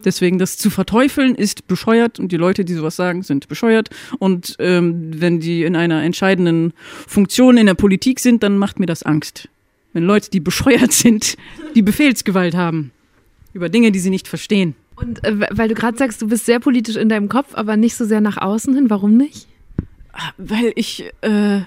[0.04, 3.90] Deswegen das zu verteufeln ist bescheuert und die Leute, die sowas sagen, sind bescheuert.
[4.18, 6.72] Und ähm, wenn die in einer entscheidenden
[7.06, 9.48] Funktion in der Politik sind, dann macht mir das Angst.
[9.92, 11.36] Wenn Leute, die bescheuert sind,
[11.74, 12.92] die Befehlsgewalt haben
[13.52, 14.74] über Dinge, die sie nicht verstehen.
[14.96, 17.96] Und äh, weil du gerade sagst, du bist sehr politisch in deinem Kopf, aber nicht
[17.96, 19.48] so sehr nach außen hin, warum nicht?
[20.36, 21.60] Weil ich äh,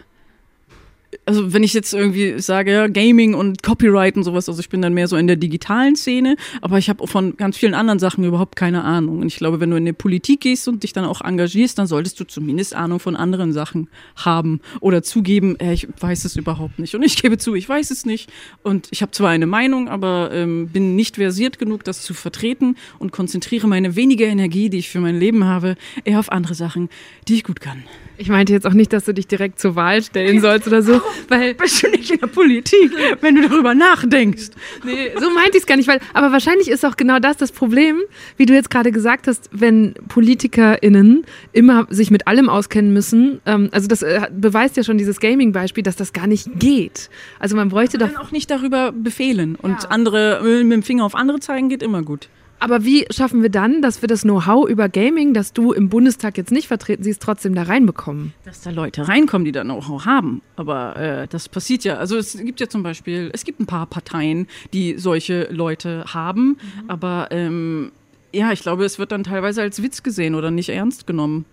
[1.25, 4.81] also wenn ich jetzt irgendwie sage, ja, Gaming und Copyright und sowas, also ich bin
[4.81, 8.23] dann mehr so in der digitalen Szene, aber ich habe von ganz vielen anderen Sachen
[8.23, 9.19] überhaupt keine Ahnung.
[9.19, 11.87] Und ich glaube, wenn du in die Politik gehst und dich dann auch engagierst, dann
[11.87, 16.79] solltest du zumindest Ahnung von anderen Sachen haben oder zugeben, äh, ich weiß es überhaupt
[16.79, 16.95] nicht.
[16.95, 18.29] Und ich gebe zu, ich weiß es nicht.
[18.61, 22.75] Und ich habe zwar eine Meinung, aber ähm, bin nicht versiert genug, das zu vertreten
[22.99, 26.89] und konzentriere meine wenige Energie, die ich für mein Leben habe, eher auf andere Sachen,
[27.27, 27.83] die ich gut kann.
[28.17, 31.01] Ich meinte jetzt auch nicht, dass du dich direkt zur Wahl stellen sollst oder so,
[31.29, 32.91] weil Bist du nicht in der Politik,
[33.21, 34.49] wenn du darüber nachdenkst?
[34.83, 37.51] nee, so meinte ich es gar nicht, weil aber wahrscheinlich ist auch genau das das
[37.51, 38.01] Problem,
[38.37, 43.41] wie du jetzt gerade gesagt hast, wenn PolitikerInnen immer sich mit allem auskennen müssen.
[43.45, 47.09] Ähm, also das äh, beweist ja schon dieses Gaming-Beispiel, dass das gar nicht geht.
[47.39, 51.05] Also man bräuchte doch Dann auch nicht darüber befehlen und andere äh, mit dem Finger
[51.05, 52.29] auf andere zeigen geht immer gut.
[52.59, 56.37] Aber wie schaffen wir dann, dass wir das Know-how über Gaming, das du im Bundestag
[56.37, 58.33] jetzt nicht vertreten siehst, trotzdem da reinbekommen?
[58.45, 60.41] Dass da Leute reinkommen, die dann auch haben.
[60.55, 61.97] Aber äh, das passiert ja.
[61.97, 66.57] Also es gibt ja zum Beispiel, es gibt ein paar Parteien, die solche Leute haben.
[66.87, 67.91] Aber ähm,
[68.33, 71.45] ja, ich glaube, es wird dann teilweise als Witz gesehen oder nicht ernst genommen.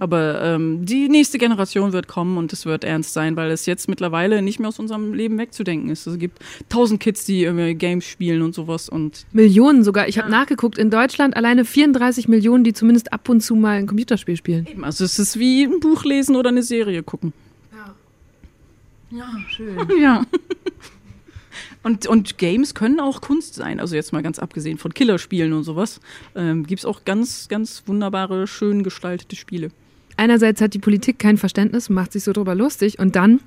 [0.00, 3.88] Aber ähm, die nächste Generation wird kommen und es wird ernst sein, weil es jetzt
[3.88, 6.06] mittlerweile nicht mehr aus unserem Leben wegzudenken ist.
[6.06, 6.38] Es gibt
[6.68, 10.08] tausend Kids, die irgendwie Games spielen und sowas und Millionen sogar.
[10.08, 13.86] Ich habe nachgeguckt, in Deutschland alleine 34 Millionen, die zumindest ab und zu mal ein
[13.86, 14.66] Computerspiel spielen.
[14.66, 17.32] eben, also es ist wie ein Buch lesen oder eine Serie gucken.
[19.10, 19.76] Ja, schön.
[20.00, 20.24] Ja.
[21.88, 23.80] Und, und Games können auch Kunst sein.
[23.80, 26.00] Also jetzt mal ganz abgesehen von Killerspielen und sowas.
[26.34, 29.70] Ähm, Gibt es auch ganz, ganz wunderbare, schön gestaltete Spiele.
[30.18, 33.40] Einerseits hat die Politik kein Verständnis, macht sich so drüber lustig und dann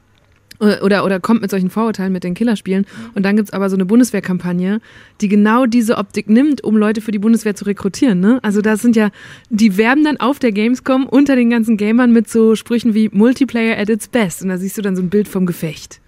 [0.59, 2.87] oder, oder kommt mit solchen Vorurteilen mit den Killerspielen.
[3.13, 4.81] Und dann gibt's aber so eine Bundeswehrkampagne,
[5.19, 8.19] die genau diese Optik nimmt, um Leute für die Bundeswehr zu rekrutieren.
[8.19, 8.39] Ne?
[8.41, 9.11] Also das sind ja,
[9.51, 13.77] die werben dann auf der Gamescom unter den ganzen Gamern mit so Sprüchen wie Multiplayer
[13.77, 14.41] at its best.
[14.41, 16.01] Und da siehst du dann so ein Bild vom Gefecht.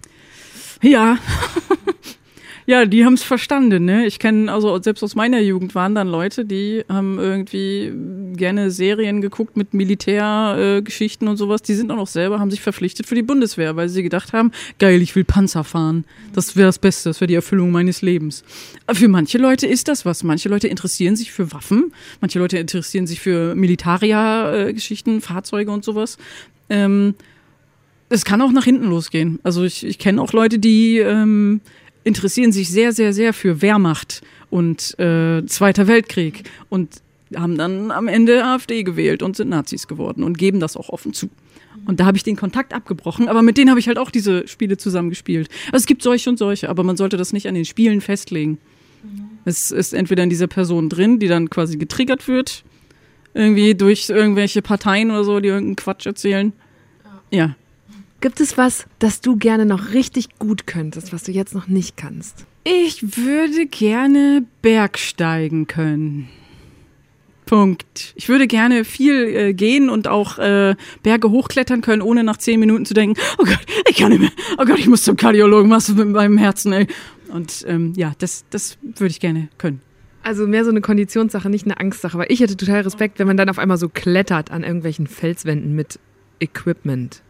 [0.82, 1.18] Ja.
[2.66, 4.06] Ja, die haben es verstanden, ne?
[4.06, 7.92] Ich kenne, also selbst aus meiner Jugend waren dann Leute, die haben irgendwie
[8.36, 11.60] gerne Serien geguckt mit Militärgeschichten äh, und sowas.
[11.62, 14.50] Die sind auch noch selber, haben sich verpflichtet für die Bundeswehr, weil sie gedacht haben,
[14.78, 16.04] geil, ich will Panzer fahren.
[16.32, 18.44] Das wäre das Beste, das wäre die Erfüllung meines Lebens.
[18.86, 20.22] Aber für manche Leute ist das was.
[20.22, 26.16] Manche Leute interessieren sich für Waffen, manche Leute interessieren sich für Militaria-Geschichten, Fahrzeuge und sowas.
[26.70, 27.14] Ähm,
[28.08, 29.38] es kann auch nach hinten losgehen.
[29.42, 31.60] Also ich, ich kenne auch Leute, die ähm,
[32.04, 37.02] interessieren sich sehr, sehr, sehr für Wehrmacht und äh, Zweiter Weltkrieg und
[37.34, 41.12] haben dann am Ende AfD gewählt und sind Nazis geworden und geben das auch offen
[41.12, 41.28] zu.
[41.86, 44.46] Und da habe ich den Kontakt abgebrochen, aber mit denen habe ich halt auch diese
[44.46, 45.48] Spiele zusammengespielt.
[45.66, 48.58] Also es gibt solche und solche, aber man sollte das nicht an den Spielen festlegen.
[49.44, 52.64] Es ist entweder in dieser Person drin, die dann quasi getriggert wird,
[53.34, 56.52] irgendwie durch irgendwelche Parteien oder so, die irgendeinen Quatsch erzählen.
[57.30, 57.56] Ja.
[58.20, 61.96] Gibt es was, das du gerne noch richtig gut könntest, was du jetzt noch nicht
[61.96, 62.46] kannst?
[62.64, 66.28] Ich würde gerne Bergsteigen können.
[67.44, 68.14] Punkt.
[68.16, 72.58] Ich würde gerne viel äh, gehen und auch äh, Berge hochklettern können, ohne nach zehn
[72.58, 75.70] Minuten zu denken, oh Gott, ich kann nicht mehr, oh Gott, ich muss zum Kardiologen,
[75.70, 76.86] was ist mit meinem Herzen, ey.
[77.28, 79.82] Und ähm, ja, das, das würde ich gerne können.
[80.22, 82.16] Also mehr so eine Konditionssache, nicht eine Angstsache.
[82.16, 85.74] Weil ich hätte total Respekt, wenn man dann auf einmal so klettert an irgendwelchen Felswänden
[85.74, 85.98] mit
[86.40, 87.22] Equipment.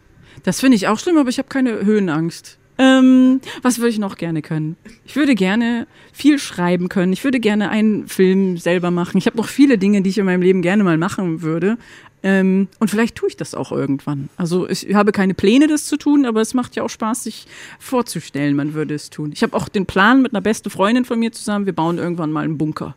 [0.42, 2.58] Das finde ich auch schlimm, aber ich habe keine Höhenangst.
[2.76, 4.76] Ähm, was würde ich noch gerne können?
[5.06, 7.12] Ich würde gerne viel schreiben können.
[7.12, 9.16] Ich würde gerne einen Film selber machen.
[9.18, 11.78] Ich habe noch viele Dinge, die ich in meinem Leben gerne mal machen würde.
[12.24, 14.30] Ähm, und vielleicht tue ich das auch irgendwann.
[14.36, 17.46] Also ich habe keine Pläne, das zu tun, aber es macht ja auch Spaß, sich
[17.78, 19.30] vorzustellen, man würde es tun.
[19.32, 22.32] Ich habe auch den Plan mit einer besten Freundin von mir zusammen, wir bauen irgendwann
[22.32, 22.96] mal einen Bunker.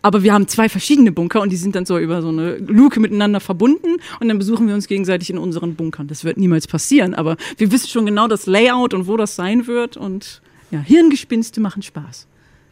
[0.00, 3.00] Aber wir haben zwei verschiedene Bunker und die sind dann so über so eine Luke
[3.00, 6.06] miteinander verbunden und dann besuchen wir uns gegenseitig in unseren Bunkern.
[6.06, 9.66] Das wird niemals passieren, aber wir wissen schon genau das Layout und wo das sein
[9.66, 12.26] wird und ja, Hirngespinste machen Spaß.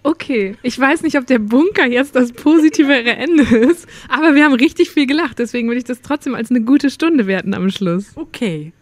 [0.05, 4.55] Okay, ich weiß nicht, ob der Bunker jetzt das positivere Ende ist, aber wir haben
[4.55, 8.13] richtig viel gelacht, deswegen würde ich das trotzdem als eine gute Stunde werten am Schluss.
[8.15, 8.73] Okay.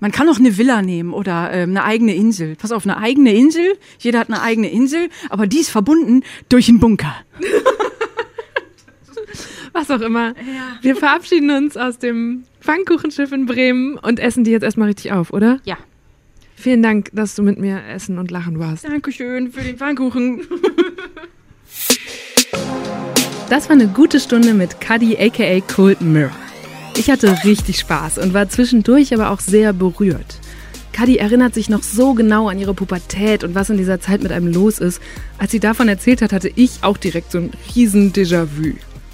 [0.00, 2.54] Man kann auch eine Villa nehmen oder ähm, eine eigene Insel.
[2.56, 3.76] Pass auf, eine eigene Insel.
[3.98, 7.14] Jeder hat eine eigene Insel, aber die ist verbunden durch einen Bunker.
[9.72, 10.34] Was auch immer.
[10.82, 15.32] Wir verabschieden uns aus dem Pfannkuchenschiff in Bremen und essen die jetzt erstmal richtig auf,
[15.32, 15.60] oder?
[15.64, 15.76] Ja.
[16.56, 18.84] Vielen Dank, dass du mit mir essen und lachen warst.
[18.84, 20.42] Dankeschön für den Pfannkuchen.
[23.48, 26.47] Das war eine gute Stunde mit Cuddy aka Cold Mirror.
[26.98, 30.40] Ich hatte richtig Spaß und war zwischendurch aber auch sehr berührt.
[30.92, 34.32] Cuddy erinnert sich noch so genau an ihre Pubertät und was in dieser Zeit mit
[34.32, 35.00] einem los ist.
[35.38, 38.72] Als sie davon erzählt hat, hatte ich auch direkt so ein riesen Déjà-vu.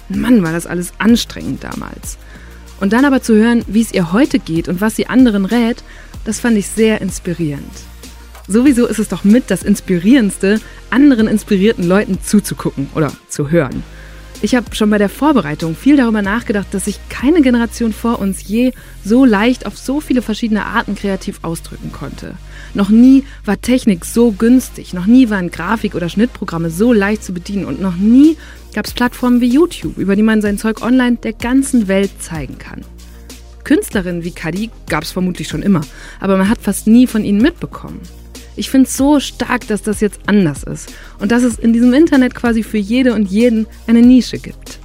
[0.09, 2.17] Mann, war das alles anstrengend damals.
[2.79, 5.83] Und dann aber zu hören, wie es ihr heute geht und was sie anderen rät,
[6.23, 7.71] das fand ich sehr inspirierend.
[8.47, 10.59] Sowieso ist es doch mit das Inspirierendste,
[10.89, 13.83] anderen inspirierten Leuten zuzugucken oder zu hören.
[14.45, 18.47] Ich habe schon bei der Vorbereitung viel darüber nachgedacht, dass sich keine Generation vor uns
[18.47, 18.73] je
[19.03, 22.35] so leicht auf so viele verschiedene Arten kreativ ausdrücken konnte.
[22.75, 27.33] Noch nie war Technik so günstig, noch nie waren Grafik- oder Schnittprogramme so leicht zu
[27.33, 28.37] bedienen und noch nie
[28.75, 32.59] gab es Plattformen wie YouTube, über die man sein Zeug online der ganzen Welt zeigen
[32.59, 32.81] kann.
[33.63, 35.81] Künstlerinnen wie Kadi gab es vermutlich schon immer,
[36.19, 37.99] aber man hat fast nie von ihnen mitbekommen.
[38.55, 41.93] Ich finde es so stark, dass das jetzt anders ist und dass es in diesem
[41.93, 44.79] Internet quasi für jede und jeden eine Nische gibt.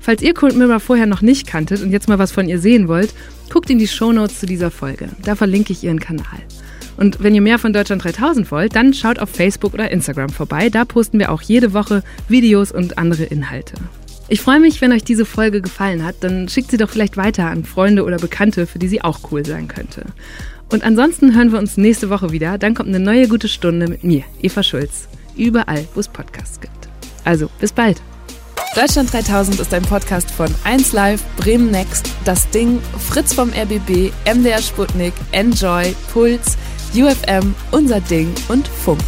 [0.00, 2.88] Falls ihr Cold Mirror vorher noch nicht kanntet und jetzt mal was von ihr sehen
[2.88, 3.14] wollt,
[3.50, 5.08] guckt in die Shownotes zu dieser Folge.
[5.22, 6.40] Da verlinke ich ihren Kanal.
[6.96, 10.70] Und wenn ihr mehr von Deutschland 3000 wollt, dann schaut auf Facebook oder Instagram vorbei.
[10.70, 13.74] Da posten wir auch jede Woche Videos und andere Inhalte.
[14.28, 17.46] Ich freue mich, wenn euch diese Folge gefallen hat, dann schickt sie doch vielleicht weiter
[17.46, 20.06] an Freunde oder Bekannte, für die sie auch cool sein könnte.
[20.72, 22.56] Und ansonsten hören wir uns nächste Woche wieder.
[22.56, 25.06] Dann kommt eine neue gute Stunde mit mir, Eva Schulz.
[25.36, 26.88] Überall, wo es Podcasts gibt.
[27.24, 28.00] Also, bis bald.
[28.74, 32.80] Deutschland 3000 ist ein Podcast von 1Live, Bremen Next, Das Ding,
[33.10, 36.56] Fritz vom RBB, MDR Sputnik, Enjoy, Puls,
[36.94, 39.02] UFM, Unser Ding und Funk.